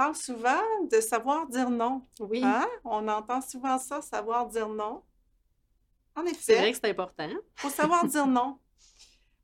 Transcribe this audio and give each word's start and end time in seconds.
parle 0.00 0.16
souvent 0.16 0.62
de 0.90 0.98
savoir 0.98 1.46
dire 1.46 1.68
non. 1.68 2.00
Oui. 2.20 2.40
Hein? 2.42 2.66
On 2.84 3.06
entend 3.06 3.42
souvent 3.42 3.76
ça, 3.76 4.00
savoir 4.00 4.46
dire 4.46 4.66
non. 4.66 5.02
En 6.16 6.22
C'est 6.40 6.54
vrai 6.54 6.70
effet, 6.70 6.72
que 6.72 6.78
c'est 6.82 6.90
important. 6.90 7.28
il 7.28 7.38
faut 7.56 7.68
savoir 7.68 8.06
dire 8.06 8.26
non. 8.38 8.56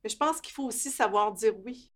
Mais 0.03 0.09
je 0.09 0.17
pense 0.17 0.41
qu'il 0.41 0.55
faut 0.55 0.65
aussi 0.65 0.91
savoir 0.91 1.31
dire 1.33 1.53
oui. 1.63 1.93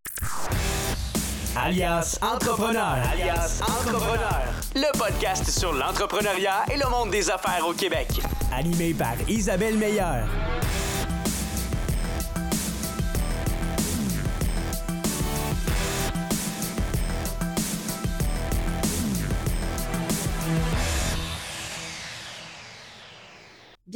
Alias 1.56 2.18
Entrepreneur. 2.20 2.98
Alias 3.10 3.62
Entrepreneur, 3.62 4.42
le 4.74 4.99
podcast 4.99 5.49
sur 5.49 5.72
l'entrepreneuriat 5.72 6.67
et 6.71 6.77
le 6.77 6.88
monde 6.90 7.11
des 7.11 7.31
affaires 7.31 7.67
au 7.67 7.72
Québec. 7.72 8.08
Animé 8.53 8.92
par 8.92 9.15
Isabelle 9.27 9.79
Meilleur. 9.79 10.29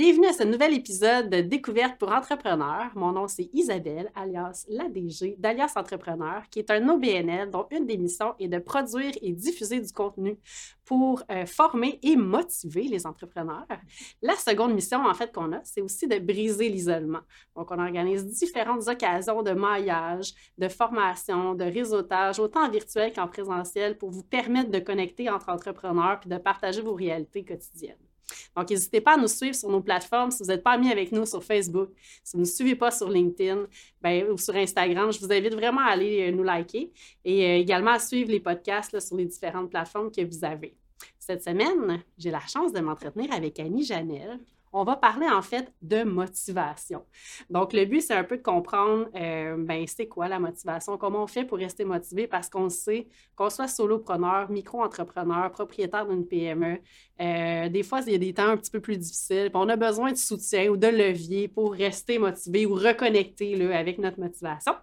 Bienvenue 0.05 0.27
à 0.27 0.35
ce 0.35 0.43
nouvel 0.43 0.75
épisode 0.75 1.31
de 1.31 1.41
Découverte 1.41 1.97
pour 1.99 2.13
entrepreneurs. 2.13 2.91
Mon 2.95 3.13
nom, 3.13 3.27
c'est 3.27 3.49
Isabelle, 3.55 4.13
alias 4.15 4.67
la 4.69 4.91
DG 4.91 5.35
d'Alias 5.39 5.73
Entrepreneur, 5.77 6.43
qui 6.51 6.59
est 6.59 6.71
un 6.71 6.87
OBNL 6.91 7.51
dont 7.51 7.67
une 7.71 7.87
des 7.87 7.97
missions 7.97 8.35
est 8.39 8.49
de 8.49 8.59
produire 8.59 9.13
et 9.23 9.33
diffuser 9.33 9.81
du 9.81 9.91
contenu 9.91 10.37
pour 10.85 11.23
euh, 11.31 11.47
former 11.47 11.99
et 12.03 12.17
motiver 12.17 12.83
les 12.83 13.07
entrepreneurs. 13.07 13.67
La 14.21 14.37
seconde 14.37 14.75
mission, 14.75 15.03
en 15.07 15.15
fait, 15.15 15.33
qu'on 15.33 15.55
a, 15.55 15.61
c'est 15.65 15.81
aussi 15.81 16.07
de 16.07 16.19
briser 16.19 16.69
l'isolement. 16.69 17.23
Donc, 17.57 17.71
on 17.71 17.79
organise 17.79 18.27
différentes 18.27 18.87
occasions 18.87 19.43
de 19.43 19.53
maillage, 19.53 20.35
de 20.59 20.69
formation, 20.69 21.55
de 21.55 21.65
réseautage, 21.65 22.39
autant 22.39 22.67
en 22.67 22.69
virtuel 22.69 23.15
qu'en 23.15 23.27
présentiel, 23.27 23.97
pour 23.97 24.11
vous 24.11 24.23
permettre 24.23 24.71
de 24.71 24.81
connecter 24.81 25.31
entre 25.31 25.49
entrepreneurs 25.49 26.21
puis 26.21 26.29
de 26.29 26.37
partager 26.37 26.83
vos 26.83 26.93
réalités 26.93 27.43
quotidiennes. 27.43 28.04
Donc, 28.57 28.71
n'hésitez 28.71 29.01
pas 29.01 29.15
à 29.15 29.17
nous 29.17 29.29
suivre 29.29 29.55
sur 29.55 29.69
nos 29.69 29.81
plateformes. 29.81 30.31
Si 30.31 30.43
vous 30.43 30.49
n'êtes 30.49 30.63
pas 30.63 30.73
amis 30.73 30.91
avec 30.91 31.13
nous 31.13 31.27
sur 31.27 31.43
Facebook, 31.43 31.91
si 32.23 32.37
vous 32.37 32.43
ne 32.43 32.47
nous 32.47 32.51
suivez 32.51 32.75
pas 32.75 32.91
sur 32.91 33.09
LinkedIn 33.09 33.67
ben, 34.01 34.31
ou 34.31 34.39
sur 34.39 34.55
Instagram, 34.55 35.13
je 35.13 35.21
vous 35.21 35.33
invite 35.33 35.55
vraiment 35.55 35.81
à 35.83 35.93
aller 35.93 36.29
euh, 36.29 36.33
nous 36.33 36.43
liker 36.43 36.93
et 37.25 37.45
euh, 37.45 37.59
également 37.59 37.93
à 37.93 37.99
suivre 37.99 38.31
les 38.31 38.41
podcasts 38.41 38.99
sur 39.01 39.17
les 39.17 39.27
différentes 39.27 39.71
plateformes 39.71 40.11
que 40.11 40.25
vous 40.25 40.45
avez. 40.45 40.75
Cette 41.19 41.43
semaine, 41.43 42.03
j'ai 42.19 42.31
la 42.31 42.41
chance 42.41 42.73
de 42.73 42.81
m'entretenir 42.81 43.33
avec 43.33 43.59
Annie 43.59 43.85
Janel. 43.85 44.41
On 44.77 44.83
va 44.83 44.97
parler 44.97 45.29
en 45.29 45.41
fait 45.41 45.73
de 45.83 46.03
motivation. 46.03 47.05
Donc, 47.49 47.73
le 47.73 47.85
but, 47.85 48.01
c'est 48.01 48.15
un 48.15 48.25
peu 48.25 48.37
de 48.37 48.43
comprendre, 48.43 49.07
euh, 49.15 49.57
ben, 49.57 49.87
c'est 49.87 50.09
quoi 50.09 50.27
la 50.27 50.41
motivation, 50.41 50.99
comment 50.99 51.23
on 51.23 51.27
fait 51.29 51.45
pour 51.45 51.59
rester 51.59 51.85
motivé 51.85 52.27
parce 52.27 52.51
qu'on 52.51 52.69
sait 52.69 53.07
qu'on 53.37 53.51
soit 53.51 53.69
solopreneur, 53.69 54.51
micro-entrepreneur, 54.51 55.51
propriétaire 55.53 56.07
d'une 56.07 56.27
PME, 56.27 56.81
euh, 57.21 57.69
des 57.69 57.83
fois, 57.85 58.01
il 58.07 58.13
y 58.13 58.15
a 58.17 58.19
des 58.19 58.35
temps 58.35 58.49
un 58.49 58.57
petit 58.57 58.71
peu 58.71 58.81
plus 58.81 58.99
difficiles. 58.99 59.51
on 59.55 59.69
a 59.69 59.77
besoin 59.77 60.11
de 60.11 60.17
soutien 60.17 60.69
ou 60.69 60.77
de 60.77 60.89
levier 60.89 61.47
pour 61.47 61.73
rester 61.73 62.19
motivé 62.19 62.67
ou 62.67 62.75
reconnecter 62.75 63.55
là, 63.55 63.79
avec 63.79 63.99
notre 63.99 64.19
motivation. 64.19 64.75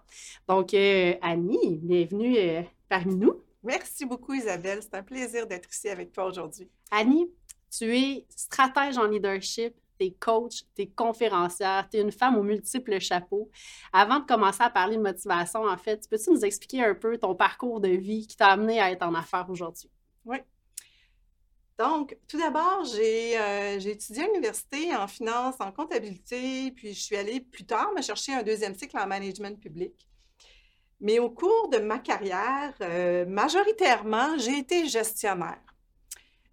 Donc, 0.48 0.72
euh, 0.72 1.14
Annie, 1.20 1.76
bienvenue 1.82 2.36
euh, 2.38 2.62
parmi 2.88 3.16
nous. 3.16 3.42
Merci 3.62 4.06
beaucoup, 4.06 4.32
Isabelle. 4.32 4.80
C'est 4.82 4.94
un 4.94 5.02
plaisir 5.02 5.46
d'être 5.46 5.68
ici 5.70 5.88
avec 5.88 6.12
toi 6.12 6.24
aujourd'hui. 6.26 6.68
Annie, 6.90 7.30
tu 7.70 7.96
es 7.96 8.26
stratège 8.34 8.98
en 8.98 9.06
leadership, 9.06 9.74
tu 10.02 10.08
es 10.08 10.10
coach, 10.18 10.62
tu 10.74 10.82
es 10.82 10.86
conférencière, 10.88 11.88
tu 11.90 11.98
es 11.98 12.00
une 12.00 12.12
femme 12.12 12.36
aux 12.36 12.42
multiples 12.42 12.98
chapeaux. 13.00 13.50
Avant 13.92 14.20
de 14.20 14.26
commencer 14.26 14.62
à 14.62 14.70
parler 14.70 14.96
de 14.96 15.02
motivation, 15.02 15.64
en 15.64 15.76
fait, 15.76 16.08
peux-tu 16.08 16.30
nous 16.30 16.44
expliquer 16.44 16.84
un 16.84 16.94
peu 16.94 17.18
ton 17.18 17.34
parcours 17.34 17.80
de 17.80 17.88
vie 17.88 18.26
qui 18.26 18.36
t'a 18.36 18.48
amené 18.48 18.80
à 18.80 18.90
être 18.90 19.02
en 19.02 19.14
affaires 19.14 19.48
aujourd'hui? 19.48 19.90
Donc, 21.78 22.16
tout 22.28 22.38
d'abord, 22.38 22.84
j'ai 22.84 23.36
euh, 23.40 23.80
étudié 23.80 24.22
à 24.22 24.26
l'université 24.26 24.94
en 24.94 25.08
finance, 25.08 25.56
en 25.58 25.72
comptabilité, 25.72 26.70
puis 26.70 26.92
je 26.92 27.00
suis 27.00 27.16
allée 27.16 27.40
plus 27.40 27.64
tard 27.64 27.92
me 27.96 28.02
chercher 28.02 28.34
un 28.34 28.42
deuxième 28.42 28.74
cycle 28.74 28.96
en 28.98 29.06
management 29.06 29.58
public. 29.58 30.06
Mais 31.00 31.18
au 31.18 31.30
cours 31.30 31.68
de 31.70 31.78
ma 31.78 31.98
carrière, 31.98 32.72
euh, 32.82 33.26
majoritairement, 33.26 34.38
j'ai 34.38 34.58
été 34.58 34.86
gestionnaire. 34.86 35.58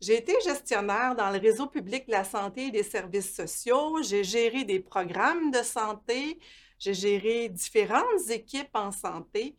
J'ai 0.01 0.17
été 0.17 0.33
gestionnaire 0.43 1.15
dans 1.15 1.29
le 1.29 1.39
réseau 1.39 1.67
public 1.67 2.07
de 2.07 2.11
la 2.11 2.23
santé 2.23 2.67
et 2.67 2.71
des 2.71 2.83
services 2.83 3.35
sociaux. 3.35 4.01
J'ai 4.01 4.23
géré 4.23 4.63
des 4.63 4.79
programmes 4.79 5.51
de 5.51 5.61
santé. 5.63 6.39
J'ai 6.79 6.93
géré 6.93 7.49
différentes 7.49 8.29
équipes 8.29 8.69
en 8.73 8.91
santé. 8.91 9.57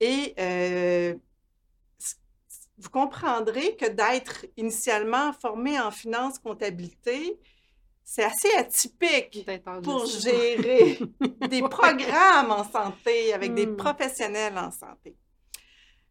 Et 0.00 0.34
euh, 0.38 1.14
vous 2.78 2.90
comprendrez 2.90 3.76
que 3.76 3.86
d'être 3.88 4.46
initialement 4.56 5.32
formé 5.32 5.78
en 5.80 5.90
finance 5.90 6.38
comptabilité, 6.38 7.38
c'est 8.04 8.24
assez 8.24 8.52
atypique 8.56 9.46
pour 9.82 10.06
gérer 10.06 10.98
des 11.48 11.62
programmes 11.62 12.50
en 12.50 12.64
santé 12.70 13.32
avec 13.32 13.54
des 13.54 13.66
Hmm. 13.66 13.76
professionnels 13.76 14.58
en 14.58 14.70
santé. 14.70 15.16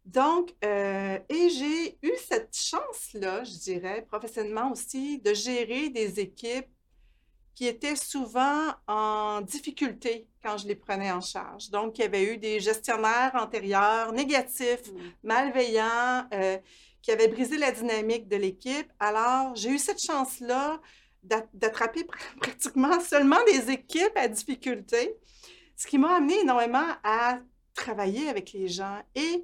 Donc, 0.05 0.53
euh, 0.65 1.19
et 1.29 1.49
j'ai 1.49 1.97
eu 2.01 2.11
cette 2.27 2.55
chance-là, 2.57 3.43
je 3.43 3.57
dirais, 3.59 4.03
professionnellement 4.07 4.71
aussi, 4.71 5.19
de 5.19 5.33
gérer 5.33 5.89
des 5.89 6.19
équipes 6.19 6.67
qui 7.53 7.67
étaient 7.67 7.95
souvent 7.95 8.69
en 8.87 9.41
difficulté 9.41 10.27
quand 10.43 10.57
je 10.57 10.67
les 10.67 10.75
prenais 10.75 11.11
en 11.11 11.21
charge. 11.21 11.69
Donc, 11.69 11.99
il 11.99 12.01
y 12.01 12.05
avait 12.05 12.23
eu 12.33 12.37
des 12.37 12.59
gestionnaires 12.59 13.31
antérieurs 13.35 14.11
négatifs, 14.13 14.91
Mm. 14.91 14.99
malveillants, 15.23 16.25
euh, 16.33 16.57
qui 17.01 17.11
avaient 17.11 17.27
brisé 17.27 17.57
la 17.57 17.71
dynamique 17.71 18.27
de 18.27 18.37
l'équipe. 18.37 18.91
Alors, 18.99 19.55
j'ai 19.55 19.69
eu 19.69 19.77
cette 19.77 20.01
chance-là 20.01 20.79
d'a- 21.23 21.45
d'attraper 21.53 22.01
pr- 22.03 22.35
pratiquement 22.39 22.99
seulement 22.99 23.43
des 23.45 23.69
équipes 23.71 24.15
à 24.15 24.27
difficulté, 24.27 25.15
ce 25.77 25.85
qui 25.87 25.97
m'a 25.99 26.15
amené 26.15 26.39
énormément 26.39 26.87
à 27.03 27.39
travailler 27.75 28.27
avec 28.29 28.53
les 28.53 28.67
gens. 28.67 28.99
Et 29.15 29.43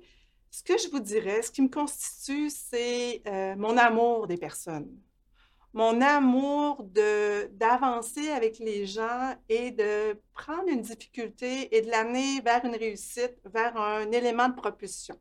ce 0.57 0.63
que 0.63 0.75
je 0.75 0.90
vous 0.90 1.00
dirais, 1.00 1.44
ce 1.44 1.51
qui 1.51 1.62
me 1.62 1.69
constitue, 1.69 2.50
c'est 2.50 3.22
euh, 3.28 3.56
mon 3.57 3.78
amour 3.78 4.25
des 4.25 4.38
personnes. 4.38 4.90
Mon 5.72 6.01
amour 6.01 6.84
de 6.84 7.45
d'avancer 7.51 8.29
avec 8.29 8.57
les 8.57 8.88
gens 8.88 9.35
et 9.50 9.69
de 9.69 10.19
prendre 10.34 10.67
une 10.67 10.81
difficulté 10.81 11.75
et 11.75 11.84
de 11.84 11.91
l'amener 11.91 12.41
vers 12.41 12.66
une 12.66 12.75
réussite, 12.75 13.35
vers 13.46 13.78
un 13.78 14.12
élément 14.12 14.50
de 14.50 14.56
propulsion. 14.56 15.19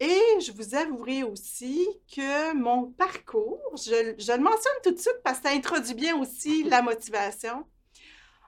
Et 0.00 0.40
je 0.40 0.50
vous 0.50 0.74
avouerai 0.74 1.22
aussi 1.22 1.86
que 2.12 2.52
mon 2.56 2.90
parcours, 2.90 3.62
je, 3.76 4.14
je 4.18 4.32
le 4.32 4.42
mentionne 4.42 4.80
tout 4.82 4.90
de 4.90 4.98
suite 4.98 5.20
parce 5.22 5.38
que 5.38 5.48
ça 5.50 5.54
introduit 5.54 5.94
bien 5.94 6.20
aussi 6.20 6.64
la 6.64 6.82
motivation. 6.82 7.64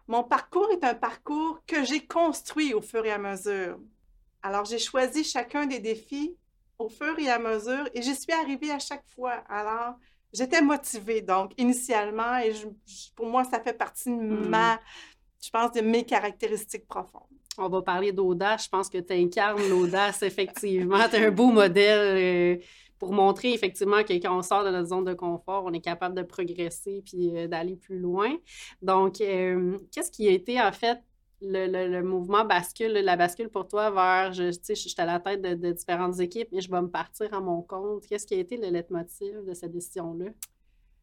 Mon 0.09 0.25
parcours 0.25 0.73
est 0.73 0.83
un 0.83 0.95
parcours 0.97 1.61
que 1.69 1.85
j'ai 1.85 2.05
construit 2.05 2.75
au 2.75 2.81
fur 2.83 3.07
et 3.07 3.13
à 3.13 3.19
mesure. 3.19 3.79
Alors, 4.47 4.67
j'ai 4.67 4.79
choisi 4.79 5.25
chacun 5.25 5.65
des 5.67 5.81
défis 5.81 6.37
au 6.79 6.91
fur 6.91 7.19
et 7.19 7.31
à 7.31 7.39
mesure 7.39 7.89
et 7.95 8.03
j'y 8.03 8.15
suis 8.15 8.33
arrivée 8.33 8.71
à 8.71 8.79
chaque 8.79 9.05
fois. 9.15 9.43
Alors, 9.49 9.95
j'étais 10.35 10.61
motivée, 10.61 11.23
donc, 11.23 11.53
initialement, 11.57 12.37
et 12.45 12.53
je- 12.53 12.67
je- 12.87 13.11
pour 13.17 13.27
moi, 13.27 13.45
ça 13.45 13.59
fait 13.59 13.73
partie 13.73 14.11
de 14.11 14.15
ma, 14.55 14.79
je 15.43 15.49
pense, 15.49 15.73
de 15.73 15.81
mes 15.81 16.05
caractéristiques 16.05 16.87
profondes. 16.87 17.23
On 17.57 17.71
va 17.71 17.81
parler 17.81 18.13
d'audace. 18.13 18.65
Je 18.65 18.69
pense 18.69 18.91
que 18.91 18.99
tu 18.99 19.15
incarnes 19.15 19.67
l'audace, 19.71 20.23
effectivement. 20.23 21.09
Tu 21.09 21.17
es 21.17 21.25
un 21.27 21.31
beau 21.31 21.47
modèle 21.47 22.59
euh, 22.59 22.63
pour 22.99 23.13
montrer, 23.13 23.55
effectivement, 23.55 24.03
que 24.03 24.13
quand 24.15 24.37
on 24.37 24.43
sort 24.43 24.65
de 24.65 24.71
notre 24.71 24.89
zone 24.89 25.05
de 25.05 25.15
confort, 25.15 25.65
on 25.65 25.73
est 25.73 25.81
capable 25.81 26.17
de 26.17 26.23
progresser 26.23 27.03
puis 27.07 27.31
euh, 27.35 27.47
d'aller 27.49 27.77
plus 27.77 27.99
loin. 27.99 28.31
Donc, 28.83 29.23
euh, 29.23 29.79
qu'est-ce 29.91 30.11
qui 30.11 30.29
a 30.29 30.33
été, 30.33 30.61
en 30.61 30.73
fait, 30.73 30.99
le, 31.41 31.67
le- 31.67 31.89
le 31.89 32.03
mouvement 32.03 32.45
bascule, 32.45 32.93
la 32.93 33.17
bascule 33.17 33.49
pour 33.51 33.69
toi 33.69 33.91
vers, 33.91 34.33
je, 34.33 34.51
je 34.53 34.75
suis 34.75 34.95
à 34.99 35.05
la 35.07 35.21
tête 35.21 35.43
de, 35.43 35.55
de 35.55 35.73
différentes 35.73 36.21
équipes 36.21 36.49
et 36.53 36.61
je 36.61 36.71
vais 36.71 36.83
me 36.83 36.89
partir 36.91 37.33
à 37.35 37.41
mon 37.41 37.63
compte. 37.63 38.07
Qu'est-ce 38.07 38.27
qui 38.27 38.35
a 38.35 38.39
été 38.39 38.57
le 38.57 38.69
leitmotiv 38.69 39.45
de 39.45 39.55
cette 39.55 39.73
décision-là? 39.73 40.27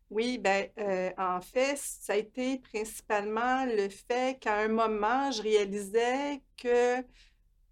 Oui, 0.10 0.38
ben, 0.38 0.70
euh, 0.78 1.10
en 1.18 1.40
fait, 1.40 1.78
ça 1.78 2.14
a 2.14 2.18
été 2.18 2.60
principalement 2.60 3.66
le 3.66 3.88
fait 3.90 4.38
qu'à 4.42 4.58
un 4.60 4.68
moment, 4.68 5.32
je 5.32 5.42
réalisais 5.42 6.42
que 6.58 6.98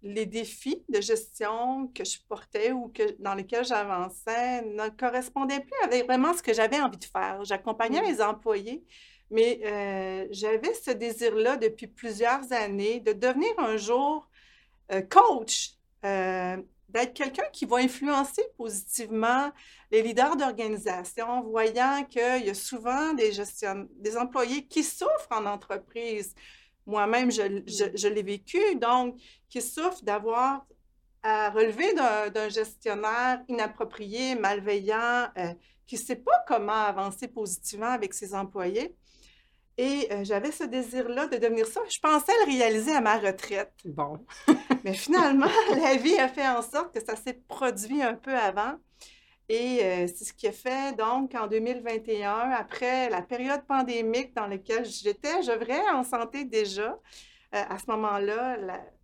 les 0.02 0.26
défis 0.26 0.84
de 0.88 1.00
gestion 1.00 1.88
que 1.88 2.04
je 2.04 2.18
portais 2.28 2.72
ou 2.72 2.88
que, 2.90 3.16
dans 3.20 3.34
lesquels 3.34 3.64
j'avançais 3.66 4.62
ne 4.62 4.88
correspondaient 4.90 5.60
plus 5.60 5.84
avec 5.84 6.06
vraiment 6.06 6.34
ce 6.34 6.42
que 6.42 6.54
j'avais 6.54 6.80
envie 6.80 6.98
de 6.98 7.04
faire. 7.04 7.44
J'accompagnais 7.44 8.00
Mm. 8.00 8.10
les 8.10 8.22
employés, 8.22 8.84
mais 9.30 9.60
euh, 9.64 10.26
j'avais 10.30 10.74
ce 10.74 10.90
désir-là 10.90 11.56
depuis 11.56 11.86
plusieurs 11.86 12.52
années 12.52 13.00
de 13.00 13.12
devenir 13.12 13.52
un 13.58 13.76
jour 13.76 14.28
euh, 14.92 15.02
coach, 15.02 15.72
euh, 16.04 16.56
d'être 16.88 17.14
quelqu'un 17.14 17.44
qui 17.52 17.64
va 17.66 17.76
influencer 17.76 18.42
positivement 18.56 19.52
les 19.92 20.02
leaders 20.02 20.36
d'organisation, 20.36 21.42
voyant 21.42 22.04
qu'il 22.04 22.44
y 22.44 22.50
a 22.50 22.54
souvent 22.54 23.14
des, 23.14 23.30
gestion- 23.32 23.88
des 23.96 24.16
employés 24.16 24.66
qui 24.66 24.82
souffrent 24.82 25.28
en 25.30 25.46
entreprise. 25.46 26.34
Moi-même, 26.86 27.30
je, 27.30 28.08
l'ai 28.08 28.22
vécu, 28.22 28.58
donc 28.76 29.20
qui 29.48 29.62
souffrent 29.62 30.02
d'avoir 30.02 30.66
à 31.22 31.50
relever 31.50 31.92
d'un 31.94 32.48
gestionnaire 32.48 33.42
inapproprié, 33.46 34.34
malveillant, 34.34 35.28
qui 35.86 35.96
ne 35.96 36.00
sait 36.00 36.16
pas 36.16 36.42
comment 36.48 36.72
avancer 36.72 37.28
positivement 37.28 37.90
avec 37.90 38.14
ses 38.14 38.34
employés. 38.34 38.96
Et 39.82 40.12
euh, 40.12 40.24
j'avais 40.24 40.52
ce 40.52 40.64
désir-là 40.64 41.26
de 41.28 41.38
devenir 41.38 41.66
ça. 41.66 41.80
Je 41.88 41.98
pensais 42.00 42.32
le 42.44 42.52
réaliser 42.52 42.92
à 42.92 43.00
ma 43.00 43.16
retraite. 43.16 43.72
Bon. 43.86 44.26
Mais 44.84 44.92
finalement, 44.92 45.46
la 45.82 45.96
vie 45.96 46.18
a 46.18 46.28
fait 46.28 46.46
en 46.46 46.60
sorte 46.60 46.92
que 46.92 47.02
ça 47.02 47.16
s'est 47.16 47.40
produit 47.48 48.02
un 48.02 48.12
peu 48.12 48.36
avant. 48.36 48.74
Et 49.48 49.82
euh, 49.82 50.06
c'est 50.06 50.24
ce 50.26 50.34
qui 50.34 50.46
a 50.48 50.52
fait 50.52 50.94
donc 50.98 51.34
en 51.34 51.46
2021, 51.46 52.50
après 52.50 53.08
la 53.08 53.22
période 53.22 53.64
pandémique 53.66 54.36
dans 54.36 54.46
laquelle 54.46 54.84
j'étais, 54.84 55.42
je 55.42 55.52
vrai 55.52 55.80
en 55.94 56.04
santé 56.04 56.44
déjà, 56.44 56.90
euh, 57.54 57.62
à 57.70 57.78
ce 57.78 57.90
moment-là, 57.90 58.58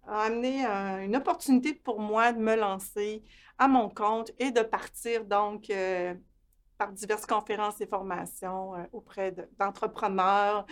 a 0.06 0.24
amené 0.24 0.66
une 0.66 1.16
opportunité 1.16 1.72
pour 1.72 2.00
moi 2.00 2.32
de 2.32 2.38
me 2.38 2.54
lancer 2.54 3.22
à 3.56 3.66
mon 3.66 3.88
compte 3.88 4.30
et 4.38 4.50
de 4.50 4.60
partir 4.60 5.24
donc 5.24 5.70
par 6.78 6.92
diverses 6.92 7.26
conférences 7.26 7.80
et 7.80 7.86
formations 7.86 8.74
euh, 8.76 8.84
auprès 8.92 9.32
de- 9.32 9.48
d'entrepreneurs, 9.58 10.66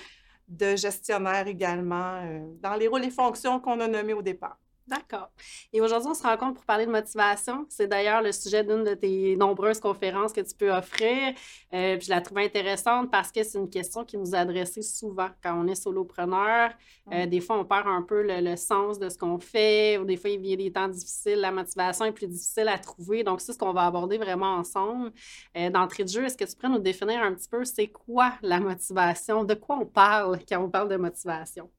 de 0.49 0.77
gestionnaires 0.77 1.47
également, 1.49 2.23
euh, 2.25 2.41
dans 2.61 2.75
les 2.77 2.89
rôles 2.89 3.05
et 3.05 3.11
fonctions 3.11 3.61
qu'on 3.61 3.81
a 3.81 3.89
nommés 3.89 4.15
au 4.15 4.23
départ. 4.23 4.59
D'accord. 4.87 5.31
Et 5.73 5.81
aujourd'hui, 5.81 6.11
on 6.11 6.15
se 6.15 6.23
rencontre 6.23 6.57
pour 6.57 6.65
parler 6.67 6.85
de 6.85 6.91
motivation. 6.91 7.65
C'est 7.71 7.87
d'ailleurs 7.87 8.21
le 8.21 8.33
sujet 8.33 8.63
d'une 8.63 8.85
de 8.85 8.93
tes 8.93 9.35
nombreuses 9.35 9.81
conférences 9.81 10.35
que 10.35 10.43
tu 10.43 10.55
peux 10.55 10.71
offrir. 10.71 11.33
Euh, 11.73 11.97
puis 11.97 12.05
je 12.05 12.11
la 12.11 12.21
trouve 12.21 12.37
intéressante 12.37 13.11
parce 13.11 13.33
que 13.33 13.43
c'est 13.43 13.57
une 13.57 13.71
question 13.71 14.05
qui 14.05 14.19
nous 14.19 14.35
est 14.35 14.39
adressée 14.39 14.83
souvent 14.83 15.31
quand 15.43 15.55
on 15.59 15.67
est 15.69 15.75
solopreneur. 15.75 16.71
Euh, 17.13 17.25
Mm. 17.25 17.31
des 17.31 17.41
fois, 17.41 17.59
on 17.59 17.65
perd 17.65 17.87
un 17.89 18.03
peu 18.03 18.23
le, 18.23 18.41
le 18.43 18.57
sens 18.57 18.99
de 18.99 19.09
ce 19.09 19.17
qu'on 19.17 19.39
fait. 19.39 19.97
Ou 19.97 20.05
des 20.05 20.19
fois, 20.19 20.29
il 20.29 20.45
y 20.47 20.53
a 20.53 20.57
des 20.57 20.71
temps 20.71 20.89
difficiles. 20.89 21.41
La 21.41 21.51
motivation 21.51 22.05
est 22.05 22.13
plus 22.13 22.29
difficile 22.29 22.69
à 22.69 22.77
trouver. 22.79 23.25
Donc, 23.25 23.41
c'est 23.41 23.55
ce 23.55 23.59
qu'on 23.59 23.73
va 23.73 23.87
aborder 23.87 24.19
vraiment 24.19 24.57
ensemble. 24.57 25.13
Euh, 25.57 25.71
D'entrée 25.71 26.05
de 26.05 26.11
jeu, 26.11 26.25
est-ce 26.27 26.37
que 26.37 26.45
tu 26.45 26.55
pourrais 26.57 26.69
nous 26.73 26.79
définir 26.79 27.23
un 27.23 27.33
petit 27.33 27.49
peu 27.49 27.65
c'est 27.65 27.89
quoi 27.89 28.35
la 28.43 28.61
motivation? 28.61 29.45
De 29.45 29.55
quoi 29.55 29.79
on 29.81 29.87
parle 29.87 30.41
quand 30.47 30.63
on 30.63 30.69
parle 30.69 30.91
de 30.91 30.97
motivation? 30.97 31.71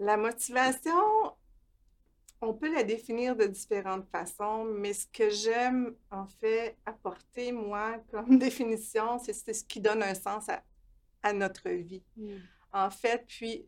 La 0.00 0.16
motivation, 0.16 0.92
on 2.40 2.54
peut 2.54 2.72
la 2.72 2.84
définir 2.84 3.34
de 3.36 3.44
différentes 3.44 4.06
façons, 4.10 4.64
mais 4.64 4.92
ce 4.92 5.06
que 5.06 5.30
j'aime 5.30 5.94
en 6.10 6.26
fait 6.26 6.76
apporter, 6.86 7.52
moi, 7.52 7.98
comme 8.10 8.38
définition, 8.38 9.18
c'est 9.18 9.32
ce 9.52 9.64
qui 9.64 9.80
donne 9.80 10.02
un 10.02 10.14
sens 10.14 10.48
à, 10.48 10.62
à 11.22 11.32
notre 11.32 11.68
vie. 11.68 12.02
En 12.72 12.90
fait, 12.90 13.24
puis 13.26 13.66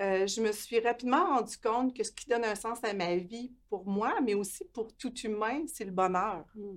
euh, 0.00 0.26
je 0.26 0.40
me 0.40 0.52
suis 0.52 0.80
rapidement 0.80 1.36
rendu 1.36 1.56
compte 1.58 1.94
que 1.94 2.02
ce 2.02 2.10
qui 2.12 2.26
donne 2.26 2.44
un 2.44 2.54
sens 2.54 2.82
à 2.82 2.92
ma 2.92 3.16
vie 3.16 3.52
pour 3.68 3.86
moi, 3.86 4.20
mais 4.22 4.34
aussi 4.34 4.64
pour 4.72 4.92
tout 4.96 5.14
humain, 5.20 5.64
c'est 5.66 5.84
le 5.84 5.92
bonheur. 5.92 6.44
Mm. 6.54 6.76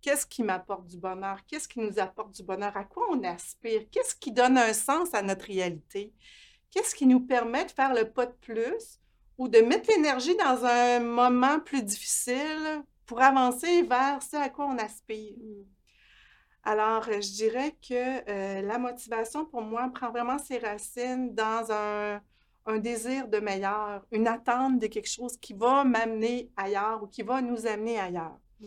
Qu'est-ce 0.00 0.26
qui 0.26 0.42
m'apporte 0.42 0.86
du 0.86 0.98
bonheur? 0.98 1.38
Qu'est-ce 1.46 1.66
qui 1.66 1.80
nous 1.80 1.98
apporte 1.98 2.34
du 2.34 2.42
bonheur? 2.42 2.76
À 2.76 2.84
quoi 2.84 3.06
on 3.10 3.22
aspire? 3.24 3.82
Qu'est-ce 3.90 4.14
qui 4.14 4.32
donne 4.32 4.58
un 4.58 4.74
sens 4.74 5.14
à 5.14 5.22
notre 5.22 5.46
réalité? 5.46 6.12
Qu'est-ce 6.70 6.94
qui 6.94 7.06
nous 7.06 7.20
permet 7.20 7.64
de 7.64 7.70
faire 7.70 7.94
le 7.94 8.10
pas 8.10 8.26
de 8.26 8.34
plus 8.40 9.00
ou 9.38 9.48
de 9.48 9.58
mettre 9.58 9.90
l'énergie 9.90 10.36
dans 10.36 10.64
un 10.64 11.00
moment 11.00 11.60
plus 11.60 11.82
difficile 11.82 12.82
pour 13.06 13.20
avancer 13.20 13.82
vers 13.82 14.22
ce 14.22 14.36
à 14.36 14.48
quoi 14.48 14.66
on 14.66 14.78
aspire? 14.78 15.34
Alors, 16.62 17.06
euh, 17.08 17.20
je 17.20 17.32
dirais 17.32 17.76
que 17.86 18.30
euh, 18.30 18.62
la 18.62 18.78
motivation, 18.78 19.44
pour 19.44 19.60
moi, 19.60 19.90
prend 19.94 20.10
vraiment 20.10 20.38
ses 20.38 20.58
racines 20.58 21.34
dans 21.34 21.70
un, 21.70 22.20
un 22.66 22.78
désir 22.78 23.28
de 23.28 23.38
meilleur, 23.38 24.06
une 24.10 24.26
attente 24.26 24.78
de 24.78 24.86
quelque 24.86 25.10
chose 25.10 25.36
qui 25.36 25.52
va 25.52 25.84
m'amener 25.84 26.50
ailleurs 26.56 27.02
ou 27.02 27.06
qui 27.06 27.22
va 27.22 27.42
nous 27.42 27.66
amener 27.66 28.00
ailleurs. 28.00 28.38
Mm. 28.60 28.66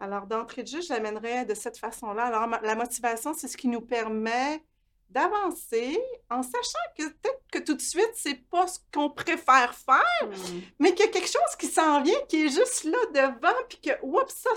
Alors, 0.00 0.26
d'entrée 0.26 0.62
de 0.62 0.68
jeu, 0.68 0.80
je 0.82 0.92
l'amènerais 0.92 1.44
de 1.44 1.54
cette 1.54 1.78
façon-là. 1.78 2.26
Alors, 2.26 2.60
la 2.62 2.74
motivation, 2.76 3.32
c'est 3.34 3.48
ce 3.48 3.56
qui 3.56 3.68
nous 3.68 3.80
permet 3.80 4.62
d'avancer 5.10 5.98
en 6.30 6.42
sachant 6.42 6.78
que 6.96 7.04
peut-être 7.08 7.42
que 7.50 7.58
tout 7.60 7.74
de 7.74 7.80
suite, 7.80 8.12
c'est 8.14 8.42
pas 8.50 8.66
ce 8.66 8.78
qu'on 8.92 9.10
préfère 9.10 9.74
faire, 9.74 10.28
Mm. 10.28 10.60
mais 10.78 10.94
qu'il 10.94 11.06
y 11.06 11.08
a 11.08 11.12
quelque 11.12 11.28
chose 11.30 11.56
qui 11.58 11.66
s'en 11.66 12.02
vient, 12.02 12.20
qui 12.28 12.44
est 12.46 12.50
juste 12.50 12.84
là 12.84 12.98
devant, 13.14 13.56
puis 13.68 13.78
que, 13.80 13.90
oups, 14.02 14.34
ça, 14.34 14.50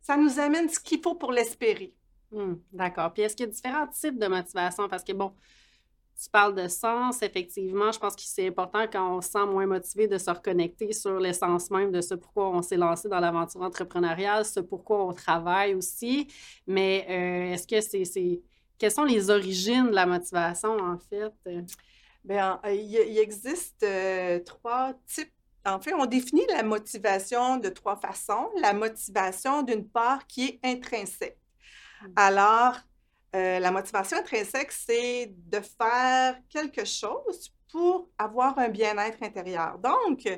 ça 0.00 0.16
nous 0.16 0.38
amène 0.38 0.68
ce 0.68 0.78
qu'il 0.78 1.00
faut 1.02 1.14
pour 1.16 1.32
l'espérer. 1.32 1.92
Hmm, 2.30 2.54
D'accord. 2.72 3.12
Puis 3.12 3.22
est-ce 3.24 3.36
qu'il 3.36 3.46
y 3.46 3.48
a 3.48 3.52
différents 3.52 3.86
types 3.88 4.18
de 4.18 4.26
motivation? 4.26 4.88
Parce 4.88 5.04
que 5.04 5.12
bon, 5.12 5.32
tu 6.22 6.30
parles 6.30 6.54
de 6.54 6.68
sens, 6.68 7.20
effectivement. 7.22 7.90
Je 7.92 7.98
pense 7.98 8.14
que 8.14 8.22
c'est 8.24 8.46
important 8.46 8.86
quand 8.90 9.16
on 9.16 9.20
se 9.20 9.30
sent 9.30 9.44
moins 9.46 9.66
motivé 9.66 10.06
de 10.06 10.16
se 10.18 10.30
reconnecter 10.30 10.92
sur 10.92 11.18
l'essence 11.18 11.70
même 11.70 11.90
de 11.90 12.00
ce 12.00 12.14
pourquoi 12.14 12.48
on 12.50 12.62
s'est 12.62 12.76
lancé 12.76 13.08
dans 13.08 13.18
l'aventure 13.20 13.62
entrepreneuriale, 13.62 14.44
ce 14.44 14.60
pourquoi 14.60 15.04
on 15.04 15.12
travaille 15.12 15.74
aussi. 15.74 16.28
Mais 16.66 17.04
euh, 17.10 17.52
est-ce 17.54 17.66
que 17.66 17.80
c'est... 17.80 18.40
Quelles 18.82 18.90
sont 18.90 19.04
les 19.04 19.30
origines 19.30 19.90
de 19.90 19.94
la 19.94 20.06
motivation, 20.06 20.76
en 20.76 20.98
fait? 20.98 21.32
Bien, 22.24 22.60
euh, 22.66 22.74
il, 22.74 23.16
existe 23.16 23.84
euh, 23.84 24.40
trois 24.40 24.92
types. 25.06 25.32
En 25.64 25.80
fait, 25.80 25.94
on 25.94 26.04
définit 26.04 26.44
la 26.48 26.64
motivation 26.64 27.58
de 27.58 27.68
trois 27.68 27.94
façons. 27.94 28.50
La 28.60 28.72
motivation, 28.72 29.62
d'une 29.62 29.88
part, 29.88 30.26
qui 30.26 30.46
est 30.48 30.60
intrinsèque. 30.64 31.38
Mm. 32.02 32.06
Alors, 32.16 32.74
euh, 33.36 33.60
la 33.60 33.70
motivation 33.70 34.16
intrinsèque, 34.16 34.72
c'est 34.72 35.32
de 35.32 35.60
faire 35.60 36.40
quelque 36.48 36.84
chose 36.84 37.54
pour 37.70 38.08
avoir 38.18 38.58
un 38.58 38.68
bien-être 38.68 39.22
intérieur. 39.22 39.78
Donc, 39.78 40.28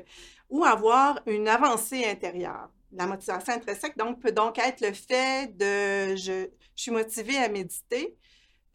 ou 0.51 0.63
avoir 0.63 1.19
une 1.25 1.47
avancée 1.47 2.05
intérieure. 2.05 2.69
La 2.91 3.07
motivation 3.07 3.53
intrinsèque, 3.53 3.97
donc, 3.97 4.19
peut 4.19 4.31
donc 4.31 4.59
être 4.59 4.81
le 4.81 4.93
fait 4.93 5.47
de 5.57 6.15
je, 6.15 6.47
je 6.75 6.81
suis 6.83 6.91
motivée 6.91 7.37
à 7.37 7.49
méditer 7.49 8.15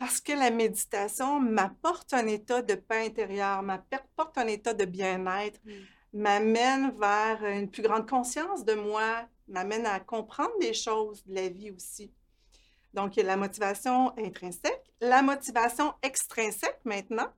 parce 0.00 0.18
que 0.18 0.32
la 0.32 0.50
méditation 0.50 1.40
m'apporte 1.40 2.14
un 2.14 2.26
état 2.26 2.62
de 2.62 2.74
paix 2.74 3.04
intérieure, 3.06 3.62
m'apporte 3.62 4.38
un 4.38 4.46
état 4.46 4.72
de 4.72 4.86
bien-être, 4.86 5.60
Mm. 5.62 5.72
m'amène 6.14 6.94
vers 6.98 7.44
une 7.44 7.70
plus 7.70 7.82
grande 7.82 8.08
conscience 8.08 8.64
de 8.64 8.72
moi, 8.72 9.26
m'amène 9.46 9.84
à 9.84 10.00
comprendre 10.00 10.58
des 10.58 10.72
choses 10.72 11.22
de 11.26 11.34
la 11.34 11.50
vie 11.50 11.70
aussi. 11.70 12.10
Donc, 12.94 13.16
il 13.16 13.20
y 13.20 13.22
a 13.22 13.26
la 13.26 13.36
motivation 13.36 14.18
intrinsèque. 14.18 14.82
La 15.02 15.20
motivation 15.20 15.92
extrinsèque, 16.02 16.80
maintenant, 16.84 17.28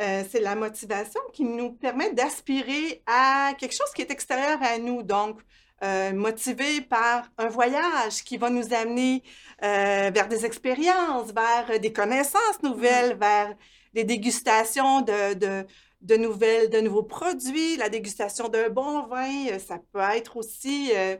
euh, 0.00 0.24
c'est 0.28 0.40
la 0.40 0.56
motivation 0.56 1.20
qui 1.32 1.44
nous 1.44 1.72
permet 1.72 2.12
d'aspirer 2.12 3.00
à 3.06 3.54
quelque 3.56 3.76
chose 3.76 3.92
qui 3.94 4.02
est 4.02 4.10
extérieur 4.10 4.58
à 4.60 4.76
nous. 4.78 5.04
Donc, 5.04 5.40
euh, 5.82 6.12
motivé 6.12 6.80
par 6.80 7.30
un 7.36 7.48
voyage 7.48 8.24
qui 8.24 8.38
va 8.38 8.48
nous 8.48 8.72
amener 8.72 9.22
euh, 9.62 10.10
vers 10.14 10.28
des 10.28 10.46
expériences, 10.46 11.32
vers 11.32 11.78
des 11.78 11.92
connaissances 11.92 12.62
nouvelles, 12.62 13.16
vers 13.18 13.54
des 13.92 14.04
dégustations 14.04 15.02
de, 15.02 15.34
de, 15.34 15.66
de 16.00 16.16
nouvelles, 16.16 16.70
de 16.70 16.80
nouveaux 16.80 17.02
produits, 17.02 17.76
la 17.76 17.88
dégustation 17.90 18.48
d'un 18.48 18.70
bon 18.70 19.06
vin. 19.06 19.48
Euh, 19.50 19.58
Ça 19.58 19.78
peut 19.92 20.00
être 20.00 20.36
aussi, 20.38 20.92
euh, 20.94 21.16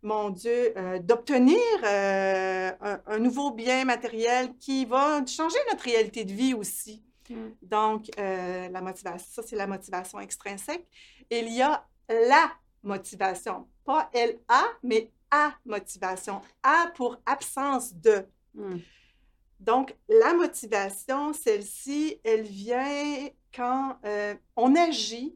mon 0.00 0.30
Dieu, 0.30 0.74
d'obtenir 1.02 1.58
un, 1.82 3.00
un 3.04 3.18
nouveau 3.18 3.50
bien 3.50 3.84
matériel 3.84 4.54
qui 4.60 4.84
va 4.84 5.26
changer 5.26 5.58
notre 5.70 5.82
réalité 5.82 6.24
de 6.24 6.32
vie 6.32 6.54
aussi. 6.54 7.02
Mm. 7.28 7.34
Donc, 7.62 8.06
la 8.16 8.80
motivation, 8.80 9.26
ça, 9.28 9.42
c'est 9.44 9.56
la 9.56 9.66
motivation 9.66 10.20
extrinsèque. 10.20 10.86
Il 11.30 11.52
y 11.52 11.62
a 11.62 11.84
la 12.08 12.52
motivation, 12.84 13.66
pas 13.88 14.10
L-A, 14.12 14.64
mais 14.82 15.10
A 15.30 15.54
motivation. 15.64 16.42
A 16.62 16.88
pour 16.94 17.16
absence 17.24 17.94
de. 17.94 18.26
Hmm. 18.52 18.76
Donc, 19.60 19.96
la 20.10 20.34
motivation, 20.34 21.32
celle-ci, 21.32 22.20
elle 22.22 22.42
vient 22.42 23.30
quand 23.54 23.96
euh, 24.04 24.34
on 24.56 24.76
agit 24.76 25.34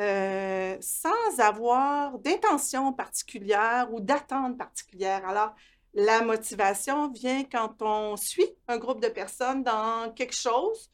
euh, 0.00 0.76
sans 0.80 1.38
avoir 1.38 2.18
d'intention 2.18 2.92
particulière 2.92 3.88
ou 3.92 4.00
d'attente 4.00 4.58
particulière. 4.58 5.26
Alors, 5.28 5.54
la 5.94 6.22
motivation 6.22 7.12
vient 7.12 7.44
quand 7.44 7.80
on 7.80 8.16
suit 8.16 8.50
un 8.66 8.76
groupe 8.76 9.00
de 9.00 9.08
personnes 9.08 9.62
dans 9.62 10.12
quelque 10.14 10.34
chose, 10.34 10.90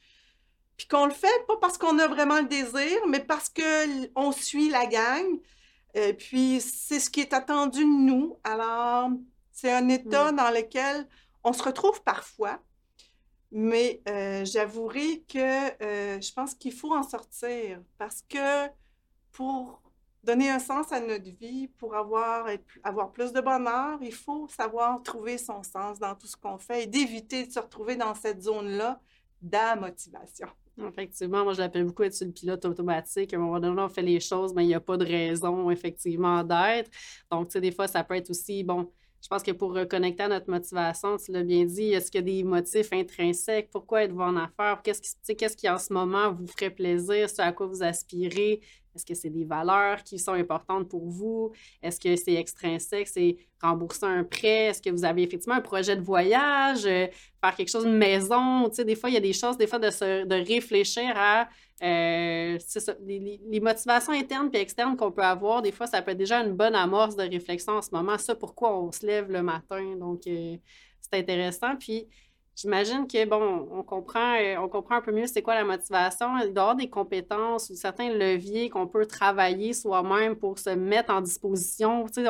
puis 0.76 0.86
qu'on 0.86 1.06
le 1.06 1.14
fait 1.14 1.46
pas 1.48 1.56
parce 1.56 1.78
qu'on 1.78 1.98
a 1.98 2.06
vraiment 2.08 2.40
le 2.40 2.46
désir, 2.46 3.06
mais 3.08 3.20
parce 3.20 3.48
qu'on 3.48 4.32
suit 4.32 4.68
la 4.68 4.84
gang. 4.84 5.40
Et 5.94 6.12
puis, 6.14 6.60
c'est 6.60 7.00
ce 7.00 7.10
qui 7.10 7.20
est 7.20 7.32
attendu 7.32 7.80
de 7.80 7.84
nous. 8.06 8.36
Alors, 8.44 9.10
c'est 9.52 9.72
un 9.72 9.88
état 9.88 10.32
dans 10.32 10.50
lequel 10.50 11.08
on 11.44 11.52
se 11.52 11.62
retrouve 11.62 12.02
parfois, 12.02 12.60
mais 13.50 14.00
euh, 14.08 14.44
j'avouerai 14.44 15.22
que 15.28 15.82
euh, 15.82 16.20
je 16.20 16.32
pense 16.32 16.54
qu'il 16.54 16.72
faut 16.72 16.94
en 16.94 17.02
sortir 17.02 17.82
parce 17.98 18.22
que 18.28 18.68
pour 19.32 19.82
donner 20.22 20.50
un 20.50 20.58
sens 20.58 20.92
à 20.92 21.00
notre 21.00 21.30
vie, 21.30 21.68
pour 21.78 21.94
avoir, 21.96 22.48
être- 22.48 22.78
avoir 22.84 23.10
plus 23.10 23.32
de 23.32 23.40
bonheur, 23.40 23.98
il 24.02 24.14
faut 24.14 24.46
savoir 24.48 25.02
trouver 25.02 25.38
son 25.38 25.62
sens 25.62 25.98
dans 25.98 26.14
tout 26.14 26.26
ce 26.26 26.36
qu'on 26.36 26.58
fait 26.58 26.84
et 26.84 26.86
d'éviter 26.86 27.46
de 27.46 27.52
se 27.52 27.58
retrouver 27.58 27.96
dans 27.96 28.14
cette 28.14 28.42
zone-là 28.42 29.00
d'amotivation. 29.42 30.48
Effectivement, 30.88 31.44
moi, 31.44 31.52
je 31.52 31.58
l'appelle 31.58 31.84
beaucoup 31.84 32.02
être 32.02 32.18
le 32.24 32.32
pilote 32.32 32.64
automatique. 32.64 33.32
À 33.34 33.36
un 33.36 33.40
moment 33.40 33.60
donné, 33.60 33.80
on 33.82 33.88
fait 33.88 34.02
les 34.02 34.20
choses, 34.20 34.54
mais 34.54 34.64
il 34.64 34.68
n'y 34.68 34.74
a 34.74 34.80
pas 34.80 34.96
de 34.96 35.04
raison, 35.04 35.70
effectivement, 35.70 36.42
d'être. 36.42 36.90
Donc, 37.30 37.48
tu 37.48 37.52
sais, 37.52 37.60
des 37.60 37.72
fois, 37.72 37.86
ça 37.88 38.04
peut 38.04 38.14
être 38.14 38.30
aussi, 38.30 38.64
bon, 38.64 38.90
je 39.22 39.28
pense 39.28 39.42
que 39.42 39.50
pour 39.52 39.74
reconnecter 39.74 40.22
à 40.22 40.28
notre 40.28 40.50
motivation, 40.50 41.16
tu 41.16 41.30
l'as 41.32 41.42
bien 41.42 41.64
dit, 41.64 41.92
est-ce 41.92 42.10
qu'il 42.10 42.20
y 42.20 42.22
a 42.22 42.36
des 42.36 42.42
motifs 42.42 42.92
intrinsèques? 42.92 43.68
Pourquoi 43.70 44.04
êtes-vous 44.04 44.20
en 44.22 44.36
affaires? 44.36 44.80
Qu'est-ce 44.82 45.02
qui, 45.02 45.36
qu'est-ce 45.36 45.56
qui, 45.56 45.68
en 45.68 45.78
ce 45.78 45.92
moment, 45.92 46.32
vous 46.32 46.46
ferait 46.46 46.70
plaisir? 46.70 47.28
Ce 47.28 47.42
à 47.42 47.52
quoi 47.52 47.66
vous 47.66 47.82
aspirez? 47.82 48.60
Est-ce 48.94 49.04
que 49.06 49.14
c'est 49.14 49.30
des 49.30 49.44
valeurs 49.44 50.02
qui 50.02 50.18
sont 50.18 50.32
importantes 50.32 50.88
pour 50.88 51.08
vous? 51.08 51.52
Est-ce 51.82 52.00
que 52.00 52.16
c'est 52.16 52.34
extrinsèque? 52.34 53.08
C'est 53.08 53.36
rembourser 53.62 54.06
un 54.06 54.24
prêt? 54.24 54.66
Est-ce 54.66 54.82
que 54.82 54.90
vous 54.90 55.04
avez 55.04 55.22
effectivement 55.22 55.54
un 55.56 55.60
projet 55.60 55.96
de 55.96 56.02
voyage? 56.02 56.86
Euh, 56.86 57.06
faire 57.42 57.54
quelque 57.54 57.70
chose 57.70 57.84
de 57.84 57.90
maison? 57.90 58.68
Tu 58.68 58.76
sais, 58.76 58.84
des 58.84 58.96
fois, 58.96 59.10
il 59.10 59.14
y 59.14 59.18
a 59.18 59.20
des 59.20 59.32
choses, 59.32 59.56
des 59.56 59.66
fois, 59.66 59.78
de, 59.78 59.90
se, 59.90 60.24
de 60.24 60.34
réfléchir 60.34 61.12
à 61.14 61.48
euh, 61.82 62.58
les, 63.06 63.60
motivations 63.60 64.12
internes 64.12 64.50
et 64.52 64.60
externes 64.60 64.96
qu'on 64.96 65.12
peut 65.12 65.22
avoir. 65.22 65.62
Des 65.62 65.72
fois, 65.72 65.86
ça 65.86 66.02
peut 66.02 66.10
être 66.10 66.18
déjà 66.18 66.40
une 66.40 66.52
bonne 66.52 66.74
amorce 66.74 67.16
de 67.16 67.22
réflexion 67.22 67.74
en 67.74 67.82
ce 67.82 67.90
moment. 67.92 68.18
Ça, 68.18 68.34
pourquoi 68.34 68.78
on 68.78 68.92
se 68.92 69.06
lève 69.06 69.30
le 69.30 69.42
matin? 69.42 69.96
Donc, 69.96 70.26
euh, 70.26 70.56
c'est 71.00 71.18
intéressant. 71.18 71.76
Puis, 71.76 72.06
J'imagine 72.60 73.06
que, 73.06 73.24
bon, 73.24 73.68
on 73.72 73.82
comprend, 73.82 74.34
euh, 74.34 74.56
on 74.58 74.68
comprend 74.68 74.96
un 74.96 75.00
peu 75.00 75.12
mieux 75.12 75.26
c'est 75.26 75.40
quoi 75.40 75.54
la 75.54 75.64
motivation. 75.64 76.36
Il 76.38 76.52
des 76.76 76.90
compétences 76.90 77.70
ou 77.70 77.74
certains 77.74 78.12
leviers 78.12 78.68
qu'on 78.68 78.86
peut 78.86 79.06
travailler 79.06 79.72
soi-même 79.72 80.36
pour 80.36 80.58
se 80.58 80.68
mettre 80.68 81.10
en 81.10 81.22
disposition. 81.22 82.04
Tu 82.06 82.22
sais, 82.22 82.28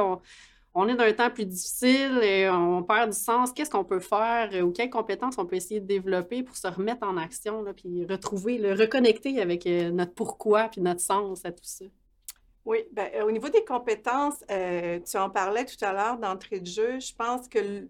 est 0.75 0.95
dans 0.95 1.05
un 1.05 1.13
temps 1.13 1.31
plus 1.31 1.47
difficile, 1.47 2.21
et 2.23 2.49
on 2.49 2.83
perd 2.83 3.11
du 3.11 3.19
sens. 3.19 3.53
Qu'est-ce 3.53 3.71
qu'on 3.71 3.85
peut 3.85 4.01
faire 4.01 4.51
euh, 4.53 4.63
ou 4.63 4.71
quelles 4.71 4.91
compétences 4.91 5.37
on 5.39 5.47
peut 5.47 5.57
essayer 5.57 5.81
de 5.81 5.87
développer 5.87 6.43
pour 6.43 6.57
se 6.57 6.69
remettre 6.69 7.07
en 7.07 7.17
action, 7.17 7.63
là, 7.63 7.73
puis 7.73 8.07
retrouver, 8.07 8.59
le 8.59 8.75
reconnecter 8.75 9.41
avec 9.41 9.67
euh, 9.67 9.91
notre 9.91 10.15
pourquoi 10.15 10.69
puis 10.69 10.81
notre 10.81 11.01
sens 11.01 11.45
à 11.45 11.53
tout 11.53 11.65
ça? 11.65 11.85
Oui, 12.65 12.85
ben, 12.93 13.09
au 13.23 13.31
niveau 13.31 13.49
des 13.49 13.65
compétences, 13.65 14.45
tu 14.49 15.17
en 15.17 15.31
parlais 15.31 15.65
tout 15.65 15.83
à 15.83 15.93
l'heure 15.93 16.19
d'entrée 16.19 16.61
de 16.61 16.67
jeu. 16.67 17.01
Je 17.01 17.15
pense 17.15 17.49
que 17.49 17.89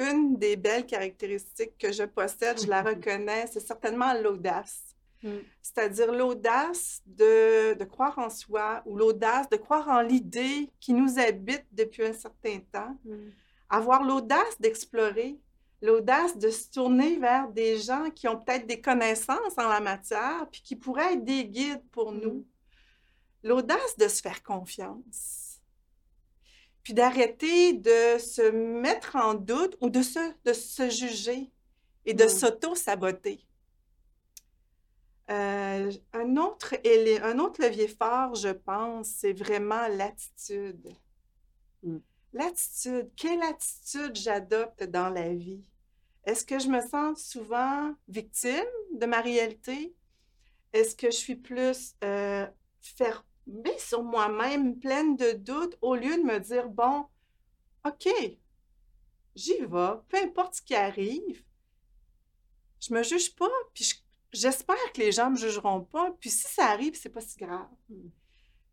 une 0.00 0.36
des 0.36 0.56
belles 0.56 0.86
caractéristiques 0.86 1.76
que 1.78 1.92
je 1.92 2.04
possède, 2.04 2.60
je 2.60 2.66
la 2.66 2.82
reconnais, 2.90 3.46
c'est 3.46 3.60
certainement 3.60 4.12
l'audace. 4.14 4.89
Mm. 5.22 5.38
C'est-à-dire 5.62 6.12
l'audace 6.12 7.02
de, 7.06 7.76
croire 7.84 8.18
en 8.18 8.30
soi 8.30 8.82
ou 8.86 8.96
l'audace 8.96 9.48
de 9.48 9.56
croire 9.56 9.88
en 9.88 10.00
l'idée 10.00 10.70
qui 10.80 10.92
nous 10.92 11.18
habite 11.18 11.66
depuis 11.72 12.04
un 12.04 12.12
certain 12.12 12.60
temps. 12.72 12.96
Mm. 13.04 13.30
Avoir 13.68 14.02
l'audace 14.02 14.60
d'explorer, 14.60 15.38
l'audace 15.82 16.36
de 16.38 16.50
se 16.50 16.70
tourner 16.70 17.18
vers 17.18 17.48
des 17.48 17.78
gens 17.78 18.10
qui 18.10 18.28
ont 18.28 18.38
peut-être 18.38 18.66
des 18.66 18.80
connaissances 18.80 19.56
en 19.56 19.68
la 19.68 19.80
matière 19.80 20.46
puis 20.50 20.62
qui 20.62 20.76
pourraient 20.76 21.14
être 21.14 21.24
des 21.24 21.44
guides 21.44 21.84
pour 21.90 22.12
nous. 22.12 22.34
Mm. 22.34 22.44
L'audace 23.44 23.96
de 23.98 24.08
se 24.08 24.20
faire 24.20 24.42
confiance 24.42 25.50
puis 26.82 26.94
d'arrêter 26.94 27.74
de 27.74 28.18
se 28.18 28.50
mettre 28.50 29.16
en 29.16 29.34
doute 29.34 29.76
ou 29.80 29.90
de 29.90 30.02
se, 30.02 30.18
de 30.44 30.52
se 30.52 30.88
juger 30.88 31.50
et 32.06 32.14
de 32.14 32.26
s'auto-saboter. 32.26 33.46
Euh, 35.30 35.92
un, 36.12 36.36
autre, 36.36 36.74
un 36.84 37.38
autre 37.38 37.62
levier 37.62 37.88
fort, 37.88 38.34
je 38.34 38.48
pense, 38.48 39.08
c'est 39.08 39.32
vraiment 39.32 39.86
l'attitude. 39.88 40.88
Mm. 41.82 41.98
L'attitude. 42.32 43.10
Quelle 43.16 43.42
attitude 43.42 44.16
j'adopte 44.16 44.84
dans 44.84 45.08
la 45.08 45.32
vie? 45.34 45.62
Est-ce 46.24 46.44
que 46.44 46.58
je 46.58 46.68
me 46.68 46.80
sens 46.80 47.22
souvent 47.24 47.94
victime 48.08 48.66
de 48.92 49.06
ma 49.06 49.20
réalité? 49.20 49.94
Est-ce 50.72 50.94
que 50.94 51.10
je 51.10 51.16
suis 51.16 51.36
plus 51.36 51.94
euh, 52.04 52.46
mais 53.46 53.78
sur 53.78 54.02
moi-même, 54.02 54.78
pleine 54.78 55.16
de 55.16 55.32
doutes, 55.32 55.76
au 55.80 55.94
lieu 55.94 56.16
de 56.16 56.22
me 56.22 56.38
dire, 56.38 56.68
bon, 56.68 57.06
OK, 57.84 58.08
j'y 59.34 59.58
vais, 59.58 59.94
peu 60.08 60.18
importe 60.22 60.56
ce 60.56 60.62
qui 60.62 60.74
arrive, 60.74 61.42
je 62.80 62.94
me 62.94 63.02
juge 63.02 63.34
pas, 63.34 63.50
puis 63.74 63.99
j'espère 64.32 64.92
que 64.94 65.00
les 65.00 65.12
gens 65.12 65.30
me 65.30 65.36
jugeront 65.36 65.82
pas, 65.82 66.14
puis 66.20 66.30
si 66.30 66.46
ça 66.46 66.66
arrive, 66.66 66.94
c'est 66.94 67.08
pas 67.08 67.20
si 67.20 67.38
grave. 67.38 67.68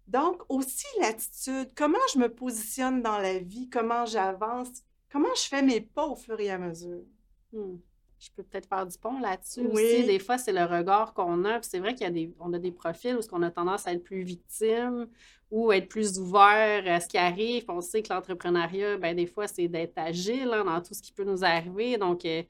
Donc, 0.07 0.41
aussi 0.49 0.85
l'attitude, 1.01 1.73
comment 1.75 1.97
je 2.13 2.19
me 2.19 2.33
positionne 2.33 3.01
dans 3.01 3.17
la 3.17 3.39
vie, 3.39 3.69
comment 3.69 4.05
j'avance, 4.05 4.69
comment 5.11 5.33
je 5.35 5.43
fais 5.43 5.61
mes 5.61 5.81
pas 5.81 6.07
au 6.07 6.15
fur 6.15 6.39
et 6.39 6.49
à 6.49 6.57
mesure. 6.57 7.03
Hmm 7.51 7.77
je 8.19 8.29
peux 8.35 8.43
peut-être 8.43 8.67
faire 8.67 8.85
du 8.85 8.97
pont 8.97 9.19
là-dessus 9.19 9.61
aussi. 9.67 10.05
Des 10.05 10.19
fois, 10.19 10.37
c'est 10.37 10.51
le 10.51 10.65
regard 10.65 11.13
qu'on 11.13 11.45
a. 11.45 11.61
c'est 11.61 11.79
vrai 11.79 11.95
y 11.99 12.03
a 12.03 12.09
des, 12.09 12.33
on 12.39 12.51
a 12.53 12.59
des 12.59 12.71
profils 12.71 13.15
où 13.15 13.19
on 13.31 13.41
a 13.43 13.51
tendance 13.51 13.85
à 13.87 13.93
être 13.93 14.03
plus 14.03 14.23
victime 14.23 15.07
ou 15.51 15.71
être 15.71 15.87
plus 15.87 16.19
ouvert 16.19 16.83
à 16.87 16.99
ce 16.99 17.07
qui 17.07 17.17
arrive. 17.17 17.65
On 17.69 17.81
sait 17.81 18.01
que 18.01 18.11
l'entrepreneuriat, 18.11 18.97
ben, 18.97 19.15
des 19.15 19.27
fois, 19.27 19.47
c'est 19.47 19.67
d'être 19.67 19.97
agile 19.97 20.49
hein, 20.51 20.65
dans 20.65 20.81
tout 20.81 20.93
ce 20.93 21.01
qui 21.01 21.11
peut 21.11 21.23
nous 21.23 21.43
arriver. 21.43 21.97
Donc, 21.97 22.25
euh, 22.25 22.43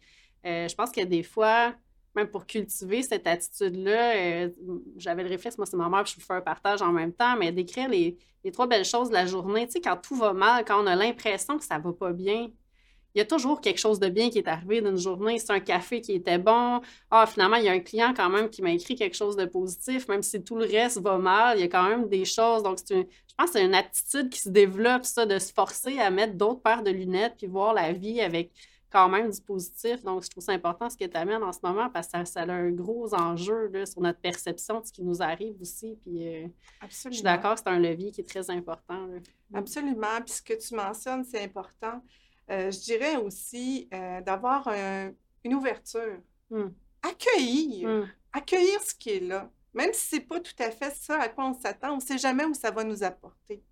euh, 0.45 0.67
je 0.67 0.75
pense 0.75 0.89
qu'il 0.89 1.03
y 1.03 1.05
a 1.05 1.09
des 1.09 1.23
fois, 1.23 1.75
même 2.17 2.27
pour 2.27 2.45
cultiver 2.45 3.03
cette 3.03 3.27
attitude-là, 3.27 4.15
euh, 4.15 4.49
j'avais 4.97 5.23
le 5.23 5.29
réflexe, 5.29 5.57
moi, 5.57 5.65
c'est 5.67 5.77
ma 5.77 5.87
mère, 5.87 6.05
je 6.05 6.15
vous 6.15 6.21
fais 6.21 6.33
un 6.33 6.41
partage 6.41 6.81
en 6.81 6.91
même 6.91 7.13
temps, 7.13 7.37
mais 7.37 7.51
d'écrire 7.51 7.87
les, 7.87 8.17
les 8.43 8.51
trois 8.51 8.67
belles 8.67 8.85
choses 8.85 9.09
de 9.09 9.13
la 9.13 9.27
journée. 9.27 9.67
Tu 9.67 9.73
sais, 9.73 9.81
quand 9.81 9.97
tout 9.97 10.15
va 10.15 10.33
mal, 10.33 10.65
quand 10.65 10.83
on 10.83 10.87
a 10.87 10.95
l'impression 10.95 11.57
que 11.57 11.63
ça 11.63 11.77
va 11.77 11.93
pas 11.93 12.11
bien, 12.13 12.49
il 13.13 13.19
y 13.19 13.21
a 13.21 13.25
toujours 13.25 13.61
quelque 13.61 13.79
chose 13.79 13.99
de 13.99 14.09
bien 14.09 14.29
qui 14.29 14.39
est 14.39 14.47
arrivé 14.47 14.81
d'une 14.81 14.97
journée. 14.97 15.39
C'est 15.39 15.51
un 15.51 15.59
café 15.59 16.01
qui 16.01 16.13
était 16.13 16.37
bon. 16.37 16.81
Ah, 17.09 17.25
finalement, 17.25 17.55
il 17.57 17.65
y 17.65 17.69
a 17.69 17.71
un 17.71 17.79
client 17.79 18.13
quand 18.15 18.29
même 18.29 18.49
qui 18.49 18.61
m'a 18.61 18.71
écrit 18.71 18.95
quelque 18.95 19.15
chose 19.15 19.35
de 19.35 19.45
positif, 19.45 20.07
même 20.07 20.21
si 20.21 20.43
tout 20.43 20.55
le 20.55 20.65
reste 20.65 20.99
va 21.01 21.17
mal, 21.17 21.57
il 21.57 21.61
y 21.61 21.63
a 21.63 21.67
quand 21.67 21.87
même 21.87 22.07
des 22.09 22.25
choses. 22.25 22.63
Donc, 22.63 22.77
je 22.89 23.03
pense 23.37 23.51
que 23.51 23.53
c'est 23.53 23.65
une 23.65 23.73
attitude 23.73 24.29
qui 24.29 24.39
se 24.39 24.49
développe, 24.49 25.05
ça, 25.05 25.25
de 25.25 25.39
se 25.39 25.51
forcer 25.51 25.99
à 25.99 26.11
mettre 26.11 26.33
d'autres 26.33 26.61
paires 26.61 26.83
de 26.83 26.91
lunettes 26.91 27.35
puis 27.37 27.47
voir 27.47 27.73
la 27.73 27.91
vie 27.93 28.21
avec 28.21 28.51
quand 28.89 29.09
même 29.09 29.29
du 29.29 29.41
positif. 29.41 30.03
Donc, 30.03 30.23
je 30.23 30.29
trouve 30.29 30.43
ça 30.43 30.53
important 30.53 30.89
ce 30.89 30.97
que 30.97 31.05
tu 31.05 31.17
amènes 31.17 31.43
en 31.43 31.51
ce 31.51 31.59
moment 31.63 31.89
parce 31.89 32.07
que 32.07 32.23
ça, 32.25 32.41
a 32.41 32.51
un 32.51 32.71
gros 32.71 33.13
enjeu 33.13 33.69
sur 33.85 34.01
notre 34.01 34.19
perception 34.19 34.79
de 34.79 34.85
ce 34.85 34.91
qui 34.91 35.03
nous 35.03 35.21
arrive 35.21 35.59
aussi. 35.61 35.97
Puis, 36.01 36.27
euh, 36.27 36.47
je 36.89 37.09
suis 37.09 37.21
d'accord 37.21 37.57
c'est 37.57 37.67
un 37.67 37.79
levier 37.79 38.11
qui 38.11 38.21
est 38.21 38.29
très 38.29 38.49
important. 38.49 39.07
Absolument. 39.53 40.21
Puis 40.25 40.35
ce 40.35 40.41
que 40.41 40.53
tu 40.53 40.75
mentionnes, 40.75 41.23
c'est 41.23 41.43
important. 41.43 42.01
Euh, 42.49 42.71
je 42.71 42.79
dirais 42.79 43.17
aussi 43.17 43.89
euh, 43.93 44.21
d'avoir 44.21 44.69
une 45.43 45.53
ouverture. 45.53 46.19
Hmm. 46.49 46.69
Accueillir. 47.01 47.89
Hmm. 47.89 48.07
Accueillir 48.31 48.81
ce 48.81 48.95
qui 48.95 49.09
est 49.09 49.19
là. 49.19 49.49
Même 49.73 49.91
si 49.93 50.07
ce 50.07 50.15
n'est 50.15 50.21
pas 50.21 50.39
tout 50.39 50.55
à 50.59 50.71
fait 50.71 50.93
ça 50.95 51.19
à 51.21 51.29
quoi 51.29 51.45
on 51.45 51.53
s'attend, 51.53 51.93
on 51.93 51.95
ne 51.97 52.01
sait 52.01 52.17
jamais 52.17 52.45
où 52.45 52.53
ça 52.53 52.71
va 52.71 52.83
nous 52.83 53.03
apporter. 53.03 53.63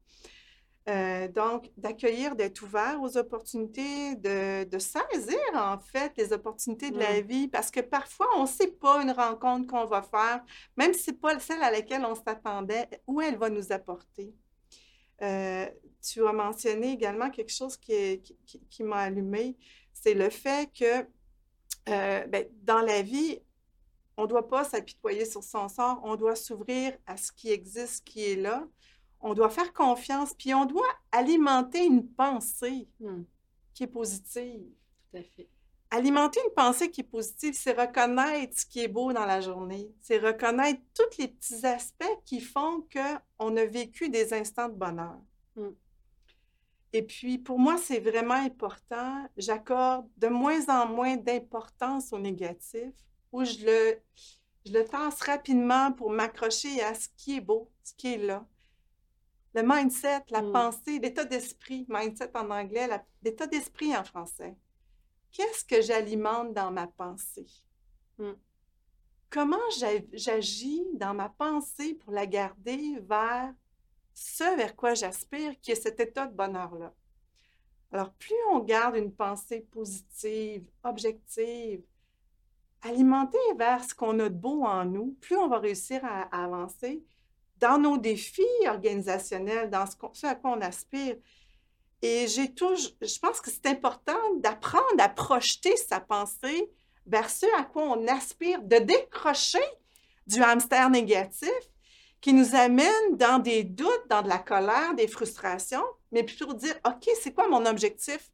Euh, 0.87 1.27
donc, 1.27 1.71
d'accueillir, 1.77 2.35
d'être 2.35 2.61
ouvert 2.61 3.01
aux 3.01 3.17
opportunités, 3.17 4.15
de, 4.17 4.65
de, 4.65 4.77
saisir 4.77 5.39
en 5.55 5.79
fait 5.79 6.13
les 6.15 6.31
opportunités 6.31 6.91
de 6.91 6.99
la 6.99 7.21
hmm. 7.21 7.25
vie, 7.25 7.47
parce 7.47 7.71
que 7.71 7.79
parfois, 7.79 8.27
on 8.37 8.43
ne 8.43 8.47
sait 8.47 8.67
pas 8.67 9.01
une 9.01 9.09
rencontre 9.09 9.65
qu'on 9.65 9.85
va 9.85 10.03
faire, 10.03 10.43
même 10.77 10.93
si 10.93 11.05
ce 11.05 11.11
n'est 11.11 11.17
pas 11.17 11.39
celle 11.39 11.63
à 11.63 11.71
laquelle 11.71 12.05
on 12.05 12.13
s'attendait, 12.13 12.87
où 13.07 13.19
elle 13.19 13.37
va 13.37 13.49
nous 13.49 13.71
apporter 13.71 14.31
tu 16.05 16.25
as 16.25 16.33
mentionné 16.33 16.91
également 16.91 17.29
quelque 17.29 17.51
chose 17.51 17.77
qui, 17.77 18.21
qui, 18.69 18.83
m'a 18.83 18.99
allumé, 18.99 19.57
c'est 19.93 20.13
le 20.13 20.29
fait 20.29 20.71
que 20.71 21.07
euh, 21.89 22.27
ben, 22.27 22.45
dans 22.63 22.81
la 22.81 23.01
vie, 23.01 23.39
on 24.17 24.23
ne 24.23 24.27
doit 24.27 24.47
pas 24.47 24.63
s'apitoyer 24.63 25.25
sur 25.25 25.43
son 25.43 25.67
sort, 25.67 25.99
on 26.03 26.15
doit 26.15 26.35
s'ouvrir 26.35 26.97
à 27.05 27.17
ce 27.17 27.31
qui 27.31 27.51
existe, 27.51 27.95
ce 27.95 28.01
qui 28.01 28.23
est 28.31 28.35
là. 28.35 28.65
On 29.27 29.33
doit 29.33 29.49
faire 29.49 29.73
confiance, 29.73 30.35
puis 30.35 30.53
on 30.53 30.65
doit 30.65 30.87
alimenter 31.11 31.83
une 31.83 32.07
pensée 32.07 32.87
hmm. 32.99 33.23
qui 33.73 33.81
est 33.81 33.87
positive. 33.87 34.69
Tout 35.09 35.17
à 35.17 35.23
fait. 35.23 35.49
Alimenter 35.89 36.39
une 36.45 36.53
pensée 36.53 36.91
qui 36.91 37.01
est 37.01 37.05
positive, 37.05 37.55
c'est 37.57 37.71
reconnaître 37.71 38.55
ce 38.55 38.67
qui 38.67 38.81
est 38.81 38.87
beau 38.87 39.13
dans 39.13 39.25
la 39.25 39.41
journée. 39.41 39.91
C'est 39.99 40.19
reconnaître 40.19 40.79
tous 40.93 41.17
les 41.17 41.29
petits 41.29 41.65
aspects 41.65 42.05
qui 42.23 42.39
font 42.39 42.85
qu'on 42.93 43.57
a 43.57 43.65
vécu 43.65 44.09
des 44.09 44.31
instants 44.31 44.69
de 44.69 44.75
bonheur. 44.75 45.19
Hmm. 45.55 45.71
Et 46.93 47.01
puis, 47.01 47.39
pour 47.39 47.57
moi, 47.57 47.77
c'est 47.77 48.01
vraiment 48.01 48.35
important. 48.35 49.27
J'accorde 49.37 50.07
de 50.17 50.27
moins 50.27 50.69
en 50.69 50.87
moins 50.87 51.17
d'importance 51.17 52.13
au 52.13 52.19
négatif, 52.19 52.93
où 53.31 53.43
je 53.43 53.65
le, 53.65 53.97
je 54.67 54.71
le 54.71 54.85
tasse 54.85 55.19
rapidement 55.23 55.91
pour 55.93 56.11
m'accrocher 56.11 56.83
à 56.83 56.93
ce 56.93 57.07
qui 57.17 57.37
est 57.37 57.41
beau, 57.41 57.71
ce 57.83 57.95
qui 57.95 58.13
est 58.13 58.17
là. 58.17 58.45
Le 59.55 59.63
mindset, 59.63 60.25
la 60.31 60.41
mm. 60.41 60.51
pensée, 60.51 60.99
l'état 60.99 61.23
d'esprit, 61.23 61.85
mindset 61.87 62.29
en 62.35 62.51
anglais, 62.51 62.89
l'état 63.23 63.47
d'esprit 63.47 63.95
en 63.95 64.03
français. 64.03 64.57
Qu'est-ce 65.31 65.63
que 65.63 65.81
j'alimente 65.81 66.53
dans 66.53 66.71
ma 66.71 66.87
pensée? 66.87 67.47
Mm. 68.17 68.33
Comment 69.29 69.69
j'agis 70.11 70.83
dans 70.95 71.13
ma 71.13 71.29
pensée 71.29 71.93
pour 71.93 72.11
la 72.11 72.25
garder 72.25 72.99
vers 72.99 73.53
ce 74.13 74.57
vers 74.57 74.75
quoi 74.75 74.93
j'aspire, 74.93 75.57
qui 75.61 75.71
est 75.71 75.75
cet 75.75 76.01
état 76.01 76.27
de 76.27 76.35
bonheur-là? 76.35 76.93
Alors, 77.93 78.11
plus 78.13 78.35
on 78.51 78.59
garde 78.59 78.97
une 78.97 79.13
pensée 79.13 79.61
positive, 79.71 80.69
objective, 80.83 81.81
alimenter 82.81 83.37
vers 83.57 83.85
ce 83.85 83.95
qu'on 83.95 84.19
a 84.19 84.27
de 84.27 84.35
beau 84.35 84.65
en 84.65 84.83
nous, 84.83 85.17
plus 85.21 85.37
on 85.37 85.47
va 85.47 85.59
réussir 85.59 86.03
à, 86.03 86.23
à 86.23 86.43
avancer 86.43 87.05
dans 87.57 87.77
nos 87.77 87.97
défis 87.97 88.43
organisationnels, 88.67 89.69
dans 89.69 89.85
ce, 89.85 90.25
à 90.25 90.35
quoi 90.35 90.51
on 90.51 90.61
aspire. 90.61 91.15
Et 92.01 92.27
j'ai 92.27 92.53
toujours, 92.53 92.93
je 93.01 93.19
pense 93.19 93.41
que 93.41 93.49
c'est 93.49 93.67
important 93.67 94.35
d'apprendre 94.37 94.99
à 94.99 95.09
projeter 95.09 95.75
sa 95.77 95.99
pensée 95.99 96.69
vers 97.05 97.29
ce 97.29 97.45
à 97.57 97.63
quoi 97.63 97.83
on 97.83 98.07
aspire, 98.07 98.61
de 98.61 98.77
décrocher 98.77 99.63
du 100.27 100.41
hamster 100.41 100.89
négatif 100.89 101.49
qui 102.21 102.33
nous 102.33 102.55
amène 102.55 103.17
dans 103.17 103.39
des 103.39 103.63
doutes, 103.63 104.07
dans 104.09 104.23
de 104.23 104.29
la 104.29 104.39
colère, 104.39 104.95
des 104.95 105.07
frustrations, 105.07 105.85
mais 106.11 106.23
plutôt 106.23 106.53
dire, 106.53 106.75
OK, 106.85 107.07
c'est 107.21 107.33
quoi 107.33 107.47
mon 107.47 107.65
objectif? 107.65 108.31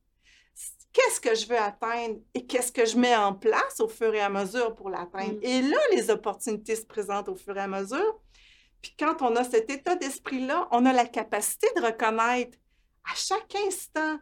Qu'est-ce 0.94 1.20
que 1.20 1.36
je 1.36 1.46
veux 1.46 1.58
atteindre? 1.58 2.20
Et 2.34 2.46
qu'est-ce 2.46 2.72
que 2.72 2.86
je 2.86 2.98
mets 2.98 3.16
en 3.16 3.34
place 3.34 3.80
au 3.80 3.88
fur 3.88 4.14
et 4.14 4.22
à 4.22 4.30
mesure 4.30 4.76
pour 4.76 4.90
l'atteindre? 4.90 5.36
Mm. 5.36 5.44
Et 5.44 5.62
là, 5.62 5.78
les 5.94 6.10
opportunités 6.10 6.76
se 6.76 6.86
présentent 6.86 7.30
au 7.30 7.36
fur 7.36 7.58
et 7.58 7.62
à 7.62 7.68
mesure. 7.68 8.21
Puis 8.82 8.96
quand 8.98 9.22
on 9.22 9.36
a 9.36 9.44
cet 9.44 9.70
état 9.70 9.96
d'esprit-là, 9.96 10.68
on 10.72 10.86
a 10.86 10.94
la 10.94 11.06
capacité 11.06 11.68
de 11.76 11.82
reconnaître 11.82 12.58
à 13.12 13.16
chaque 13.16 13.56
instant 13.68 14.18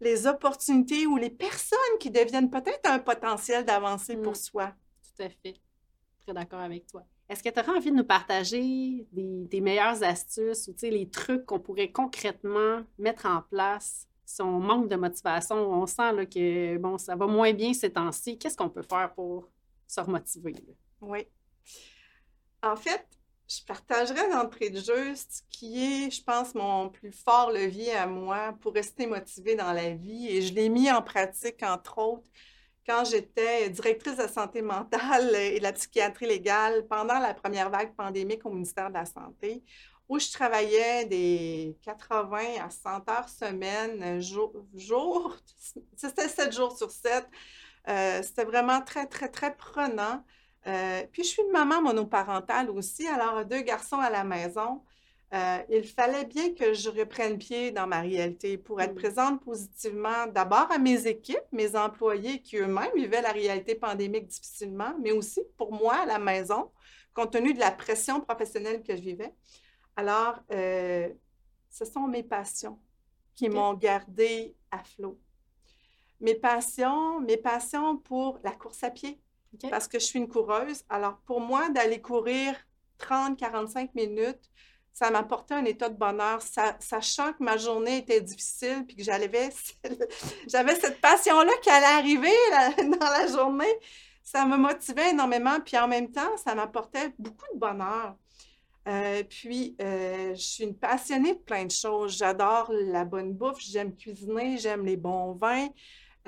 les 0.00 0.26
opportunités 0.26 1.06
ou 1.06 1.16
les 1.16 1.30
personnes 1.30 1.78
qui 2.00 2.10
deviennent 2.10 2.50
peut-être 2.50 2.90
un 2.90 2.98
potentiel 2.98 3.64
d'avancée 3.64 4.16
Mm. 4.16 4.22
pour 4.22 4.36
soi. 4.36 4.72
Tout 5.16 5.22
à 5.22 5.28
fait. 5.28 5.54
Très 6.20 6.32
d'accord 6.34 6.60
avec 6.60 6.86
toi. 6.86 7.04
Est-ce 7.28 7.42
que 7.42 7.48
tu 7.48 7.60
aurais 7.60 7.76
envie 7.78 7.90
de 7.90 7.96
nous 7.96 8.04
partager 8.04 9.06
des, 9.12 9.46
des 9.46 9.60
meilleures 9.60 10.02
astuces 10.02 10.68
ou 10.68 10.74
les 10.82 11.08
trucs 11.08 11.46
qu'on 11.46 11.60
pourrait 11.60 11.90
concrètement 11.90 12.82
mettre 12.98 13.26
en 13.26 13.42
place 13.42 14.08
si 14.24 14.40
on 14.40 14.60
manque 14.60 14.88
de 14.88 14.96
motivation, 14.96 15.56
on 15.56 15.86
sent 15.86 16.12
là, 16.12 16.26
que 16.26 16.78
bon, 16.78 16.96
ça 16.96 17.14
va 17.16 17.26
moins 17.26 17.52
bien 17.52 17.74
ces 17.74 17.92
temps-ci? 17.92 18.38
Qu'est-ce 18.38 18.56
qu'on 18.56 18.70
peut 18.70 18.82
faire 18.82 19.12
pour 19.14 19.48
se 19.86 20.00
remotiver? 20.00 20.52
là? 20.52 20.72
Oui. 21.02 21.26
En 22.62 22.76
fait, 22.76 23.06
je 23.58 23.64
partagerais 23.64 24.30
d'entrée 24.30 24.70
de 24.70 24.80
jeu 24.80 25.14
ce 25.14 25.42
qui 25.50 26.06
est, 26.06 26.10
je 26.10 26.22
pense, 26.22 26.54
mon 26.54 26.88
plus 26.88 27.12
fort 27.12 27.50
levier 27.50 27.94
à 27.94 28.06
moi 28.06 28.56
pour 28.60 28.72
rester 28.72 29.06
motivée 29.06 29.54
dans 29.56 29.72
la 29.72 29.90
vie. 29.90 30.28
Et 30.28 30.42
je 30.42 30.54
l'ai 30.54 30.68
mis 30.68 30.90
en 30.90 31.02
pratique, 31.02 31.62
entre 31.62 31.98
autres, 31.98 32.30
quand 32.86 33.04
j'étais 33.04 33.68
directrice 33.70 34.16
de 34.16 34.26
santé 34.26 34.62
mentale 34.62 35.34
et 35.34 35.58
de 35.58 35.62
la 35.62 35.72
psychiatrie 35.72 36.26
légale 36.26 36.86
pendant 36.88 37.18
la 37.18 37.34
première 37.34 37.70
vague 37.70 37.94
pandémique 37.94 38.44
au 38.46 38.50
ministère 38.50 38.88
de 38.88 38.94
la 38.94 39.04
Santé, 39.04 39.62
où 40.08 40.18
je 40.18 40.30
travaillais 40.30 41.04
des 41.06 41.76
80 41.82 42.38
à 42.64 42.70
100 42.70 43.08
heures 43.10 43.28
semaine, 43.28 44.20
jour, 44.20 44.52
jour 44.74 45.36
c'était 45.96 46.28
7 46.28 46.52
jours 46.52 46.76
sur 46.76 46.90
7. 46.90 47.26
Euh, 47.88 48.22
c'était 48.22 48.44
vraiment 48.44 48.80
très, 48.80 49.06
très, 49.06 49.28
très 49.28 49.54
prenant. 49.56 50.24
Euh, 50.66 51.02
puis 51.10 51.24
je 51.24 51.28
suis 51.28 51.42
une 51.42 51.50
maman 51.50 51.82
monoparentale 51.82 52.70
aussi, 52.70 53.06
alors 53.08 53.44
deux 53.44 53.62
garçons 53.62 53.98
à 53.98 54.10
la 54.10 54.24
maison. 54.24 54.82
Euh, 55.34 55.58
il 55.70 55.84
fallait 55.84 56.26
bien 56.26 56.52
que 56.54 56.74
je 56.74 56.90
reprenne 56.90 57.38
pied 57.38 57.70
dans 57.70 57.86
ma 57.86 58.00
réalité 58.02 58.58
pour 58.58 58.82
être 58.82 58.92
Mm. 58.92 58.96
présente 58.96 59.42
positivement 59.42 60.26
d'abord 60.26 60.70
à 60.70 60.78
mes 60.78 61.06
équipes, 61.06 61.40
mes 61.52 61.74
employés 61.74 62.42
qui 62.42 62.58
eux-mêmes 62.58 62.90
vivaient 62.94 63.22
la 63.22 63.32
réalité 63.32 63.74
pandémique 63.74 64.26
difficilement, 64.26 64.94
mais 65.00 65.12
aussi 65.12 65.40
pour 65.56 65.72
moi 65.72 65.94
à 66.02 66.06
la 66.06 66.18
maison, 66.18 66.70
compte 67.14 67.32
tenu 67.32 67.54
de 67.54 67.60
la 67.60 67.70
pression 67.70 68.20
professionnelle 68.20 68.82
que 68.82 68.94
je 68.94 69.00
vivais. 69.00 69.32
Alors, 69.96 70.38
euh, 70.52 71.08
ce 71.70 71.84
sont 71.86 72.06
mes 72.06 72.22
passions 72.22 72.78
qui 73.34 73.48
m'ont 73.48 73.72
gardée 73.74 74.54
à 74.70 74.84
flot. 74.84 75.18
Mes 76.20 76.34
passions, 76.34 77.20
mes 77.20 77.38
passions 77.38 77.96
pour 77.96 78.38
la 78.44 78.52
course 78.52 78.84
à 78.84 78.90
pied, 78.90 79.18
Parce 79.70 79.88
que 79.88 79.98
je 79.98 80.04
suis 80.04 80.18
une 80.18 80.28
coureuse. 80.28 80.82
Alors, 80.88 81.18
pour 81.26 81.40
moi, 81.40 81.68
d'aller 81.70 82.00
courir 82.00 82.54
30, 82.98 83.38
45 83.38 83.94
minutes, 83.94 84.50
ça 84.92 85.10
m'apportait 85.10 85.54
un 85.54 85.64
état 85.64 85.88
de 85.88 85.96
bonheur, 85.96 86.42
sa- 86.42 86.76
sachant 86.80 87.32
que 87.32 87.42
ma 87.42 87.56
journée 87.56 87.98
était 87.98 88.20
difficile, 88.20 88.84
puis 88.86 88.96
que 88.96 89.02
j'avais, 89.02 89.50
cette 90.48 91.00
passion-là 91.00 91.52
qui 91.62 91.70
allait 91.70 91.86
arriver 91.86 92.32
dans 93.00 93.10
la 93.10 93.26
journée. 93.26 93.72
Ça 94.22 94.44
me 94.46 94.56
motivait 94.56 95.10
énormément, 95.10 95.60
puis 95.60 95.76
en 95.78 95.88
même 95.88 96.10
temps, 96.12 96.36
ça 96.36 96.54
m'apportait 96.54 97.12
beaucoup 97.18 97.46
de 97.54 97.58
bonheur. 97.58 98.16
Euh, 98.88 99.22
puis, 99.28 99.76
euh, 99.80 100.34
je 100.34 100.40
suis 100.40 100.64
une 100.64 100.76
passionnée 100.76 101.34
de 101.34 101.38
plein 101.38 101.64
de 101.64 101.70
choses. 101.70 102.16
J'adore 102.18 102.70
la 102.72 103.04
bonne 103.04 103.32
bouffe, 103.32 103.60
j'aime 103.60 103.94
cuisiner, 103.96 104.58
j'aime 104.58 104.84
les 104.84 104.96
bons 104.96 105.32
vins. 105.32 105.68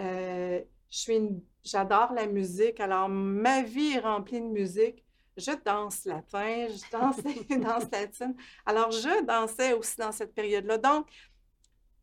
Euh, 0.01 0.61
je 0.91 0.99
suis 0.99 1.17
une- 1.17 1.41
j'adore 1.65 2.13
la 2.13 2.27
musique. 2.27 2.81
Alors, 2.81 3.09
ma 3.09 3.63
vie 3.63 3.93
est 3.95 4.01
remplie 4.01 4.41
de 4.41 4.47
musique. 4.47 5.05
Je 5.37 5.51
danse 5.65 6.05
latin, 6.05 6.69
je 6.69 6.91
danse 6.93 7.17
des 7.49 7.57
danses 7.57 7.91
latines. 7.91 8.37
Alors, 8.67 8.91
je 8.91 9.25
dansais 9.25 9.73
aussi 9.73 9.97
dans 9.97 10.13
cette 10.13 10.35
période-là. 10.35 10.79
Donc, 10.79 11.09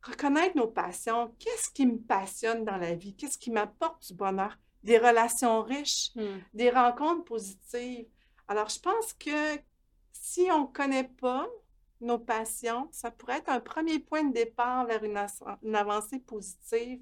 reconnaître 0.02 0.56
nos 0.56 0.66
passions. 0.68 1.34
Qu'est-ce 1.38 1.70
qui 1.70 1.86
me 1.86 1.98
passionne 1.98 2.64
dans 2.64 2.76
la 2.76 2.94
vie? 2.94 3.14
Qu'est-ce 3.14 3.38
qui 3.38 3.50
m'apporte 3.50 4.06
du 4.08 4.14
bonheur? 4.14 4.58
Des 4.82 4.98
relations 4.98 5.62
riches, 5.62 6.10
Hmm. 6.16 6.40
des 6.52 6.70
rencontres 6.70 7.24
positives. 7.24 8.06
Alors, 8.48 8.68
je 8.68 8.80
pense 8.80 9.12
que 9.14 9.58
si 10.12 10.48
on 10.50 10.62
ne 10.62 10.66
connaît 10.72 11.04
pas 11.08 11.48
nos 12.00 12.18
passions, 12.18 12.88
ça 12.90 13.12
pourrait 13.12 13.38
être 13.38 13.48
un 13.48 13.60
premier 13.60 14.00
point 14.00 14.24
de 14.24 14.32
départ 14.32 14.84
vers 14.86 15.04
une 15.04 15.76
avancée 15.76 16.18
positive 16.18 17.00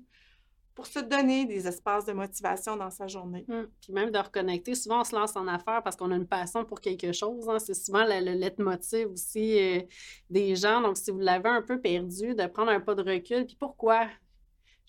pour 0.75 0.87
se 0.87 0.99
donner 1.01 1.45
des 1.47 1.67
espaces 1.67 2.05
de 2.05 2.13
motivation 2.13 2.77
dans 2.77 2.91
sa 2.91 3.07
journée. 3.07 3.45
Hmm. 3.49 3.65
Puis 3.81 3.93
même 3.93 4.11
de 4.11 4.19
reconnecter, 4.19 4.75
souvent 4.75 5.01
on 5.01 5.05
se 5.05 5.15
lance 5.15 5.37
en 5.37 5.47
affaires 5.49 5.83
parce 5.83 5.97
qu'on 5.97 6.11
a 6.11 6.17
une 6.17 6.27
passion 6.27 6.65
pour 6.65 6.81
quelque 6.81 7.13
chose. 7.13 7.49
hein. 7.49 7.59
C'est 7.59 7.75
souvent 7.75 8.05
le, 8.05 8.25
le 8.25 8.33
leitmotiv 8.39 9.11
aussi 9.13 9.59
euh, 9.59 9.83
des 10.31 10.57
gens. 10.57 10.81
Donc, 10.81 10.97
si 10.97 11.11
vous 11.11 11.19
l'avez 11.19 11.49
un 11.49 11.63
peu 11.63 11.81
perdu, 11.81 12.35
de 12.35 12.47
prendre 12.47 12.71
un 12.71 12.81
pas 12.81 12.95
de 12.95 13.03
recul, 13.03 13.47
puis 13.47 13.57
pourquoi? 13.59 14.09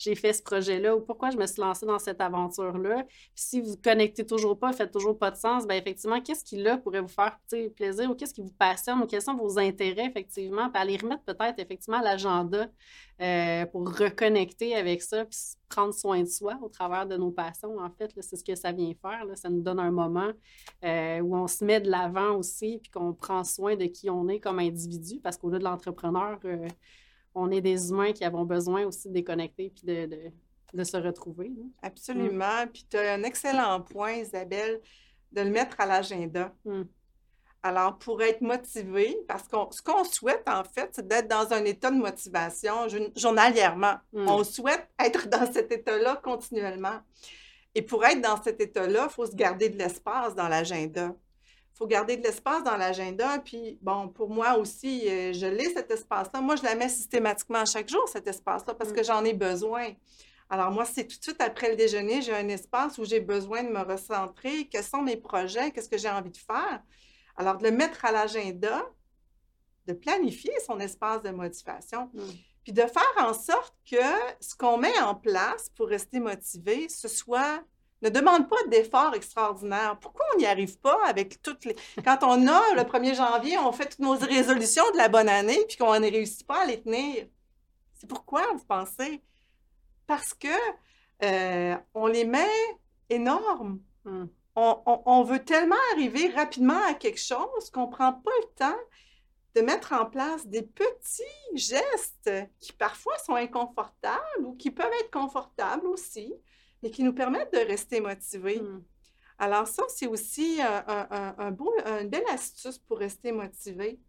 J'ai 0.02 0.16
fait 0.16 0.34
ce 0.34 0.42
projet-là 0.42 0.96
ou 0.96 1.02
pourquoi 1.02 1.30
je 1.30 1.38
me 1.38 1.46
suis 1.46 1.62
lancée 1.62 1.86
dans 1.86 2.00
cette 2.00 2.22
aventure-là. 2.22 3.06
Si 3.36 3.62
vous 3.62 3.72
ne 3.72 3.76
connectez 3.76 4.26
toujours 4.26 4.58
pas, 4.58 4.74
faites 4.74 4.92
toujours 4.92 5.18
pas 5.18 5.30
de 5.30 5.36
sens, 5.36 5.68
bien 5.68 5.78
effectivement, 5.78 6.20
qu'est-ce 6.22 6.44
qui 6.44 6.58
là 6.58 6.78
pourrait 6.78 7.02
vous 7.02 7.08
faire 7.08 7.38
plaisir 7.76 8.10
ou 8.10 8.16
qu'est-ce 8.16 8.34
qui 8.34 8.42
vous 8.42 8.54
passionne 8.58 9.02
ou 9.02 9.06
quels 9.06 9.22
sont 9.22 9.36
vos 9.36 9.60
intérêts 9.60 10.06
effectivement, 10.06 10.70
puis 10.72 10.82
aller 10.82 10.98
remettre 10.98 11.24
peut-être 11.24 11.60
effectivement 11.60 12.02
l'agenda 12.02 12.68
euh, 13.22 13.66
pour 13.68 13.96
reconnecter 13.96 14.76
avec 14.76 15.04
ça, 15.04 15.26
puis 15.26 15.38
prendre 15.70 15.94
soin 15.94 16.22
de 16.22 16.28
soi 16.28 16.58
au 16.64 16.70
travers 16.70 17.06
de 17.06 17.16
nos 17.16 17.30
passions. 17.30 17.78
En 17.78 17.92
fait, 17.92 18.12
c'est 18.20 18.36
ce 18.36 18.44
que 18.44 18.56
ça 18.56 18.72
vient 18.72 18.92
faire. 19.00 19.26
Ça 19.36 19.50
nous 19.50 19.62
donne 19.62 19.80
un 19.80 19.92
moment 19.92 20.32
euh, 20.84 21.20
où 21.20 21.36
on 21.36 21.48
se 21.48 21.64
met 21.64 21.80
de 21.80 21.92
l'avant 21.92 22.36
aussi, 22.38 22.80
puis 22.82 22.90
qu'on 22.90 23.14
prend 23.14 23.44
soin 23.44 23.76
de 23.76 23.86
qui 23.86 24.10
on 24.10 24.28
est 24.28 24.40
comme 24.40 24.58
individu, 24.58 25.20
parce 25.22 25.38
qu'au-delà 25.38 25.60
de 25.60 25.64
l'entrepreneur, 25.66 26.40
euh, 26.46 26.68
on 27.36 27.50
est 27.52 27.62
des 27.62 27.90
humains 27.90 28.12
qui 28.14 28.24
avons 28.24 28.46
besoin 28.46 28.86
aussi 28.86 29.08
de 29.10 29.14
déconnecter 29.14 29.72
puis 29.74 29.84
de, 29.86 30.06
de, 30.06 30.20
de 30.74 30.84
se 30.84 30.98
retrouver. 30.98 31.50
là. 31.50 31.64
Absolument. 31.82 32.68
Puis 32.74 32.86
tu 32.90 32.98
as 32.98 33.14
un 33.14 33.24
excellent 33.24 33.82
point, 33.82 34.14
Isabelle, 34.14 34.82
de 35.32 35.42
le 35.42 35.50
mettre 35.50 35.80
à 35.80 35.86
l'agenda. 35.86 36.54
Mm. 36.66 36.84
Alors, 37.64 37.98
pour 38.00 38.22
être 38.24 38.42
motivé, 38.42 39.18
parce 39.28 39.48
que 39.48 39.56
ce 39.70 39.82
qu'on 39.84 40.04
souhaite, 40.04 40.44
en 40.48 40.64
fait, 40.64 40.90
c'est 40.94 41.08
d'être 41.08 41.28
dans 41.28 41.54
un 41.54 41.64
état 41.64 41.92
de 41.92 41.96
motivation 41.98 42.88
jour- 42.90 43.12
journalièrement. 43.16 43.96
Mm. 44.14 44.28
On 44.28 44.44
souhaite 44.44 44.88
être 45.00 45.28
dans 45.30 45.52
cet 45.52 45.72
état-là 45.72 46.20
continuellement. 46.24 47.00
Et 47.76 47.82
pour 47.84 48.04
être 48.04 48.20
dans 48.20 48.42
cet 48.42 48.60
état-là, 48.60 49.08
il 49.10 49.14
faut 49.14 49.26
se 49.28 49.36
garder 49.36 49.70
de 49.70 49.78
l'espace 49.78 50.36
dans 50.36 50.48
l'agenda. 50.50 51.16
Il 51.74 51.78
faut 51.78 51.88
garder 51.88 52.18
de 52.18 52.24
l'espace 52.24 52.64
dans 52.64 52.78
l'agenda. 52.78 53.40
Puis, 53.40 53.78
bon, 53.82 54.08
pour 54.10 54.30
moi 54.30 54.58
aussi, 54.58 55.08
euh, 55.10 55.34
je 55.34 55.46
l'ai 55.48 55.74
cet 55.74 55.90
espace-là. 55.90 56.42
Moi, 56.42 56.56
je 56.56 56.64
la 56.64 56.76
mets 56.76 56.90
systématiquement 56.90 57.60
à 57.60 57.66
chaque 57.66 57.90
jour, 57.90 58.08
cet 58.08 58.28
espace-là, 58.28 58.74
parce 58.76 58.92
Mm. 58.92 58.94
que 58.96 59.04
j'en 59.04 59.24
ai 59.26 59.34
besoin. 59.34 59.90
Alors, 60.50 60.70
moi, 60.72 60.86
c'est 60.86 61.06
tout 61.08 61.18
de 61.18 61.24
suite 61.24 61.42
après 61.42 61.70
le 61.70 61.76
déjeuner, 61.78 62.22
j'ai 62.22 62.36
un 62.36 62.48
espace 62.50 62.98
où 62.98 63.06
j'ai 63.06 63.22
besoin 63.22 63.64
de 63.64 63.70
me 63.70 63.80
recentrer. 63.82 64.68
Quels 64.68 64.84
sont 64.84 65.02
mes 65.02 65.16
projets? 65.18 65.72
Qu'est-ce 65.72 65.90
que 65.90 65.98
j'ai 65.98 66.10
envie 66.10 66.30
de 66.32 66.38
faire? 66.38 66.84
Alors, 67.38 67.58
de 67.58 67.64
le 67.64 67.72
mettre 67.72 68.04
à 68.06 68.12
l'agenda, 68.12 68.84
de 69.88 69.94
planifier 69.94 70.54
son 70.68 70.80
espace 70.80 71.24
de 71.24 71.30
motivation, 71.32 72.12
Mm. 72.14 72.22
puis 72.64 72.74
de 72.74 72.82
faire 72.82 73.16
en 73.18 73.34
sorte 73.34 73.74
que 73.90 73.96
ce 74.42 74.54
qu'on 74.56 74.78
met 74.78 75.00
en 75.00 75.16
place 75.16 75.70
pour 75.76 75.88
rester 75.88 76.20
motivé, 76.20 76.90
ce 76.90 77.08
soit 77.08 77.64
ne 78.02 78.10
demande 78.10 78.50
pas 78.50 78.62
d'efforts 78.68 79.14
extraordinaires. 79.16 79.98
Pourquoi 80.00 80.26
on 80.34 80.38
n'y 80.40 80.46
arrive 80.46 80.80
pas 80.80 80.98
avec 81.06 81.42
toutes 81.42 81.66
les... 81.66 81.76
Quand 82.04 82.20
on 82.24 82.48
a 82.48 82.76
le 82.76 82.82
1er 82.84 83.16
janvier, 83.16 83.58
on 83.60 83.72
fait 83.72 83.86
toutes 83.90 84.00
nos 84.00 84.18
résolutions 84.18 84.90
de 84.92 84.98
la 84.98 85.08
bonne 85.10 85.30
année, 85.30 85.60
puis 85.68 85.78
qu'on 85.78 86.00
ne 86.00 86.10
réussit 86.12 86.46
pas 86.48 86.62
à 86.64 86.66
les 86.66 86.82
tenir? 86.82 87.28
C'est 87.94 88.08
pourquoi, 88.08 88.42
vous 88.54 88.66
pensez? 88.66 89.22
Parce 90.08 90.34
que 90.34 90.48
euh, 91.24 91.76
on 91.94 92.08
les 92.08 92.26
met 92.26 92.48
énormes. 93.10 93.80
Mm. 94.06 94.26
On, 94.56 94.82
on- 94.86 95.02
on 95.06 95.24
veut 95.24 95.44
tellement 95.46 95.76
arriver 95.94 96.30
rapidement 96.30 96.82
à 96.90 96.94
quelque 96.94 97.20
chose 97.22 97.70
qu'on 97.72 97.86
ne 97.88 97.92
prend 97.92 98.14
pas 98.14 98.32
le 98.42 98.48
temps 98.58 98.80
de 99.56 99.62
mettre 99.62 99.94
en 99.94 100.06
place 100.06 100.46
des 100.48 100.62
petits 100.64 101.24
gestes 101.56 102.32
qui 102.60 102.74
parfois 102.74 103.18
sont 103.20 103.36
inconfortables 103.36 104.46
ou 104.46 104.54
qui 104.56 104.72
peuvent 104.72 104.92
être 105.02 105.12
confortables 105.12 105.86
aussi, 105.88 106.34
mais 106.82 106.92
qui 106.92 107.04
nous 107.04 107.14
permettent 107.14 107.54
de 107.54 107.60
rester 107.60 108.02
motivés. 108.02 108.60
Mm. 108.60 108.84
Alors 109.40 109.68
ça, 109.68 109.84
c'est 109.90 110.08
aussi 110.08 110.60
un, 110.62 111.36
un- 111.38 111.52
beau, 111.52 111.74
une 111.86 112.10
belle 112.10 112.24
astuce 112.32 112.78
pour 112.78 113.00
rester 113.00 113.32
motivé. 113.32 114.00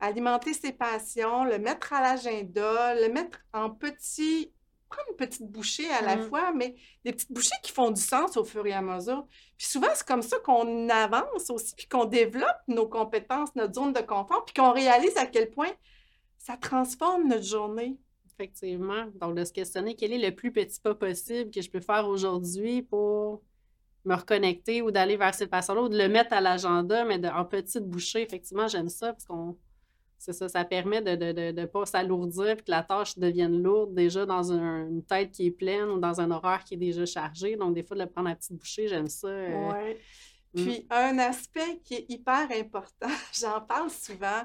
Alimenter 0.00 0.52
ses 0.52 0.72
passions, 0.72 1.44
le 1.44 1.58
mettre 1.58 1.92
à 1.92 2.00
l'agenda, 2.02 2.94
le 2.94 3.08
mettre 3.12 3.38
en 3.52 3.70
petits, 3.70 4.52
prendre 4.88 5.08
une 5.10 5.16
petite 5.16 5.50
bouchée 5.50 5.88
à 5.90 6.02
la 6.02 6.16
Mm. 6.16 6.28
fois, 6.28 6.52
mais 6.52 6.74
des 7.04 7.12
petites 7.12 7.32
bouchées 7.32 7.54
qui 7.62 7.72
font 7.72 7.90
du 7.90 8.00
sens 8.02 8.36
au 8.36 8.44
fur 8.44 8.66
et 8.66 8.72
à 8.74 8.82
mesure. 8.82 9.26
Puis 9.56 9.66
souvent, 9.68 9.88
c'est 9.94 10.06
comme 10.06 10.20
ça 10.22 10.38
qu'on 10.40 10.88
avance 10.90 11.48
aussi, 11.50 11.74
puis 11.74 11.86
qu'on 11.86 12.04
développe 12.04 12.58
nos 12.68 12.86
compétences, 12.88 13.54
notre 13.54 13.74
zone 13.74 13.92
de 13.94 14.00
confort, 14.00 14.44
puis 14.44 14.52
qu'on 14.54 14.72
réalise 14.72 15.16
à 15.16 15.24
quel 15.26 15.50
point 15.50 15.70
ça 16.36 16.56
transforme 16.58 17.28
notre 17.28 17.44
journée. 17.44 17.96
Effectivement. 18.38 19.04
Donc, 19.20 19.36
de 19.36 19.44
se 19.44 19.52
questionner 19.52 19.94
quel 19.94 20.12
est 20.12 20.18
le 20.30 20.34
plus 20.34 20.52
petit 20.52 20.80
pas 20.80 20.94
possible 20.94 21.50
que 21.50 21.60
je 21.60 21.70
peux 21.70 21.80
faire 21.80 22.06
aujourd'hui 22.08 22.82
pour 22.82 23.42
me 24.04 24.14
reconnecter 24.14 24.82
ou 24.82 24.90
d'aller 24.90 25.16
vers 25.16 25.34
cette 25.34 25.50
passion-là 25.50 25.82
ou 25.82 25.88
de 25.88 25.96
le 25.98 26.08
mettre 26.08 26.32
à 26.32 26.40
l'agenda, 26.40 27.04
mais 27.04 27.18
de- 27.18 27.28
en 27.28 27.44
petites 27.44 27.84
bouchées. 27.88 28.22
Effectivement, 28.22 28.66
j'aime 28.68 28.88
ça 28.88 29.12
parce 29.12 29.24
qu'on. 29.26 29.56
C'est 30.18 30.32
ça, 30.32 30.48
ça 30.48 30.64
permet 30.64 31.02
de 31.02 31.10
ne 31.10 31.16
de, 31.16 31.32
de, 31.32 31.60
de 31.62 31.66
pas 31.66 31.84
s'alourdir 31.84 32.54
puis 32.56 32.64
que 32.66 32.70
la 32.70 32.84
tâche 32.84 33.18
devienne 33.18 33.60
lourde 33.60 33.92
déjà 33.92 34.24
dans 34.24 34.52
un- 34.52 34.86
une 34.88 35.02
tête 35.04 35.32
qui 35.32 35.46
est 35.46 35.50
pleine 35.50 35.88
ou 35.90 35.98
dans 35.98 36.20
un 36.20 36.30
horaire 36.30 36.62
qui 36.62 36.74
est 36.74 36.76
déjà 36.76 37.04
chargé. 37.04 37.56
Donc, 37.56 37.74
des 37.74 37.82
fois, 37.82 37.96
de 37.96 38.02
le 38.02 38.08
prendre 38.08 38.28
à 38.30 38.34
petite 38.36 38.52
bouchée, 38.56 38.86
j'aime 38.86 39.08
ça. 39.08 39.26
euh, 39.26 39.70
Ouais. 39.72 39.98
mm. 40.54 40.62
Puis 40.64 40.86
un 40.90 41.18
aspect 41.18 41.80
qui 41.84 41.94
est 41.94 42.06
hyper 42.08 42.48
important, 42.56 43.08
j'en 43.34 43.60
parle 43.62 43.90
souvent, 43.90 44.42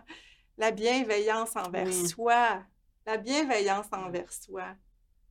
la 0.57 0.71
bienveillance 0.71 1.55
envers 1.55 1.85
Oui. 1.85 2.07
soi. 2.07 2.63
La 3.07 3.15
bienveillance 3.15 3.85
envers 3.93 4.31
soi. 4.33 4.75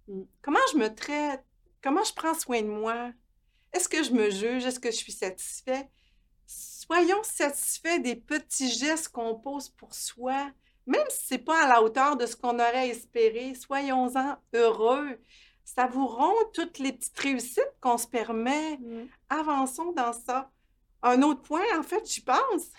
Mm. 0.09 0.23
Comment 0.41 0.59
je 0.73 0.79
me 0.79 0.93
traite? 0.95 1.45
Comment 1.83 2.03
je 2.05 2.15
prends 2.15 2.33
soin 2.33 2.63
de 2.63 2.69
moi? 2.69 3.13
Est-ce 3.75 3.87
que 3.87 4.03
je 4.03 4.13
me 4.13 4.31
juge? 4.31 4.65
Est-ce 4.65 4.81
que 4.81 4.91
je 4.91 4.97
suis 4.97 5.13
satisfait? 5.13 5.87
Soyons 6.47 7.23
satisfaits 7.23 7.99
des 8.01 8.17
petits 8.17 8.71
gestes 8.71 9.11
qu'on 9.11 9.35
pose 9.35 9.69
pour 9.69 9.93
soi, 9.95 10.51
même 10.87 11.05
si 11.11 11.27
ce 11.27 11.35
n'est 11.35 11.41
pas 11.41 11.65
à 11.65 11.69
la 11.69 11.83
hauteur 11.83 12.17
de 12.17 12.25
ce 12.25 12.35
qu'on 12.35 12.55
aurait 12.59 12.89
espéré. 12.89 13.55
Soyons-en 13.55 14.37
heureux. 14.55 15.19
Savourons 15.63 16.33
toutes 16.55 16.79
les 16.79 16.95
petites 16.95 17.19
réussites 17.19 17.75
qu'on 17.83 17.99
se 17.99 18.07
permet 18.07 18.79
Mm. 18.79 19.07
avançons 19.29 19.93
dans 19.93 20.15
ça. 20.15 20.51
Un 21.03 21.21
autre 21.21 21.43
point, 21.43 21.79
en 21.79 21.83
fait, 21.83 22.11
j'y 22.11 22.23
pense. 22.23 22.71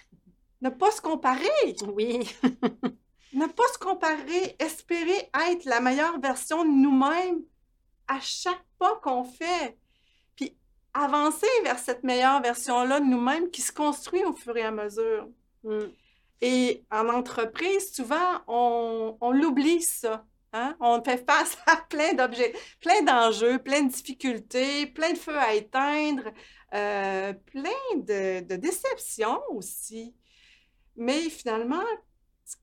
Ne 0.62 0.70
pas 0.70 0.90
se 0.90 1.02
comparer. 1.02 1.76
Oui. 1.94 2.28
Ne 3.34 3.46
pas 3.48 3.68
se 3.74 3.78
comparer. 3.78 4.56
Espérer 4.60 5.30
être 5.50 5.66
la 5.66 5.80
meilleure 5.82 6.20
version 6.20 6.64
de 6.64 6.70
nous-mêmes 6.70 7.42
à 8.08 8.20
chaque 8.20 8.64
pas 8.80 8.96
qu'on 9.04 9.24
fait. 9.24 9.78
Puis 10.36 10.56
avancer 10.94 11.48
vers 11.64 11.80
cette 11.80 12.04
meilleure 12.04 12.42
version-là 12.42 13.00
de 13.00 13.06
nous-mêmes 13.06 13.50
qui 13.50 13.62
se 13.62 13.72
construit 13.72 14.24
au 14.24 14.34
fur 14.34 14.56
et 14.58 14.64
à 14.64 14.72
mesure. 14.72 15.30
Mm. 15.64 15.80
Et 16.42 16.86
en 16.92 17.10
entreprise, 17.10 17.92
souvent, 17.94 18.42
on, 18.48 19.18
on 19.22 19.32
l'oublie 19.32 19.82
ça. 19.82 20.24
hein? 20.54 20.76
On 20.80 21.04
fait 21.04 21.26
face 21.26 21.58
à 21.66 21.78
plein 21.78 22.14
d'objets, 22.14 22.54
plein 22.80 23.02
d'enjeux, 23.02 23.60
plein 23.60 23.82
de 23.84 23.90
difficultés, 23.92 24.86
plein 24.88 25.14
de 25.14 25.18
feux 25.18 25.38
à 25.38 25.56
éteindre, 25.56 26.32
euh, 26.74 27.34
plein 27.34 27.96
de, 27.96 28.42
de 28.46 28.56
déceptions 28.56 29.42
aussi. 29.50 30.14
Mais 30.96 31.30
finalement, 31.30 31.84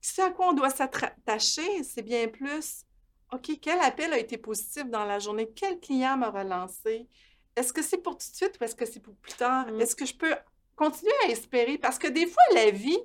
ce 0.01 0.23
à 0.23 0.31
quoi 0.31 0.49
on 0.49 0.53
doit 0.53 0.70
s'attacher, 0.70 1.83
c'est 1.83 2.03
bien 2.03 2.29
plus, 2.29 2.85
OK, 3.33 3.51
quel 3.61 3.81
appel 3.81 4.12
a 4.12 4.18
été 4.18 4.38
positif 4.38 4.85
dans 4.87 5.05
la 5.05 5.18
journée? 5.18 5.51
Quel 5.55 5.81
client 5.81 6.16
m'a 6.16 6.31
relancé? 6.31 7.09
Est-ce 7.57 7.73
que 7.73 7.83
c'est 7.83 7.99
pour 7.99 8.16
tout 8.16 8.31
de 8.31 8.37
suite 8.37 8.57
ou 8.61 8.64
est-ce 8.64 8.75
que 8.75 8.87
c'est 8.87 9.01
pour 9.01 9.14
plus 9.16 9.35
tard? 9.35 9.66
Mm. 9.70 9.81
Est-ce 9.81 9.97
que 9.97 10.07
je 10.07 10.14
peux 10.14 10.35
continuer 10.77 11.12
à 11.27 11.31
espérer? 11.31 11.79
Parce 11.79 11.99
que 11.99 12.07
des 12.07 12.27
fois, 12.27 12.42
la 12.55 12.70
vie 12.70 12.99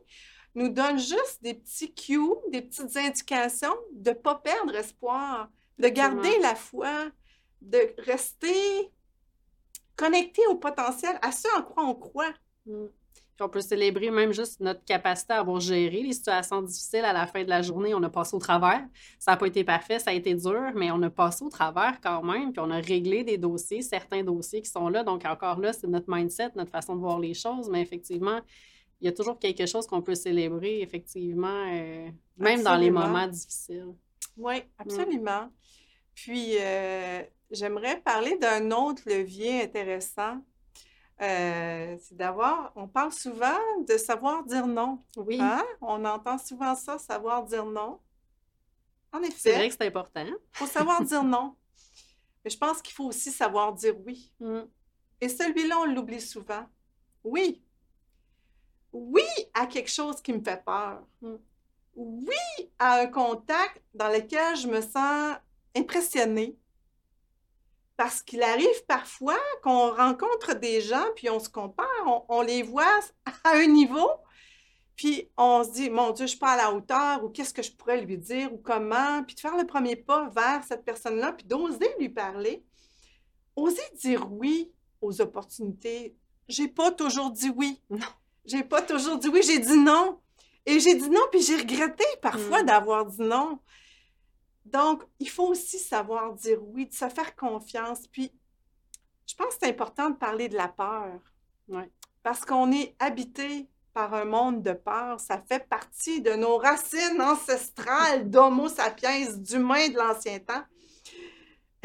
nous 0.55 0.69
donne 0.69 0.97
juste 0.97 1.39
des 1.41 1.53
petits 1.53 1.93
cues, 1.93 2.35
des 2.51 2.61
petites 2.61 2.95
indications 2.97 3.75
de 3.93 4.09
ne 4.09 4.15
pas 4.15 4.35
perdre 4.35 4.75
espoir, 4.75 5.49
de 5.77 5.87
garder 5.87 6.37
la 6.39 6.55
foi, 6.55 7.09
de 7.61 7.93
rester 7.99 8.91
connecté 9.95 10.45
au 10.47 10.55
potentiel, 10.55 11.17
à 11.21 11.31
ce 11.31 11.47
en 11.57 11.63
quoi 11.63 11.83
on 11.85 11.95
croit. 11.95 12.33
Mm. 12.65 12.85
On 13.41 13.49
peut 13.49 13.61
célébrer 13.61 14.11
même 14.11 14.31
juste 14.31 14.59
notre 14.59 14.83
capacité 14.83 15.33
à 15.33 15.39
avoir 15.39 15.59
géré 15.59 16.03
les 16.03 16.13
situations 16.13 16.61
difficiles 16.61 17.05
à 17.05 17.13
la 17.13 17.27
fin 17.27 17.43
de 17.43 17.49
la 17.49 17.61
journée. 17.61 17.93
On 17.93 18.03
a 18.03 18.09
passé 18.09 18.35
au 18.35 18.39
travers. 18.39 18.85
Ça 19.17 19.31
n'a 19.31 19.37
pas 19.37 19.47
été 19.47 19.63
parfait, 19.63 19.99
ça 19.99 20.11
a 20.11 20.13
été 20.13 20.33
dur, 20.35 20.71
mais 20.75 20.91
on 20.91 21.01
a 21.01 21.09
passé 21.09 21.43
au 21.43 21.49
travers 21.49 21.99
quand 22.01 22.23
même. 22.23 22.51
Puis 22.51 22.61
on 22.61 22.69
a 22.71 22.79
réglé 22.79 23.23
des 23.23 23.37
dossiers, 23.37 23.81
certains 23.81 24.23
dossiers 24.23 24.61
qui 24.61 24.69
sont 24.69 24.89
là. 24.89 25.03
Donc 25.03 25.25
encore 25.25 25.59
là, 25.59 25.73
c'est 25.73 25.87
notre 25.87 26.09
mindset, 26.09 26.51
notre 26.55 26.71
façon 26.71 26.95
de 26.95 27.01
voir 27.01 27.19
les 27.19 27.33
choses. 27.33 27.69
Mais 27.69 27.81
effectivement, 27.81 28.39
il 29.01 29.05
y 29.05 29.07
a 29.07 29.13
toujours 29.13 29.39
quelque 29.39 29.65
chose 29.65 29.87
qu'on 29.87 30.01
peut 30.01 30.15
célébrer, 30.15 30.81
effectivement, 30.81 31.65
euh, 31.71 32.09
même 32.37 32.63
dans 32.63 32.75
les 32.75 32.91
moments 32.91 33.27
difficiles. 33.27 33.95
Oui, 34.37 34.55
absolument. 34.77 35.49
Puis, 36.13 36.57
euh, 36.59 37.23
j'aimerais 37.51 38.01
parler 38.01 38.37
d'un 38.37 38.71
autre 38.71 39.03
levier 39.05 39.63
intéressant. 39.63 40.41
Euh, 41.21 41.97
c'est 42.01 42.15
d'avoir, 42.15 42.71
on 42.75 42.87
parle 42.87 43.11
souvent 43.11 43.57
de 43.87 43.97
savoir 43.97 44.43
dire 44.45 44.65
non. 44.65 45.03
Oui, 45.17 45.37
Hein? 45.41 45.63
On 45.81 46.05
entend 46.05 46.37
souvent 46.37 46.75
ça, 46.75 46.97
savoir 46.97 47.43
dire 47.43 47.65
non. 47.65 47.99
En 49.11 49.19
c'est 49.35 49.51
vrai 49.53 49.67
effet, 49.67 49.69
que 49.69 49.75
c'est 49.75 49.87
important. 49.87 50.25
il 50.25 50.35
faut 50.53 50.67
savoir 50.67 51.03
dire 51.03 51.23
non. 51.23 51.55
Mais 52.43 52.49
je 52.51 52.57
pense 52.57 52.81
qu'il 52.81 52.93
faut 52.93 53.05
aussi 53.05 53.31
savoir 53.31 53.73
dire 53.73 53.95
oui. 54.05 54.31
Mm. 54.39 54.61
Et 55.19 55.27
celui-là, 55.29 55.79
on 55.79 55.85
l'oublie 55.85 56.21
souvent. 56.21 56.65
Oui. 57.23 57.61
Oui 58.93 59.25
à 59.53 59.65
quelque 59.65 59.89
chose 59.89 60.21
qui 60.21 60.31
me 60.31 60.41
fait 60.41 60.63
peur. 60.63 61.01
Mm. 61.21 61.35
Oui 61.95 62.71
à 62.77 63.01
un 63.01 63.07
contact 63.07 63.81
dans 63.93 64.07
lequel 64.07 64.55
je 64.55 64.67
me 64.67 64.79
sens 64.79 65.35
impressionnée. 65.75 66.57
Parce 67.99 68.21
qu'il 68.23 68.41
arrive 68.43 68.85
parfois 68.87 69.35
qu'on 69.61 69.93
rencontre 69.93 70.53
des 70.55 70.79
gens, 70.79 71.03
puis 71.17 71.29
on 71.29 71.37
se 71.41 71.49
compare, 71.49 71.85
on, 72.05 72.23
on 72.29 72.41
les 72.41 72.63
voit 72.63 72.85
à 73.43 73.49
un 73.57 73.67
niveau, 73.67 74.09
puis 74.95 75.29
on 75.35 75.65
se 75.65 75.71
dit, 75.71 75.89
mon 75.89 76.11
Dieu, 76.11 76.19
je 76.19 76.23
ne 76.23 76.27
suis 76.27 76.39
pas 76.39 76.51
à 76.53 76.55
la 76.55 76.71
hauteur, 76.71 77.21
ou 77.25 77.27
qu'est-ce 77.27 77.53
que 77.53 77.61
je 77.61 77.73
pourrais 77.73 77.99
lui 77.99 78.17
dire, 78.17 78.53
ou 78.53 78.57
comment, 78.57 79.21
puis 79.25 79.35
de 79.35 79.41
faire 79.41 79.57
le 79.57 79.67
premier 79.67 79.97
pas 79.97 80.29
vers 80.29 80.63
cette 80.65 80.85
personne-là, 80.85 81.33
puis 81.33 81.45
d'oser 81.45 81.89
lui 81.99 82.07
parler. 82.07 82.63
Oser 83.57 83.83
dire 83.95 84.31
oui 84.31 84.71
aux 85.01 85.19
opportunités. 85.19 86.15
J'ai 86.47 86.69
pas 86.69 86.91
toujours 86.91 87.31
dit 87.31 87.51
oui. 87.53 87.81
Non. 87.89 88.07
J'ai 88.45 88.63
pas 88.63 88.81
toujours 88.81 89.17
dit 89.17 89.27
oui, 89.27 89.41
j'ai 89.43 89.59
dit 89.59 89.77
non. 89.77 90.21
Et 90.65 90.79
j'ai 90.79 90.95
dit 90.95 91.09
non, 91.09 91.25
puis 91.33 91.41
j'ai 91.41 91.57
regretté 91.57 92.05
parfois 92.21 92.63
Mm. 92.63 92.65
d'avoir 92.65 93.05
dit 93.07 93.21
non. 93.21 93.59
Donc, 94.71 95.03
il 95.19 95.29
faut 95.29 95.47
aussi 95.47 95.79
savoir 95.79 96.33
dire 96.33 96.59
oui, 96.61 96.87
de 96.87 96.93
se 96.93 97.07
faire 97.09 97.35
confiance. 97.35 98.07
Puis, 98.07 98.31
je 99.25 99.35
pense 99.35 99.55
que 99.55 99.59
c'est 99.61 99.69
important 99.69 100.09
de 100.09 100.15
parler 100.15 100.49
de 100.49 100.55
la 100.55 100.67
peur. 100.67 101.19
Ouais. 101.67 101.89
Parce 102.23 102.45
qu'on 102.45 102.71
est 102.71 102.95
habité 102.99 103.67
par 103.93 104.13
un 104.13 104.25
monde 104.25 104.61
de 104.61 104.73
peur. 104.73 105.19
Ça 105.19 105.41
fait 105.47 105.67
partie 105.67 106.21
de 106.21 106.31
nos 106.31 106.57
racines 106.57 107.21
ancestrales 107.21 108.29
d'Homo 108.29 108.67
sapiens, 108.67 109.31
d'humains 109.37 109.89
de 109.89 109.97
l'ancien 109.97 110.39
temps. 110.39 110.63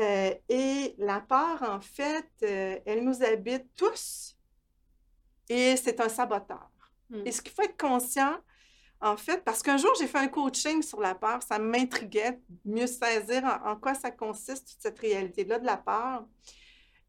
Euh, 0.00 0.34
et 0.48 0.94
la 0.98 1.20
peur, 1.20 1.62
en 1.62 1.80
fait, 1.80 2.28
euh, 2.42 2.78
elle 2.84 3.04
nous 3.04 3.22
habite 3.22 3.66
tous. 3.76 4.36
Et 5.48 5.76
c'est 5.76 6.00
un 6.00 6.08
saboteur. 6.08 6.70
Mm. 7.10 7.26
Et 7.26 7.32
ce 7.32 7.42
qu'il 7.42 7.52
faut 7.52 7.62
être 7.62 7.80
conscient, 7.80 8.36
en 9.04 9.18
fait, 9.18 9.44
parce 9.44 9.62
qu'un 9.62 9.76
jour, 9.76 9.90
j'ai 9.98 10.06
fait 10.06 10.18
un 10.18 10.28
coaching 10.28 10.80
sur 10.82 10.98
la 10.98 11.14
peur, 11.14 11.42
ça 11.42 11.58
m'intriguait, 11.58 12.40
mieux 12.64 12.86
saisir 12.86 13.44
en, 13.44 13.72
en 13.72 13.76
quoi 13.76 13.94
ça 13.94 14.10
consiste, 14.10 14.66
toute 14.66 14.80
cette 14.80 14.98
réalité-là 14.98 15.58
de 15.58 15.66
la 15.66 15.76
peur. 15.76 16.26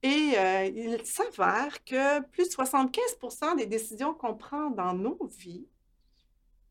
Et 0.03 0.34
euh, 0.38 0.65
il 0.65 1.05
s'avère 1.05 1.81
que 1.86 2.19
plus 2.27 2.49
de 2.49 2.53
75% 2.53 3.55
des 3.55 3.65
décisions 3.65 4.13
qu'on 4.13 4.36
prend 4.36 4.69
dans 4.71 4.93
nos 4.93 5.17
vies 5.39 5.65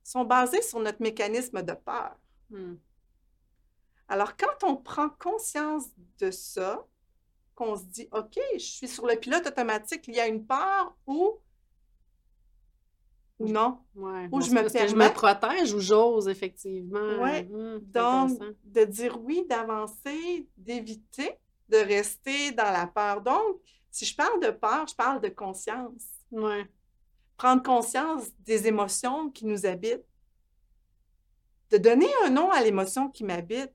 sont 0.02 0.24
basées 0.24 0.60
sur 0.60 0.78
notre 0.78 1.00
mécanisme 1.00 1.62
de 1.62 1.72
peur. 1.72 2.16
Mm. 2.50 2.74
Alors, 4.08 4.36
quand 4.36 4.62
on 4.62 4.76
prend 4.76 5.08
conscience 5.08 5.86
de 6.18 6.30
ça, 6.30 6.86
qu'on 7.54 7.76
se 7.76 7.84
dit, 7.84 8.08
OK, 8.12 8.38
je 8.52 8.58
suis 8.58 8.88
sur 8.88 9.06
le 9.06 9.16
pilote 9.16 9.46
automatique, 9.46 10.06
il 10.06 10.16
y 10.16 10.20
a 10.20 10.26
une 10.26 10.44
peur 10.44 10.94
ou 11.06 11.38
non. 13.40 13.78
Ouais. 13.94 14.28
Ou 14.32 14.40
je 14.40 14.50
me 14.50 14.62
que 14.62 14.68
je 14.68 14.72
permets- 14.72 15.08
me 15.08 15.12
protège 15.14 15.72
ou 15.74 15.80
j'ose, 15.80 16.28
effectivement. 16.28 17.18
Ouais. 17.22 17.44
Mm, 17.44 17.80
c'est 17.80 17.92
Donc, 17.92 18.40
de 18.64 18.84
dire 18.84 19.18
oui, 19.22 19.44
d'avancer, 19.48 20.48
d'éviter 20.56 21.38
de 21.68 21.78
rester 21.78 22.52
dans 22.52 22.70
la 22.70 22.86
peur. 22.86 23.22
Donc, 23.22 23.56
si 23.90 24.04
je 24.04 24.14
parle 24.14 24.38
de 24.40 24.50
peur, 24.50 24.86
je 24.86 24.94
parle 24.94 25.20
de 25.20 25.28
conscience. 25.30 26.04
Ouais. 26.30 26.66
Prendre 27.36 27.62
conscience 27.62 28.28
des 28.40 28.66
émotions 28.68 29.30
qui 29.30 29.46
nous 29.46 29.64
habitent. 29.66 30.04
De 31.70 31.78
donner 31.78 32.08
un 32.24 32.30
nom 32.30 32.50
à 32.50 32.62
l'émotion 32.62 33.08
qui 33.10 33.24
m'habite. 33.24 33.72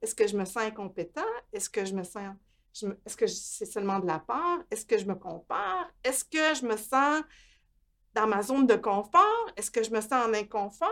Est-ce 0.00 0.14
que 0.14 0.26
je 0.26 0.36
me 0.36 0.44
sens 0.44 0.58
incompétent? 0.64 1.24
Est-ce 1.52 1.70
que 1.70 1.84
je 1.84 1.94
me 1.94 2.02
sens 2.04 2.34
me- 2.82 2.98
est-ce 3.06 3.16
que 3.16 3.26
je- 3.26 3.34
c'est 3.34 3.66
seulement 3.66 3.98
de 3.98 4.06
la 4.06 4.18
peur? 4.18 4.62
Est-ce 4.70 4.84
que 4.86 4.98
je 4.98 5.06
me 5.06 5.14
compare? 5.14 5.90
Est-ce 6.04 6.24
que 6.24 6.54
je 6.54 6.66
me 6.66 6.76
sens 6.76 7.22
dans 8.14 8.26
ma 8.26 8.42
zone 8.42 8.66
de 8.66 8.74
confort? 8.76 9.46
Est-ce 9.56 9.70
que 9.70 9.82
je 9.82 9.90
me 9.90 10.00
sens 10.00 10.12
en 10.12 10.32
inconfort? 10.34 10.88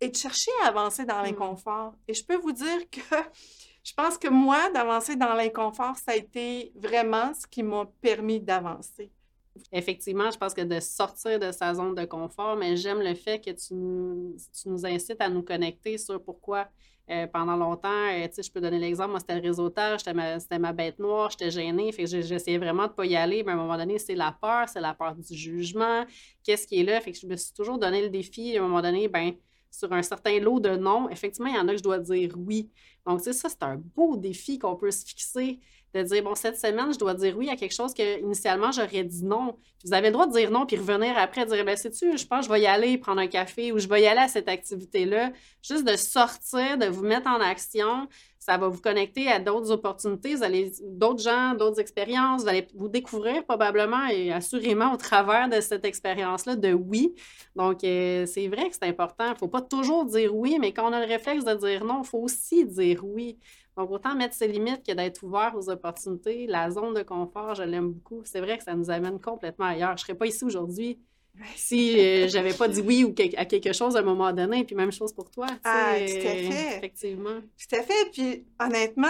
Et 0.00 0.08
de 0.08 0.16
chercher 0.16 0.50
à 0.64 0.68
avancer 0.68 1.04
dans 1.04 1.20
Mm. 1.20 1.24
l'inconfort. 1.26 1.94
Et 2.08 2.14
je 2.14 2.24
peux 2.24 2.36
vous 2.36 2.52
dire 2.52 2.88
que 2.90 3.00
je 3.84 3.92
pense 3.94 4.16
que 4.18 4.28
moi, 4.28 4.70
d'avancer 4.70 5.16
dans 5.16 5.34
l'inconfort, 5.34 5.96
ça 5.96 6.12
a 6.12 6.16
été 6.16 6.72
vraiment 6.74 7.32
ce 7.34 7.46
qui 7.46 7.62
m'a 7.62 7.84
permis 8.00 8.40
d'avancer. 8.40 9.10
Effectivement, 9.72 10.30
je 10.30 10.38
pense 10.38 10.54
que 10.54 10.62
de 10.62 10.80
sortir 10.80 11.38
de 11.38 11.50
sa 11.52 11.74
zone 11.74 11.94
de 11.94 12.04
confort, 12.06 12.56
mais 12.56 12.76
j'aime 12.76 13.00
le 13.00 13.14
fait 13.14 13.40
que 13.40 13.50
tu 13.50 13.74
nous, 13.74 14.36
tu 14.58 14.68
nous 14.68 14.86
incites 14.86 15.20
à 15.20 15.28
nous 15.28 15.42
connecter 15.42 15.98
sur 15.98 16.22
pourquoi 16.22 16.68
euh, 17.10 17.26
pendant 17.26 17.56
longtemps, 17.56 17.88
euh, 17.88 18.28
je 18.36 18.50
peux 18.50 18.60
donner 18.60 18.78
l'exemple, 18.78 19.10
moi, 19.10 19.20
c'était 19.20 19.34
le 19.34 19.42
réseautage, 19.42 20.00
c'était 20.00 20.14
ma, 20.14 20.58
ma 20.58 20.72
bête 20.72 20.98
noire, 20.98 21.30
j'étais 21.30 21.50
gênée, 21.50 21.90
fait 21.92 22.04
que 22.04 22.20
j'essayais 22.20 22.58
vraiment 22.58 22.86
de 22.86 22.92
pas 22.92 23.04
y 23.04 23.16
aller, 23.16 23.42
mais 23.42 23.52
à 23.52 23.54
un 23.54 23.58
moment 23.58 23.76
donné, 23.76 23.98
c'est 23.98 24.14
la 24.14 24.32
peur, 24.32 24.68
c'est 24.68 24.80
la 24.80 24.94
peur 24.94 25.14
du 25.14 25.34
jugement, 25.34 26.04
qu'est-ce 26.44 26.66
qui 26.66 26.80
est 26.80 26.84
là, 26.84 27.00
fait 27.00 27.12
que 27.12 27.18
je 27.18 27.26
me 27.26 27.36
suis 27.36 27.52
toujours 27.52 27.78
donné 27.78 28.02
le 28.02 28.10
défi, 28.10 28.56
à 28.56 28.60
un 28.60 28.66
moment 28.66 28.82
donné, 28.82 29.08
ben 29.08 29.34
sur 29.70 29.92
un 29.92 30.02
certain 30.02 30.38
lot 30.40 30.60
de 30.60 30.76
non, 30.76 31.08
effectivement, 31.10 31.48
il 31.48 31.56
y 31.56 31.58
en 31.58 31.68
a 31.68 31.72
que 31.72 31.78
je 31.78 31.82
dois 31.82 31.98
dire 31.98 32.32
oui. 32.36 32.70
Donc, 33.06 33.18
tu 33.18 33.24
sais, 33.24 33.32
ça, 33.32 33.48
c'est 33.48 33.62
un 33.62 33.76
beau 33.76 34.16
défi 34.16 34.58
qu'on 34.58 34.76
peut 34.76 34.90
se 34.90 35.04
fixer 35.06 35.60
de 35.94 36.02
dire, 36.02 36.22
bon, 36.22 36.34
cette 36.34 36.58
semaine, 36.58 36.92
je 36.92 36.98
dois 36.98 37.14
dire 37.14 37.36
oui 37.36 37.48
à 37.48 37.56
quelque 37.56 37.74
chose 37.74 37.92
que 37.94 38.20
initialement 38.20 38.70
j'aurais 38.72 39.04
dit 39.04 39.24
non. 39.24 39.56
Puis 39.78 39.88
vous 39.88 39.94
avez 39.94 40.08
le 40.08 40.12
droit 40.12 40.26
de 40.26 40.32
dire 40.32 40.50
non, 40.50 40.66
puis 40.66 40.76
revenir 40.76 41.16
après, 41.18 41.46
dire, 41.46 41.64
ben, 41.64 41.76
sais-tu, 41.76 42.16
je 42.16 42.26
pense 42.26 42.40
que 42.40 42.46
je 42.46 42.50
vais 42.52 42.60
y 42.62 42.66
aller 42.66 42.98
prendre 42.98 43.20
un 43.20 43.26
café 43.26 43.72
ou 43.72 43.78
je 43.78 43.88
vais 43.88 44.02
y 44.02 44.06
aller 44.06 44.20
à 44.20 44.28
cette 44.28 44.48
activité-là. 44.48 45.32
Juste 45.62 45.84
de 45.84 45.96
sortir, 45.96 46.78
de 46.78 46.86
vous 46.86 47.02
mettre 47.02 47.28
en 47.28 47.40
action, 47.40 48.08
ça 48.40 48.56
va 48.56 48.68
vous 48.68 48.80
connecter 48.80 49.28
à 49.28 49.38
d'autres 49.38 49.70
opportunités, 49.70 50.34
vous 50.34 50.42
allez, 50.42 50.72
d'autres 50.82 51.22
gens, 51.22 51.54
d'autres 51.54 51.78
expériences, 51.78 52.42
vous 52.42 52.48
allez 52.48 52.66
vous 52.74 52.88
découvrir 52.88 53.44
probablement 53.44 54.06
et 54.06 54.32
assurément 54.32 54.94
au 54.94 54.96
travers 54.96 55.48
de 55.48 55.60
cette 55.60 55.84
expérience-là 55.84 56.56
de 56.56 56.72
oui. 56.72 57.14
Donc, 57.54 57.84
euh, 57.84 58.24
c'est 58.24 58.48
vrai 58.48 58.70
que 58.70 58.74
c'est 58.74 58.88
important. 58.88 59.26
Il 59.26 59.32
ne 59.32 59.36
faut 59.36 59.48
pas 59.48 59.60
toujours 59.60 60.06
dire 60.06 60.34
oui, 60.34 60.56
mais 60.58 60.72
quand 60.72 60.88
on 60.88 60.92
a 60.92 61.00
le 61.00 61.06
réflexe 61.06 61.44
de 61.44 61.54
dire 61.54 61.84
non, 61.84 62.00
il 62.02 62.06
faut 62.06 62.18
aussi 62.18 62.64
dire 62.64 63.04
oui. 63.04 63.38
Donc, 63.80 63.90
autant 63.92 64.14
mettre 64.14 64.34
ses 64.34 64.46
limites 64.46 64.84
que 64.86 64.92
d'être 64.92 65.22
ouvert 65.22 65.52
aux 65.56 65.70
opportunités. 65.70 66.46
La 66.46 66.70
zone 66.70 66.92
de 66.94 67.02
confort, 67.02 67.54
je 67.54 67.62
l'aime 67.62 67.92
beaucoup. 67.92 68.20
C'est 68.24 68.40
vrai 68.40 68.58
que 68.58 68.64
ça 68.64 68.74
nous 68.74 68.90
amène 68.90 69.18
complètement 69.20 69.64
ailleurs. 69.66 69.96
Je 69.96 70.02
ne 70.02 70.06
serais 70.06 70.14
pas 70.14 70.26
ici 70.26 70.44
aujourd'hui 70.44 70.98
si 71.56 71.98
euh, 71.98 72.28
j'avais 72.28 72.52
pas 72.52 72.68
dit 72.68 72.82
oui 72.82 73.04
ou 73.04 73.14
que- 73.14 73.36
à 73.38 73.44
quelque 73.46 73.72
chose 73.72 73.96
à 73.96 74.00
un 74.00 74.02
moment 74.02 74.32
donné. 74.32 74.64
Puis 74.64 74.74
même 74.76 74.92
chose 74.92 75.12
pour 75.14 75.30
toi. 75.30 75.46
Ah, 75.64 75.94
tout 75.96 76.02
à 76.02 76.34
fait. 76.52 76.76
Effectivement. 76.76 77.40
Tout 77.40 77.76
à 77.76 77.82
fait. 77.82 78.10
Puis 78.12 78.44
honnêtement, 78.60 79.08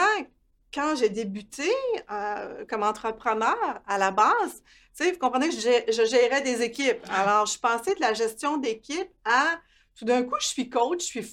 quand 0.72 0.94
j'ai 0.96 1.08
débuté 1.08 1.68
euh, 2.12 2.64
comme 2.68 2.84
entrepreneur 2.84 3.56
à 3.88 3.98
la 3.98 4.12
base, 4.12 4.62
vous 5.00 5.18
comprenez 5.18 5.48
que 5.48 5.54
je, 5.54 5.92
je 5.92 6.04
gérais 6.06 6.42
des 6.42 6.62
équipes. 6.62 7.04
Alors, 7.10 7.46
je 7.46 7.58
passais 7.58 7.94
de 7.96 8.00
la 8.00 8.12
gestion 8.12 8.56
d'équipe 8.58 9.10
à 9.24 9.58
tout 9.98 10.04
d'un 10.04 10.22
coup, 10.22 10.36
je 10.40 10.46
suis 10.46 10.68
coach, 10.70 11.00
je 11.00 11.06
suis 11.06 11.26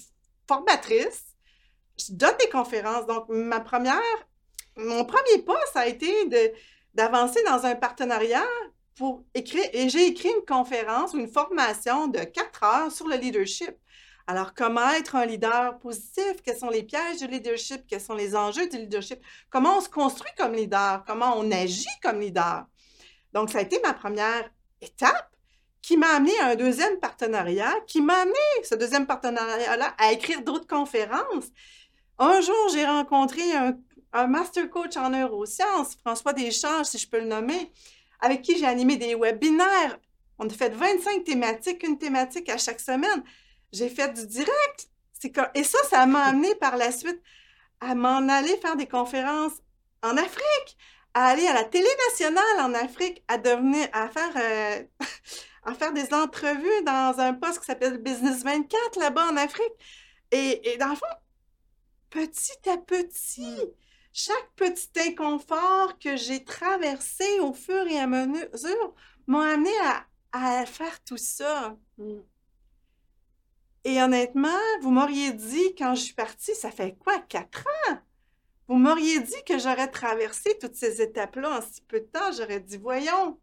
formatrice, 0.48 1.24
je 1.98 2.12
donne 2.12 2.36
des 2.40 2.48
conférences. 2.48 3.06
Donc, 3.06 3.26
ma 3.28 3.60
première, 3.60 3.98
mon 4.76 5.04
premier 5.04 5.42
pas, 5.44 5.60
ça 5.72 5.80
a 5.80 5.86
été 5.86 6.10
d'avancer 6.94 7.42
dans 7.44 7.66
un 7.66 7.74
partenariat 7.74 8.46
pour 8.96 9.24
écrire. 9.34 9.68
Et 9.72 9.88
j'ai 9.88 10.06
écrit 10.06 10.30
une 10.30 10.44
conférence 10.46 11.14
ou 11.14 11.18
une 11.18 11.32
formation 11.32 12.08
de 12.08 12.20
quatre 12.20 12.62
heures 12.64 12.92
sur 12.92 13.06
le 13.08 13.16
leadership. 13.16 13.76
Alors, 14.26 14.52
comment 14.52 14.90
être 14.90 15.16
un 15.16 15.24
leader 15.24 15.78
positif? 15.78 16.42
Quels 16.44 16.58
sont 16.58 16.68
les 16.68 16.82
pièges 16.82 17.18
du 17.18 17.26
leadership? 17.26 17.86
Quels 17.88 18.00
sont 18.00 18.14
les 18.14 18.36
enjeux 18.36 18.68
du 18.68 18.76
leadership? 18.76 19.20
Comment 19.48 19.78
on 19.78 19.80
se 19.80 19.88
construit 19.88 20.30
comme 20.36 20.52
leader? 20.52 21.02
Comment 21.06 21.34
on 21.38 21.50
agit 21.50 21.86
comme 22.02 22.20
leader? 22.20 22.66
Donc, 23.32 23.50
ça 23.50 23.58
a 23.58 23.62
été 23.62 23.80
ma 23.82 23.94
première 23.94 24.50
étape 24.80 25.30
qui 25.80 25.96
m'a 25.96 26.08
amené 26.08 26.38
à 26.40 26.48
un 26.48 26.56
deuxième 26.56 26.98
partenariat, 27.00 27.72
qui 27.86 28.02
m'a 28.02 28.16
amené, 28.16 28.34
ce 28.62 28.74
deuxième 28.74 29.06
partenariat-là, 29.06 29.94
à 29.96 30.12
écrire 30.12 30.42
d'autres 30.42 30.66
conférences. 30.66 31.46
Un 32.18 32.40
jour, 32.40 32.68
j'ai 32.72 32.84
rencontré 32.84 33.42
un, 34.12 34.26
master 34.26 34.68
coach 34.68 34.96
en 34.96 35.10
neurosciences, 35.10 35.94
François 36.04 36.32
Deschamps, 36.32 36.82
si 36.82 36.98
je 36.98 37.08
peux 37.08 37.20
le 37.20 37.26
nommer, 37.26 37.70
avec 38.20 38.42
qui 38.42 38.58
j'ai 38.58 38.66
animé 38.66 38.96
des 38.96 39.14
webinaires. 39.14 39.98
On 40.40 40.46
a 40.46 40.50
fait 40.50 40.70
25 40.70 41.22
thématiques, 41.22 41.84
une 41.84 41.96
thématique 41.96 42.48
à 42.48 42.58
chaque 42.58 42.80
semaine. 42.80 43.22
J'ai 43.72 43.88
fait 43.88 44.12
du 44.12 44.26
direct. 44.26 44.90
Et 45.54 45.62
ça, 45.62 45.78
ça 45.88 46.06
m'a 46.06 46.24
amené 46.24 46.54
par 46.56 46.76
la 46.76 46.90
suite 46.90 47.20
à 47.80 47.94
m'en 47.94 48.28
aller 48.28 48.56
faire 48.56 48.76
des 48.76 48.86
conférences 48.86 49.54
en 50.02 50.16
Afrique, 50.16 50.76
à 51.14 51.26
aller 51.26 51.46
à 51.46 51.54
la 51.54 51.64
télé 51.64 51.88
nationale 52.10 52.60
en 52.60 52.74
Afrique, 52.74 53.22
à 53.28 53.38
devenir, 53.38 53.88
à 53.92 54.08
faire, 54.08 54.32
euh, 54.36 55.90
des 55.94 56.14
entrevues 56.14 56.82
dans 56.84 57.14
un 57.18 57.34
poste 57.34 57.60
qui 57.60 57.66
s'appelle 57.66 57.98
Business 57.98 58.42
24 58.42 58.98
là-bas 58.98 59.26
en 59.30 59.36
Afrique. 59.36 59.72
Et 60.32 60.76
dans 60.78 60.88
le 60.88 60.96
fond, 60.96 61.06
petit 62.10 62.68
à 62.68 62.78
petit, 62.78 63.58
chaque 64.12 64.50
petit 64.56 64.90
inconfort 64.96 65.98
que 65.98 66.16
j'ai 66.16 66.44
traversé 66.44 67.40
au 67.40 67.52
fur 67.52 67.86
et 67.86 67.98
à 67.98 68.06
mesure 68.06 68.94
m'a 69.26 69.52
amené 69.52 69.70
à, 69.84 70.06
à 70.32 70.66
faire 70.66 71.02
tout 71.04 71.16
ça. 71.16 71.76
Mm. 71.98 72.20
Et 73.84 74.02
honnêtement, 74.02 74.58
vous 74.82 74.90
m'auriez 74.90 75.32
dit 75.32 75.74
quand 75.76 75.94
je 75.94 76.02
suis 76.02 76.14
partie, 76.14 76.54
ça 76.54 76.70
fait 76.70 76.96
quoi, 76.98 77.18
quatre 77.20 77.66
ans? 77.88 77.98
Vous 78.68 78.76
m'auriez 78.76 79.20
dit 79.20 79.44
que 79.46 79.58
j'aurais 79.58 79.90
traversé 79.90 80.58
toutes 80.60 80.74
ces 80.74 81.00
étapes-là 81.00 81.58
en 81.58 81.62
si 81.62 81.80
peu 81.82 82.00
de 82.00 82.04
temps. 82.06 82.32
J'aurais 82.36 82.60
dit, 82.60 82.76
voyons, 82.76 83.38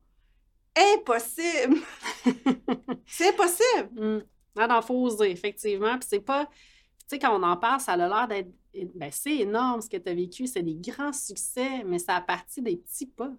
impossible. 0.75 1.77
C'est 3.07 3.29
impossible. 3.29 3.89
Mm. 3.93 4.23
Non, 4.67 4.81
faut 4.81 5.01
oser, 5.03 5.31
effectivement. 5.31 5.97
Puis 5.97 6.07
c'est 6.09 6.19
pas. 6.19 6.49
Tu 7.07 7.15
sais, 7.15 7.19
quand 7.19 7.39
on 7.39 7.43
en 7.43 7.57
parle, 7.57 7.79
ça 7.79 7.93
a 7.93 7.97
l'air 7.97 8.27
d'être. 8.27 8.49
Ben, 8.95 9.09
c'est 9.11 9.37
énorme 9.37 9.81
ce 9.81 9.89
que 9.89 9.97
tu 9.97 10.09
as 10.09 10.13
vécu. 10.13 10.47
C'est 10.47 10.63
des 10.63 10.75
grands 10.75 11.13
succès, 11.13 11.83
mais 11.85 11.99
ça 11.99 12.15
a 12.15 12.21
parti 12.21 12.61
des 12.61 12.77
petits 12.77 13.05
pas. 13.05 13.31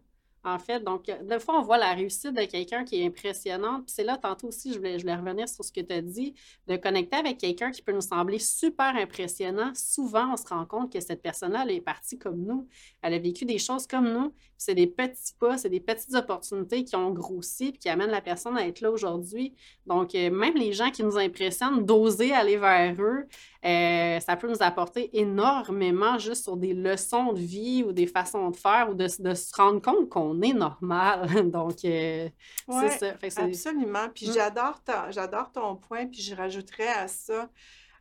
En 0.47 0.61
fait, 0.61 0.79
donc, 0.79 1.09
euh, 1.09 1.21
des 1.25 1.41
fois, 1.41 1.59
on 1.59 1.63
voit 1.63 1.77
la 1.77 1.93
réussite 1.93 2.33
de 2.33 2.45
quelqu'un 2.45 2.85
qui 2.85 3.03
est 3.03 3.07
impressionnante. 3.07 3.87
Puis 3.87 3.95
c'est 3.97 4.05
là, 4.05 4.17
tantôt 4.17 4.47
aussi, 4.47 4.73
je 4.73 4.79
voulais, 4.79 4.97
je 4.97 5.03
voulais 5.03 5.17
revenir 5.17 5.49
sur 5.49 5.65
ce 5.65 5.73
que 5.73 5.81
tu 5.81 5.93
as 5.93 6.01
dit, 6.01 6.35
de 6.69 6.77
connecter 6.77 7.17
avec 7.17 7.39
quelqu'un 7.39 7.73
qui 7.73 7.83
peut 7.83 7.91
nous 7.91 8.01
sembler 8.01 8.39
super 8.39 8.95
impressionnant. 8.95 9.73
Souvent, 9.75 10.35
on 10.35 10.37
se 10.37 10.47
rend 10.47 10.65
compte 10.65 10.93
que 10.93 11.01
cette 11.01 11.21
personne-là, 11.21 11.65
elle 11.65 11.73
est 11.73 11.81
partie 11.81 12.17
comme 12.17 12.45
nous. 12.45 12.69
Elle 13.03 13.15
a 13.15 13.19
vécu 13.19 13.45
des 13.45 13.59
choses 13.59 13.89
comme 13.89 14.09
nous. 14.09 14.33
C'est 14.57 14.77
des 14.77 14.87
petits 14.87 15.35
pas, 15.39 15.59
c'est 15.59 15.69
des 15.69 15.81
petites 15.81 16.15
opportunités 16.15 16.85
qui 16.85 16.95
ont 16.95 17.11
grossi 17.11 17.73
puis 17.73 17.81
qui 17.81 17.89
amènent 17.89 18.11
la 18.11 18.21
personne 18.23 18.57
à 18.57 18.69
être 18.69 18.81
là 18.81 18.93
aujourd'hui. 18.93 19.53
Donc, 19.85 20.15
euh, 20.15 20.31
même 20.31 20.55
les 20.55 20.73
gens 20.73 20.93
qui 20.93 21.03
nous 21.03 21.19
impressionnent, 21.19 21.85
d'oser 21.85 22.33
aller 22.33 22.57
vers 22.57 22.95
eux, 23.01 23.27
euh, 23.67 24.21
ça 24.21 24.37
peut 24.37 24.49
nous 24.49 24.63
apporter 24.63 25.19
énormément 25.19 26.19
juste 26.19 26.45
sur 26.45 26.57
des 26.57 26.75
leçons 26.75 27.33
de 27.33 27.41
vie 27.41 27.83
ou 27.85 27.93
des 27.93 28.07
façons 28.07 28.51
de 28.51 28.57
faire 28.57 28.89
ou 28.91 28.95
de, 28.95 29.07
de 29.23 29.35
se 29.35 29.55
rendre 29.57 29.81
compte 29.83 30.09
qu'on 30.09 30.41
est 30.43 30.53
normal. 30.53 31.27
Donc, 31.51 31.85
euh, 31.85 32.29
Ouais, 32.69 32.89
c'est 32.89 33.31
ça. 33.31 33.45
Absolument. 33.45 34.09
Puis 34.15 34.29
Mm. 34.29 34.33
j'adore 34.33 34.81
j'adore 35.11 35.53
ton 35.53 35.77
point, 35.77 36.07
puis 36.07 36.23
je 36.23 36.35
rajouterais 36.35 36.89
à 36.89 37.09
ça. 37.09 37.51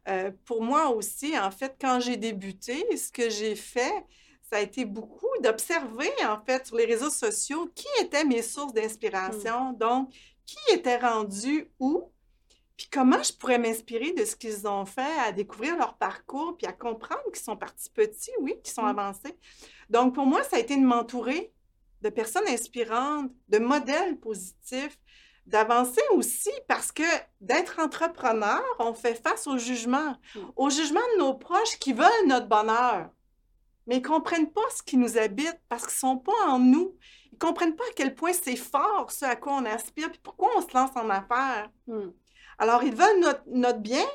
euh, 0.09 0.31
pour 0.45 0.63
moi 0.63 0.89
aussi, 0.89 1.37
en 1.39 1.51
fait, 1.51 1.75
quand 1.81 1.99
j'ai 1.99 2.17
débuté, 2.17 2.85
ce 2.97 3.11
que 3.11 3.29
j'ai 3.29 3.55
fait, 3.55 4.05
ça 4.41 4.57
a 4.57 4.61
été 4.61 4.85
beaucoup 4.85 5.27
d'observer, 5.43 6.11
en 6.27 6.39
fait, 6.45 6.67
sur 6.67 6.77
les 6.77 6.85
réseaux 6.85 7.09
sociaux, 7.09 7.67
qui 7.75 7.87
étaient 8.01 8.25
mes 8.25 8.41
sources 8.43 8.73
d'inspiration, 8.73 9.73
donc 9.73 10.11
qui 10.45 10.57
était 10.73 10.97
rendu 10.99 11.71
où, 11.79 12.11
puis 12.77 12.87
comment 12.91 13.21
je 13.23 13.33
pourrais 13.33 13.57
m'inspirer 13.59 14.11
de 14.13 14.25
ce 14.25 14.35
qu'ils 14.35 14.67
ont 14.67 14.85
fait, 14.85 15.19
à 15.25 15.31
découvrir 15.31 15.77
leur 15.77 15.95
parcours, 15.97 16.57
puis 16.57 16.67
à 16.67 16.73
comprendre 16.73 17.23
qu'ils 17.33 17.43
sont 17.43 17.55
partis 17.57 17.89
petits, 17.89 18.31
oui, 18.41 18.55
qu'ils 18.63 18.73
sont 18.73 18.83
Mm. 18.83 18.99
avancés? 18.99 19.37
Donc, 19.89 20.13
pour 20.15 20.25
moi, 20.25 20.43
ça 20.43 20.57
a 20.57 20.59
été 20.59 20.75
de 20.75 20.81
m'entourer 20.85 21.53
de 22.01 22.09
personnes 22.09 22.47
inspirantes, 22.47 23.31
de 23.49 23.57
modèles 23.59 24.19
positifs, 24.19 24.97
d'avancer 25.45 26.01
aussi 26.11 26.51
parce 26.67 26.91
que 26.91 27.03
d'être 27.39 27.79
entrepreneur, 27.79 28.61
on 28.79 28.93
fait 28.93 29.15
face 29.15 29.47
au 29.47 29.57
jugement, 29.57 30.15
Mm. 30.35 30.39
au 30.55 30.69
jugement 30.69 30.99
de 31.15 31.19
nos 31.19 31.33
proches 31.35 31.77
qui 31.79 31.93
veulent 31.93 32.27
notre 32.27 32.47
bonheur, 32.47 33.09
mais 33.87 33.97
ils 33.97 34.01
ne 34.01 34.07
comprennent 34.07 34.51
pas 34.51 34.67
ce 34.75 34.81
qui 34.83 34.97
nous 34.97 35.17
habite 35.17 35.57
parce 35.69 35.83
qu'ils 35.85 36.07
ne 36.07 36.13
sont 36.13 36.17
pas 36.17 36.47
en 36.47 36.59
nous. 36.59 36.95
Ils 37.31 37.35
ne 37.35 37.39
comprennent 37.39 37.75
pas 37.75 37.83
à 37.83 37.93
quel 37.95 38.15
point 38.15 38.33
c'est 38.33 38.55
fort 38.55 39.11
ce 39.11 39.25
à 39.25 39.35
quoi 39.35 39.53
on 39.53 39.65
aspire, 39.65 40.09
puis 40.09 40.19
pourquoi 40.23 40.49
on 40.57 40.61
se 40.61 40.73
lance 40.73 40.91
en 40.95 41.09
affaires. 41.09 41.69
Hmm. 41.87 42.09
Alors, 42.57 42.83
ils 42.83 42.95
veulent 42.95 43.19
notre, 43.19 43.43
notre 43.47 43.79
bien, 43.79 44.05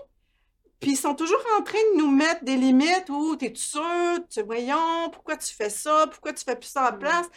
puis 0.80 0.92
ils 0.92 0.96
sont 0.96 1.14
toujours 1.14 1.42
en 1.58 1.62
train 1.62 1.78
de 1.94 1.98
nous 1.98 2.10
mettre 2.10 2.42
des 2.42 2.56
limites 2.56 3.08
où 3.10 3.36
tu 3.36 3.46
es 3.46 3.54
sûr, 3.54 3.82
tu, 4.30 4.42
voyons, 4.42 5.10
pourquoi 5.12 5.36
tu 5.36 5.54
fais 5.54 5.68
ça, 5.68 6.06
pourquoi 6.06 6.32
tu 6.32 6.42
fais 6.42 6.56
plus 6.56 6.68
ça 6.68 6.90
en 6.90 6.98
place? 6.98 7.28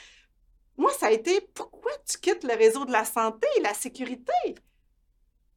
Moi, 0.77 0.91
ça 0.91 1.07
a 1.07 1.11
été 1.11 1.41
pourquoi 1.53 1.91
tu 2.07 2.17
quittes 2.17 2.43
le 2.43 2.55
réseau 2.55 2.85
de 2.85 2.91
la 2.91 3.05
santé 3.05 3.47
et 3.57 3.61
la 3.61 3.73
sécurité? 3.73 4.33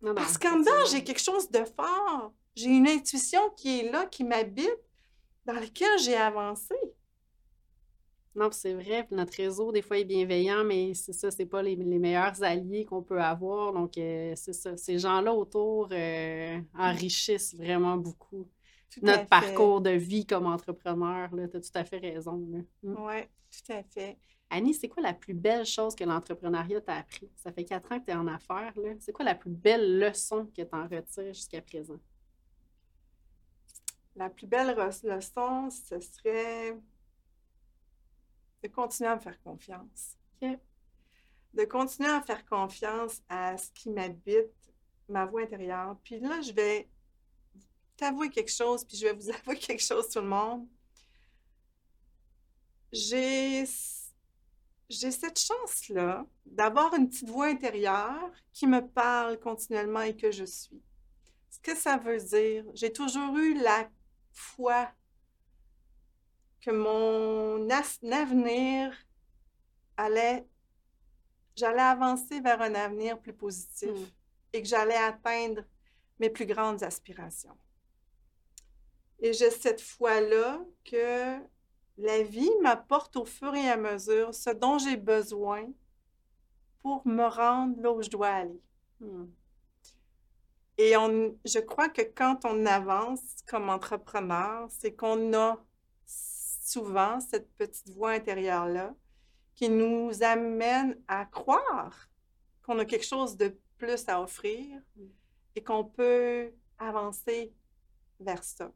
Non, 0.02 0.10
non, 0.10 0.14
Parce 0.16 0.36
qu'en 0.36 0.58
dedans, 0.58 0.84
j'ai 0.90 1.04
quelque 1.04 1.22
chose 1.22 1.50
de 1.50 1.64
fort. 1.64 2.32
J'ai 2.54 2.66
une 2.66 2.88
intuition 2.88 3.50
qui 3.56 3.80
est 3.80 3.90
là, 3.90 4.06
qui 4.06 4.24
m'habite, 4.24 4.78
dans 5.44 5.54
laquelle 5.54 5.98
j'ai 6.00 6.16
avancé. 6.16 6.74
Non, 8.36 8.50
c'est 8.52 8.74
vrai. 8.74 9.06
notre 9.12 9.34
réseau, 9.34 9.72
des 9.72 9.80
fois, 9.80 9.98
est 9.98 10.04
bienveillant, 10.04 10.62
mais 10.62 10.92
c'est 10.92 11.14
ça, 11.14 11.30
c'est 11.30 11.46
pas 11.46 11.62
les, 11.62 11.74
les 11.74 11.98
meilleurs 11.98 12.42
alliés 12.42 12.84
qu'on 12.84 13.02
peut 13.02 13.20
avoir. 13.20 13.72
Donc, 13.72 13.96
euh, 13.96 14.34
c'est 14.36 14.52
ça. 14.52 14.76
Ces 14.76 14.98
gens-là 14.98 15.32
autour 15.32 15.88
euh, 15.90 16.60
enrichissent 16.78 17.54
vraiment 17.54 17.96
beaucoup 17.96 18.46
Tout 18.90 19.00
notre 19.02 19.26
parcours 19.26 19.80
de 19.80 19.90
vie 19.90 20.26
comme 20.26 20.46
entrepreneur. 20.46 21.30
Tu 21.30 21.56
as 21.56 21.60
tout 21.60 21.70
à 21.74 21.84
fait 21.86 21.96
raison. 21.96 22.46
là. 22.52 22.58
Mm. 22.82 22.94
Oui, 23.06 23.22
tout 23.50 23.72
à 23.72 23.82
fait. 23.82 24.18
Annie, 24.50 24.74
c'est 24.74 24.88
quoi 24.88 25.02
la 25.02 25.14
plus 25.14 25.34
belle 25.34 25.64
chose 25.64 25.94
que 25.96 26.04
l'entrepreneuriat 26.04 26.82
t'a 26.82 26.96
appris? 26.96 27.30
Ça 27.36 27.50
fait 27.52 27.64
quatre 27.64 27.90
ans 27.90 27.98
que 27.98 28.04
tu 28.04 28.10
es 28.10 28.14
en 28.14 28.26
affaires. 28.26 28.74
là. 28.76 28.90
C'est 29.00 29.12
quoi 29.12 29.24
la 29.24 29.34
plus 29.34 29.50
belle 29.50 29.98
leçon 29.98 30.46
que 30.54 30.62
tu 30.62 30.68
en 30.72 30.82
retires 30.86 31.32
jusqu'à 31.32 31.62
présent? 31.62 31.98
La 34.14 34.28
plus 34.28 34.46
belle 34.46 34.76
leçon, 34.76 35.70
ce 35.70 35.98
serait 36.00 36.76
de 38.62 38.68
continuer 38.68 39.10
à 39.10 39.16
me 39.16 39.20
faire 39.20 39.40
confiance. 39.42 40.16
De 40.40 41.64
continuer 41.64 42.10
à 42.10 42.20
faire 42.20 42.44
confiance 42.44 43.22
à 43.28 43.56
ce 43.56 43.70
qui 43.70 43.90
m'habite, 43.90 44.52
ma 45.08 45.24
voix 45.24 45.42
intérieure. 45.42 45.96
Puis 46.02 46.20
là, 46.20 46.40
je 46.40 46.52
vais 46.52 46.88
t'avouer 47.96 48.28
quelque 48.28 48.52
chose, 48.52 48.84
puis 48.84 48.96
je 48.96 49.06
vais 49.06 49.14
vous 49.14 49.30
avouer 49.42 49.58
quelque 49.58 49.82
chose, 49.82 50.08
tout 50.08 50.20
le 50.20 50.28
monde. 50.28 50.66
J'ai 52.92 53.64
j'ai 54.88 55.10
cette 55.10 55.38
chance-là 55.38 56.24
d'avoir 56.44 56.94
une 56.94 57.08
petite 57.08 57.28
voix 57.28 57.46
intérieure 57.46 58.30
qui 58.52 58.66
me 58.66 58.86
parle 58.86 59.38
continuellement 59.40 60.02
et 60.02 60.16
que 60.16 60.30
je 60.30 60.44
suis. 60.44 60.80
Ce 61.50 61.58
que 61.58 61.76
ça 61.76 61.96
veut 61.96 62.18
dire, 62.18 62.64
j'ai 62.74 62.92
toujours 62.92 63.36
eu 63.36 63.54
la 63.54 63.88
foi 64.32 64.88
que 66.66 66.72
mon 66.72 67.70
avenir 67.70 68.92
allait, 69.96 70.44
j'allais 71.54 71.78
avancer 71.78 72.40
vers 72.40 72.60
un 72.60 72.74
avenir 72.74 73.20
plus 73.20 73.32
positif 73.32 73.88
Mm. 73.90 74.06
et 74.52 74.62
que 74.62 74.68
j'allais 74.68 74.96
atteindre 74.96 75.62
mes 76.18 76.28
plus 76.28 76.44
grandes 76.46 76.82
aspirations. 76.82 77.56
Et 79.20 79.32
j'ai 79.32 79.50
cette 79.50 79.80
foi-là 79.80 80.60
que 80.84 81.38
la 81.98 82.22
vie 82.22 82.50
m'apporte 82.62 83.16
au 83.16 83.24
fur 83.24 83.54
et 83.54 83.70
à 83.70 83.76
mesure 83.76 84.34
ce 84.34 84.50
dont 84.50 84.78
j'ai 84.78 84.96
besoin 84.96 85.66
pour 86.82 87.06
me 87.06 87.26
rendre 87.26 87.80
là 87.80 87.92
où 87.92 88.02
je 88.02 88.10
dois 88.10 88.28
aller. 88.28 88.60
Hmm. 88.98 89.26
Et 90.78 90.96
on, 90.96 91.38
je 91.44 91.60
crois 91.60 91.88
que 91.88 92.02
quand 92.02 92.44
on 92.44 92.66
avance 92.66 93.22
comme 93.46 93.70
entrepreneur, 93.70 94.66
c'est 94.68 94.94
qu'on 94.94 95.32
a 95.32 95.64
souvent 96.66 97.20
cette 97.20 97.48
petite 97.56 97.88
voix 97.90 98.10
intérieure-là 98.10 98.94
qui 99.54 99.68
nous 99.68 100.22
amène 100.22 101.00
à 101.08 101.24
croire 101.24 102.08
qu'on 102.62 102.78
a 102.78 102.84
quelque 102.84 103.06
chose 103.06 103.36
de 103.36 103.56
plus 103.78 104.08
à 104.08 104.20
offrir 104.20 104.80
et 105.54 105.62
qu'on 105.62 105.84
peut 105.84 106.52
avancer 106.78 107.54
vers 108.18 108.42
ça. 108.42 108.72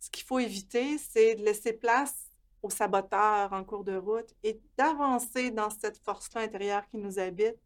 Ce 0.00 0.10
qu'il 0.10 0.24
faut 0.24 0.40
éviter, 0.40 0.98
c'est 0.98 1.36
de 1.36 1.44
laisser 1.44 1.72
place 1.72 2.28
aux 2.60 2.70
saboteurs 2.70 3.52
en 3.52 3.64
cours 3.64 3.84
de 3.84 3.96
route 3.96 4.34
et 4.42 4.60
d'avancer 4.76 5.50
dans 5.50 5.70
cette 5.70 5.98
force-là 5.98 6.42
intérieure 6.42 6.86
qui 6.88 6.98
nous 6.98 7.18
habite 7.18 7.56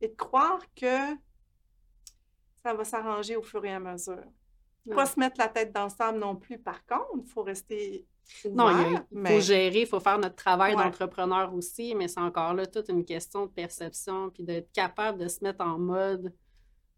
et 0.00 0.08
de 0.08 0.14
croire 0.14 0.62
que 0.74 1.14
ça 2.62 2.72
va 2.72 2.84
s'arranger 2.84 3.36
au 3.36 3.42
fur 3.42 3.64
et 3.64 3.72
à 3.72 3.80
mesure. 3.80 4.24
Pas 4.94 5.06
se 5.06 5.18
mettre 5.18 5.40
la 5.40 5.48
tête 5.48 5.72
dans 5.72 5.84
le 5.84 5.90
sable 5.90 6.18
non 6.18 6.36
plus, 6.36 6.58
par 6.58 6.86
contre, 6.86 7.24
il 7.24 7.26
faut 7.26 7.42
rester 7.42 8.06
Non, 8.52 8.68
il, 8.70 8.92
y 8.92 8.96
a- 8.96 9.30
faut 9.30 9.40
gérer, 9.40 9.80
il 9.82 9.86
faut 9.86 10.00
faire 10.00 10.18
notre 10.18 10.34
travail 10.36 10.74
Ouais. 10.74 10.82
d'entrepreneur 10.84 11.54
aussi, 11.54 11.94
mais 11.94 12.08
c'est 12.08 12.20
encore 12.20 12.54
là 12.54 12.66
toute 12.66 12.88
une 12.88 13.04
question 13.04 13.46
de 13.46 13.50
perception, 13.50 14.30
puis 14.30 14.42
d'être 14.42 14.72
capable 14.72 15.18
de 15.18 15.28
se 15.28 15.42
mettre 15.44 15.64
en 15.64 15.78
mode 15.78 16.32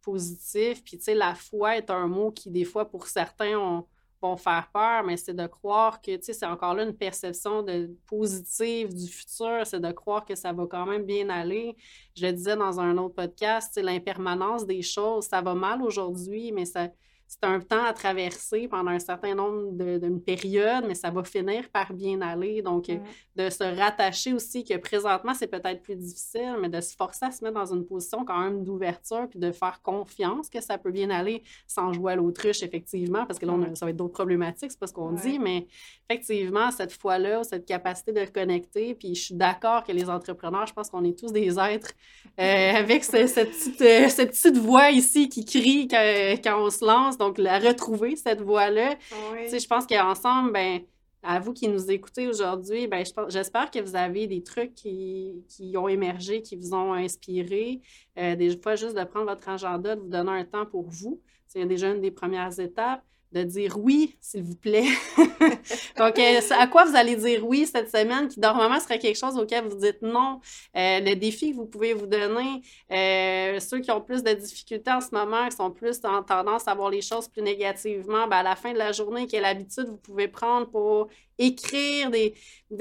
positif. 0.03 0.83
Puis, 0.85 0.97
tu 0.99 1.05
sais, 1.05 1.15
la 1.15 1.35
foi 1.35 1.77
est 1.77 1.91
un 1.91 2.07
mot 2.07 2.31
qui, 2.31 2.51
des 2.51 2.65
fois, 2.65 2.89
pour 2.89 3.07
certains, 3.07 3.59
ont- 3.59 3.87
vont 4.21 4.37
faire 4.37 4.69
peur, 4.73 5.05
mais 5.05 5.17
c'est 5.17 5.35
de 5.35 5.47
croire 5.47 6.01
que, 6.01 6.17
tu 6.17 6.23
sais, 6.25 6.33
c'est 6.33 6.47
encore 6.47 6.75
là 6.75 6.83
une 6.83 6.97
perception 6.97 7.63
de, 7.63 7.91
positive 8.07 8.93
du 8.93 9.07
futur, 9.07 9.61
c'est 9.65 9.79
de 9.81 9.93
croire 9.93 10.25
que 10.25 10.35
ça 10.35 10.53
va 10.53 10.67
quand 10.67 10.87
même 10.87 11.05
bien 11.05 11.29
aller. 11.29 11.77
Je 12.17 12.27
le 12.27 12.33
disais 12.33 12.57
dans 12.57 12.81
un 12.81 12.97
autre 12.99 13.15
podcast, 13.15 13.69
tu 13.69 13.75
sais, 13.75 13.83
l'impermanence 13.83 14.67
des 14.67 14.83
choses, 14.83 15.27
ça 15.27 15.41
va 15.41 15.55
mal 15.55 15.83
aujourd'hui, 15.83 16.51
mais 16.51 16.65
ça, 16.65 16.89
c'est 17.29 17.45
un 17.45 17.61
temps 17.61 17.85
à 17.85 17.93
traverser 17.93 18.69
pendant 18.69 18.91
un 18.91 18.99
certain 18.99 19.35
nombre 19.35 19.73
de, 19.73 19.99
d'une 19.99 20.21
période, 20.21 20.85
mais 20.89 20.95
ça 20.95 21.11
va 21.11 21.23
finir 21.25 21.69
par 21.71 21.93
bien 21.93 22.21
aller. 22.23 22.63
Donc, 22.63 22.89
euh, 22.89 22.97
de 23.37 23.51
se 23.51 23.63
rattacher 23.63 24.33
aussi 24.33 24.65
que 24.65 24.77
présentement, 24.79 25.35
c'est 25.35 25.47
peut-être 25.47 25.83
plus 25.83 25.95
difficile, 25.97 26.57
mais 26.61 26.69
de 26.71 26.81
se 26.81 26.97
forcer 26.97 27.27
à 27.27 27.31
se 27.31 27.45
mettre 27.45 27.55
dans 27.61 27.73
une 27.75 27.85
position 27.85 28.25
quand 28.25 28.41
même 28.41 28.65
d'ouverture 28.65 29.27
puis 29.29 29.39
de 29.39 29.53
faire 29.53 29.81
confiance 29.83 30.49
que 30.49 30.61
ça 30.63 30.79
peut 30.79 30.91
bien 30.91 31.11
aller 31.11 31.43
sans 31.67 31.93
jouer 31.93 32.13
à 32.15 32.17
l'autruche, 32.17 32.63
effectivement, 32.63 33.27
parce 33.27 33.39
que 33.39 33.45
là, 33.47 33.53
on 33.53 33.63
a- 33.63 33.75
ça 33.75 33.85
va 33.85 33.91
être 33.91 33.97
d'autres 33.97 34.15
problématiques, 34.15 34.71
c'est 34.73 34.81
pas 34.81 34.87
ce 34.87 34.95
qu'on 34.95 35.13
Ouais. 35.15 35.21
dit, 35.21 35.39
mais 35.39 35.67
effectivement, 36.09 36.71
cette 36.71 36.93
fois-là, 36.93 37.45
cette 37.45 37.67
capacité 37.67 38.13
de 38.13 38.25
connecter, 38.25 38.95
puis 38.95 39.15
je 39.15 39.21
suis 39.27 39.35
d'accord 39.35 39.85
que 39.85 39.93
les 39.93 40.09
entrepreneurs, 40.09 40.67
je 40.67 40.73
pense 40.73 40.89
qu'on 40.89 41.05
est 41.05 41.19
tous 41.19 41.33
des 41.33 41.59
êtres 41.59 41.93
euh, 42.41 42.73
avec 42.75 43.05
ce- 43.05 43.27
cette, 43.27 43.51
petite, 43.51 43.81
euh, 43.83 44.09
cette 44.09 44.31
petite 44.31 44.57
voix 44.57 44.91
ici 44.91 45.29
qui 45.29 45.45
crie 45.45 45.89
quand, 45.89 46.35
quand 46.43 46.65
on 46.65 46.71
se 46.71 46.85
lance, 46.85 47.18
donc 47.19 47.39
la 47.39 47.59
retrouver, 47.59 48.17
cette 48.17 48.41
voix-là, 48.41 48.95
Oui. 49.33 49.49
je 49.59 49.67
pense 49.67 49.87
qu'ensemble, 49.87 50.53
ben, 50.53 50.81
à 51.23 51.41
vous 51.41 51.53
qui 51.53 51.69
nous 51.69 51.91
écoutez 51.91 52.29
aujourd'hui, 52.29 52.87
ben, 52.87 53.05
j'espère 53.29 53.71
que 53.71 53.81
vous 53.81 53.97
avez 53.97 54.27
des 54.27 54.43
trucs 54.43 54.75
qui, 54.75 55.45
qui 55.49 55.77
ont 55.77 55.89
émergé, 55.89 56.43
qui 56.43 56.57
vous 56.57 56.75
ont 56.75 56.93
inspiré. 56.95 57.81
Euh, 58.19 58.37
des 58.37 58.57
fois, 58.61 58.77
juste 58.77 58.97
de 58.97 59.05
prendre 59.05 59.27
votre 59.27 59.49
agenda, 59.49 59.97
de 59.97 60.01
vous 60.01 60.09
donner 60.09 60.31
un 60.31 60.45
temps 60.45 60.65
pour 60.67 60.89
vous. 60.89 61.21
C'est 61.47 61.65
déjà 61.67 61.91
une 61.91 62.01
des 62.01 62.11
premières 62.13 62.59
étapes. 62.61 63.03
De 63.33 63.43
dire 63.43 63.77
oui, 63.79 64.17
s'il 64.23 64.43
vous 64.43 64.57
plaît. 64.57 64.87
Donc, 65.99 66.19
euh, 66.19 66.41
à 66.59 66.67
quoi 66.67 66.87
vous 66.87 66.97
allez 66.97 67.15
dire 67.15 67.47
oui 67.47 67.67
cette 67.67 67.91
semaine 67.91 68.27
qui, 68.29 68.41
normalement, 68.41 68.81
serait 68.81 68.99
quelque 68.99 69.19
chose 69.19 69.37
auquel 69.37 69.65
vous 69.65 69.77
dites 69.77 70.01
non? 70.01 70.41
Euh, 70.75 71.01
le 71.01 71.15
défi 71.15 71.51
que 71.51 71.57
vous 71.57 71.67
pouvez 71.67 71.93
vous 71.93 72.07
donner, 72.07 72.63
euh, 72.91 73.61
ceux 73.61 73.81
qui 73.81 73.91
ont 73.91 74.01
plus 74.01 74.23
de 74.23 74.33
difficultés 74.33 74.91
en 74.91 75.03
ce 75.03 75.09
moment, 75.13 75.47
qui 75.49 75.57
sont 75.57 75.71
plus 75.71 76.01
en 76.05 76.23
tendance 76.23 76.67
à 76.69 76.75
voir 76.75 76.89
les 76.89 77.03
choses 77.03 77.29
plus 77.29 77.43
négativement, 77.43 78.27
ben, 78.29 78.39
à 78.39 78.43
la 78.43 78.57
fin 78.57 78.73
de 78.73 78.79
la 78.79 78.93
journée, 78.93 79.27
quelle 79.27 79.45
habitude 79.45 79.89
vous 79.89 79.99
pouvez 79.99 80.29
prendre 80.29 80.67
pour 80.71 81.09
écrire 81.39 82.11
des, 82.11 82.35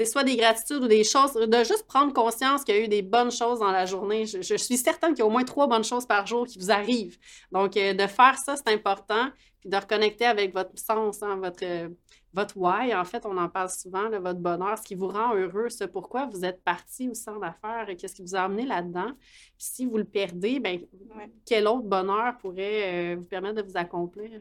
soit 0.04 0.24
des 0.24 0.36
gratitudes 0.36 0.82
ou 0.82 0.88
des 0.88 1.04
choses, 1.04 1.34
de 1.34 1.58
juste 1.58 1.86
prendre 1.86 2.12
conscience 2.12 2.64
qu'il 2.64 2.74
y 2.74 2.78
a 2.78 2.84
eu 2.84 2.88
des 2.88 3.02
bonnes 3.02 3.30
choses 3.30 3.60
dans 3.60 3.70
la 3.70 3.86
journée. 3.86 4.26
Je, 4.26 4.42
je 4.42 4.56
suis 4.56 4.76
certaine 4.76 5.10
qu'il 5.10 5.20
y 5.20 5.22
a 5.22 5.26
au 5.26 5.30
moins 5.30 5.44
trois 5.44 5.66
bonnes 5.68 5.84
choses 5.84 6.06
par 6.06 6.26
jour 6.26 6.46
qui 6.46 6.58
vous 6.58 6.70
arrivent. 6.70 7.18
Donc, 7.52 7.76
euh, 7.76 7.94
de 7.94 8.06
faire 8.06 8.36
ça, 8.36 8.56
c'est 8.56 8.72
important, 8.72 9.28
puis 9.60 9.68
de 9.70 9.76
reconnecter 9.76 10.24
avec 10.26 10.52
votre 10.54 10.78
sens, 10.78 11.22
hein, 11.22 11.36
votre, 11.36 11.64
euh, 11.64 11.88
votre 12.32 12.56
why, 12.56 12.94
en 12.94 13.04
fait, 13.04 13.24
on 13.26 13.36
en 13.36 13.48
parle 13.48 13.70
souvent, 13.70 14.08
là, 14.08 14.18
votre 14.20 14.38
bonheur, 14.38 14.78
ce 14.78 14.82
qui 14.84 14.94
vous 14.94 15.08
rend 15.08 15.34
heureux, 15.34 15.68
ce 15.68 15.84
pourquoi 15.84 16.26
vous 16.26 16.44
êtes 16.44 16.62
parti 16.62 17.08
au 17.08 17.14
centre 17.14 17.40
d'affaires, 17.40 17.86
qu'est-ce 17.96 18.14
qui 18.14 18.22
vous 18.22 18.36
a 18.36 18.40
amené 18.42 18.64
là-dedans. 18.66 19.12
Puis 19.56 19.66
si 19.66 19.86
vous 19.86 19.96
le 19.96 20.04
perdez, 20.04 20.60
ben, 20.60 20.80
Ouais. 21.16 21.30
quel 21.46 21.66
autre 21.66 21.86
bonheur 21.88 22.36
pourrait 22.38 23.12
euh, 23.14 23.16
vous 23.16 23.24
permettre 23.24 23.62
de 23.62 23.68
vous 23.68 23.76
accomplir? 23.76 24.40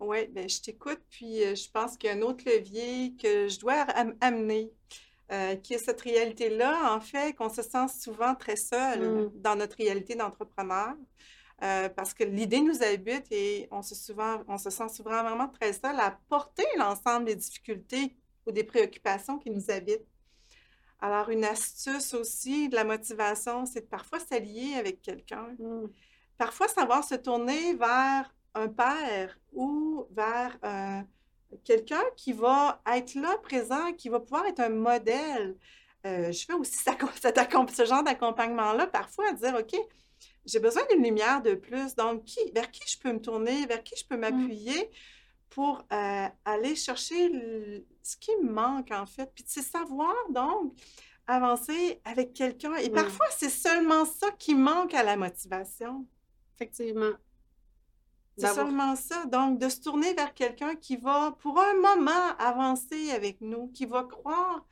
Oui, 0.00 0.26
ben, 0.28 0.48
je 0.48 0.60
t'écoute, 0.60 1.00
puis 1.10 1.42
euh, 1.44 1.54
je 1.54 1.70
pense 1.70 1.96
qu'il 1.96 2.10
y 2.10 2.12
a 2.12 2.16
un 2.16 2.22
autre 2.22 2.44
levier 2.46 3.14
que 3.22 3.48
je 3.48 3.58
dois 3.60 3.74
am- 3.94 4.14
amener, 4.20 4.70
euh, 5.32 5.56
qui 5.56 5.74
est 5.74 5.78
cette 5.78 6.00
réalité-là, 6.02 6.94
en 6.94 7.00
fait, 7.00 7.34
qu'on 7.34 7.48
se 7.48 7.62
sent 7.62 7.88
souvent 7.98 8.34
très 8.34 8.56
seul 8.56 9.00
Mm. 9.00 9.30
dans 9.36 9.56
notre 9.56 9.76
réalité 9.76 10.14
d'entrepreneur, 10.14 10.94
euh, 11.62 11.88
parce 11.88 12.12
que 12.14 12.24
l'idée 12.24 12.60
nous 12.60 12.82
habite 12.82 13.26
et 13.30 13.68
on 13.70 13.82
se, 13.82 13.94
souvent, 13.94 14.42
on 14.48 14.58
se 14.58 14.70
sent 14.70 14.88
souvent 14.90 15.22
vraiment 15.22 15.48
très 15.48 15.72
seul 15.72 15.98
à 15.98 16.18
porter 16.28 16.66
l'ensemble 16.76 17.26
des 17.26 17.36
difficultés 17.36 18.16
ou 18.46 18.52
des 18.52 18.64
préoccupations 18.64 19.38
qui 19.38 19.50
nous 19.50 19.70
habitent. 19.70 20.06
Alors, 21.00 21.28
une 21.30 21.44
astuce 21.44 22.14
aussi 22.14 22.68
de 22.68 22.74
la 22.74 22.84
motivation, 22.84 23.66
c'est 23.66 23.82
de 23.82 23.86
parfois 23.86 24.18
s'allier 24.20 24.74
avec 24.76 25.02
quelqu'un 25.02 25.54
Hmm. 25.58 25.86
parfois 26.38 26.68
savoir 26.68 27.02
se 27.04 27.14
tourner 27.14 27.74
vers 27.74 28.34
un 28.54 28.68
père 28.68 29.38
ou 29.52 30.06
vers 30.10 30.58
euh, 30.64 31.00
quelqu'un 31.64 32.02
qui 32.16 32.32
va 32.32 32.82
être 32.86 33.14
là, 33.14 33.36
présent, 33.42 33.92
qui 33.94 34.08
va 34.08 34.20
pouvoir 34.20 34.46
être 34.46 34.60
un 34.60 34.68
modèle. 34.70 35.56
Euh, 36.06 36.32
je 36.32 36.44
fais 36.44 36.52
aussi 36.54 36.76
ça- 36.84 36.92
accom- 36.92 37.68
ce 37.74 37.84
genre 37.84 38.02
d'accompagnement-là, 38.04 38.86
parfois 38.86 39.30
à 39.30 39.32
dire, 39.32 39.54
OK, 39.58 39.74
j'ai 40.46 40.60
besoin 40.60 40.82
d'une 40.90 41.02
lumière 41.02 41.42
de 41.42 41.54
plus, 41.54 41.94
donc 41.94 42.24
qui, 42.24 42.40
vers 42.52 42.70
qui 42.70 42.82
je 42.88 42.98
peux 42.98 43.12
me 43.12 43.20
tourner, 43.20 43.66
vers 43.66 43.82
qui 43.82 43.94
je 43.96 44.06
peux 44.06 44.16
m'appuyer 44.16 44.90
pour 45.50 45.84
euh, 45.92 46.28
aller 46.44 46.74
chercher 46.76 47.28
le- 47.28 47.84
ce 48.02 48.16
qui 48.16 48.30
me 48.42 48.50
manque, 48.50 48.90
en 48.90 49.06
fait? 49.06 49.30
Puis 49.34 49.44
c'est 49.46 49.62
savoir, 49.62 50.14
donc, 50.30 50.72
avancer 51.26 52.00
avec 52.04 52.32
quelqu'un. 52.34 52.74
Et 52.76 52.88
parfois, 52.90 53.26
c'est 53.30 53.48
seulement 53.50 54.04
ça 54.04 54.30
qui 54.32 54.54
manque 54.54 54.94
à 54.94 55.02
la 55.02 55.16
motivation. 55.16 56.06
Effectivement. 56.54 57.12
C'est 58.38 58.46
seulement 58.54 58.96
ça. 58.96 59.24
Donc, 59.26 59.58
de 59.58 59.68
se 59.68 59.80
tourner 59.80 60.12
vers 60.14 60.34
quelqu'un 60.34 60.74
qui 60.76 60.96
va, 60.96 61.34
pour 61.40 61.58
un 61.58 61.74
moment, 61.74 62.36
avancer 62.38 63.10
avec 63.10 63.40
nous, 63.40 63.68
qui 63.68 63.86
va 63.86 64.04
croire 64.04 64.64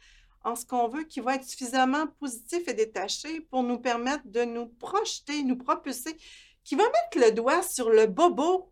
en 0.44 0.54
ce 0.54 0.66
qu'on 0.66 0.88
veut 0.88 1.04
qui 1.04 1.20
va 1.20 1.36
être 1.36 1.44
suffisamment 1.44 2.06
positif 2.20 2.68
et 2.68 2.74
détaché 2.74 3.40
pour 3.40 3.62
nous 3.62 3.78
permettre 3.78 4.26
de 4.26 4.42
nous 4.42 4.66
projeter, 4.66 5.42
nous 5.42 5.56
propulser, 5.56 6.16
qui 6.62 6.76
va 6.76 6.84
mettre 6.84 7.26
le 7.26 7.34
doigt 7.34 7.62
sur 7.62 7.90
le 7.90 8.06
bobo 8.06 8.70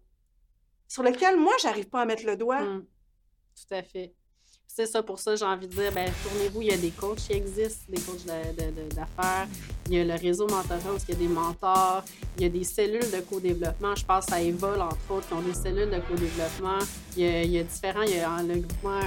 sur 0.93 1.03
lequel 1.03 1.39
moi, 1.39 1.55
j'arrive 1.63 1.89
pas 1.89 2.03
à 2.03 2.05
mettre 2.05 2.27
le 2.27 2.37
doigt. 2.37 2.61
Mm. 2.61 2.87
Tout 3.57 3.75
à 3.75 3.83
fait. 3.83 4.15
C'est 4.75 4.87
ça, 4.87 5.03
pour 5.03 5.19
ça, 5.19 5.37
j'ai 5.37 5.45
envie 5.45 5.67
de 5.69 5.75
dire, 5.75 5.93
ben, 5.93 6.11
tournez-vous, 6.25 6.63
il 6.63 6.69
y 6.69 6.73
a 6.73 6.79
des 6.79 6.93
coachs 6.93 7.17
qui 7.19 7.35
existent, 7.35 7.85
des 7.91 8.01
coachs 8.01 8.25
d'affaires. 8.25 9.47
Il 9.87 9.93
y 9.95 10.01
a 10.01 10.05
le 10.05 10.15
réseau 10.15 10.47
mentorat 10.49 10.95
où 10.95 10.97
il 11.09 11.13
y 11.13 11.17
a 11.17 11.19
des 11.21 11.29
mentors. 11.29 12.03
Il 12.39 12.43
y 12.45 12.47
a 12.47 12.49
des 12.49 12.65
cellules 12.65 13.11
de 13.11 13.21
co-développement. 13.21 13.95
Je 13.95 14.05
pense 14.07 14.33
à 14.33 14.41
Evol, 14.41 14.81
entre 14.81 14.97
autres, 15.11 15.29
qui 15.29 15.35
ont 15.35 15.43
des 15.43 15.53
cellules 15.53 15.91
de 15.91 15.99
co-développement. 16.09 16.79
Il 17.19 17.23
y 17.23 17.29
a, 17.29 17.43
il 17.43 17.51
y 17.51 17.59
a 17.59 17.63
différents, 17.65 18.01
il 18.01 18.17
y 18.17 18.21
a 18.21 18.43
le 18.43 18.61
groupement 18.61 18.99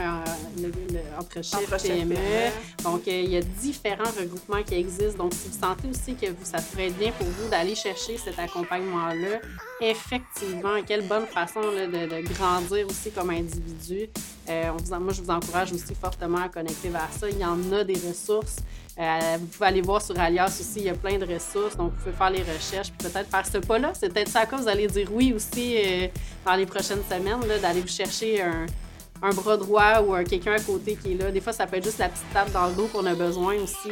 le- 0.62 0.68
le- 0.94 1.00
entre 1.20 1.42
chefs 1.44 1.68
PME. 1.82 2.14
PME. 2.14 2.52
Donc, 2.84 3.08
euh, 3.08 3.22
il 3.24 3.32
y 3.32 3.38
a 3.38 3.42
différents 3.42 4.12
regroupements 4.20 4.62
qui 4.62 4.76
existent. 4.76 5.24
Donc, 5.24 5.34
si 5.34 5.48
vous 5.48 5.60
sentez 5.60 5.88
aussi 5.90 6.14
que 6.14 6.28
vous, 6.28 6.46
ça 6.46 6.60
pourrait 6.62 6.90
être 6.90 6.98
bien 7.00 7.12
pour 7.14 7.26
vous 7.26 7.50
d'aller 7.50 7.74
chercher 7.74 8.20
cet 8.20 8.38
accompagnement-là, 8.38 9.40
effectivement, 9.82 10.82
quelle 10.86 11.08
bonne 11.08 11.26
façon 11.26 11.62
de, 11.62 12.34
grandir 12.34 12.88
aussi 12.88 13.12
comme 13.12 13.30
individu. 13.30 14.10
Euh, 14.48 14.72
vous 14.78 15.00
moi, 15.00 15.14
je 15.14 15.22
vous 15.22 15.30
encourage 15.30 15.74
aussi 15.74 15.96
fortement 15.96 16.44
à 16.44 16.50
connecter 16.50 16.90
vers 16.90 17.10
ça. 17.12 17.30
Il 17.30 17.40
y 17.40 17.46
en 17.46 17.72
a 17.72 17.84
des 17.84 17.96
ressources. 18.08 18.58
Euh, 18.98 19.38
vous 19.40 19.48
pouvez 19.48 19.66
aller 19.66 19.82
voir 19.82 20.02
sur 20.02 20.18
Alias 20.18 20.58
aussi, 20.60 20.80
il 20.80 20.86
y 20.86 20.90
a 20.90 20.94
plein 20.94 21.18
de 21.18 21.26
ressources. 21.26 21.76
Donc, 21.76 21.92
vous 21.92 22.04
pouvez 22.04 22.16
faire 22.16 22.30
les 22.30 22.44
recherches, 22.44 22.92
puis 22.92 23.10
peut-être 23.10 23.30
faire 23.30 23.46
ce 23.46 23.58
pas-là. 23.58 23.92
C'est 23.94 24.14
peut-être 24.14 24.30
ça 24.30 24.46
quoi 24.46 24.60
vous 24.60 24.68
allez 24.70 24.88
dire 24.88 25.10
oui 25.12 25.34
aussi 25.34 25.78
euh, 25.78 26.08
dans 26.46 26.56
les 26.56 26.66
prochaines 26.66 27.04
semaines, 27.10 27.42
d'aller 27.62 27.82
vous 27.82 27.88
chercher 27.88 28.42
un, 28.42 28.66
bras 29.34 29.58
droit 29.58 30.02
ou 30.02 30.14
un 30.14 30.24
quelqu'un 30.24 30.54
à 30.54 30.60
côté 30.60 30.96
qui 30.96 31.14
est 31.14 31.16
là. 31.16 31.32
Des 31.32 31.42
fois, 31.42 31.52
ça 31.52 31.66
peut 31.66 31.78
être 31.78 31.84
juste 31.84 31.98
la 31.98 32.10
petite 32.10 32.32
tape 32.32 32.52
dans 32.52 32.68
le 32.68 32.76
dos 32.76 32.88
qu'on 32.88 33.06
a 33.08 33.16
besoin 33.16 33.56
aussi. 33.56 33.90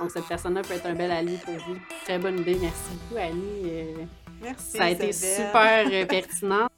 donc, 0.00 0.10
cette 0.10 0.26
personne-là 0.26 0.62
peut 0.62 0.74
être 0.74 0.86
un 0.86 0.94
bel 0.94 1.12
allié 1.12 1.38
pour 1.44 1.54
vous. 1.54 1.76
Très 2.04 2.18
bonne 2.18 2.40
idée. 2.40 2.58
Merci 2.60 2.90
beaucoup, 3.08 3.22
Annie. 3.22 4.06
Merci. 4.42 4.76
ça 4.76 4.84
a 4.84 4.90
été 4.90 5.08
Isabelle. 5.08 5.46
super 5.46 6.02
euh, 6.02 6.06
pertinent. 6.06 6.68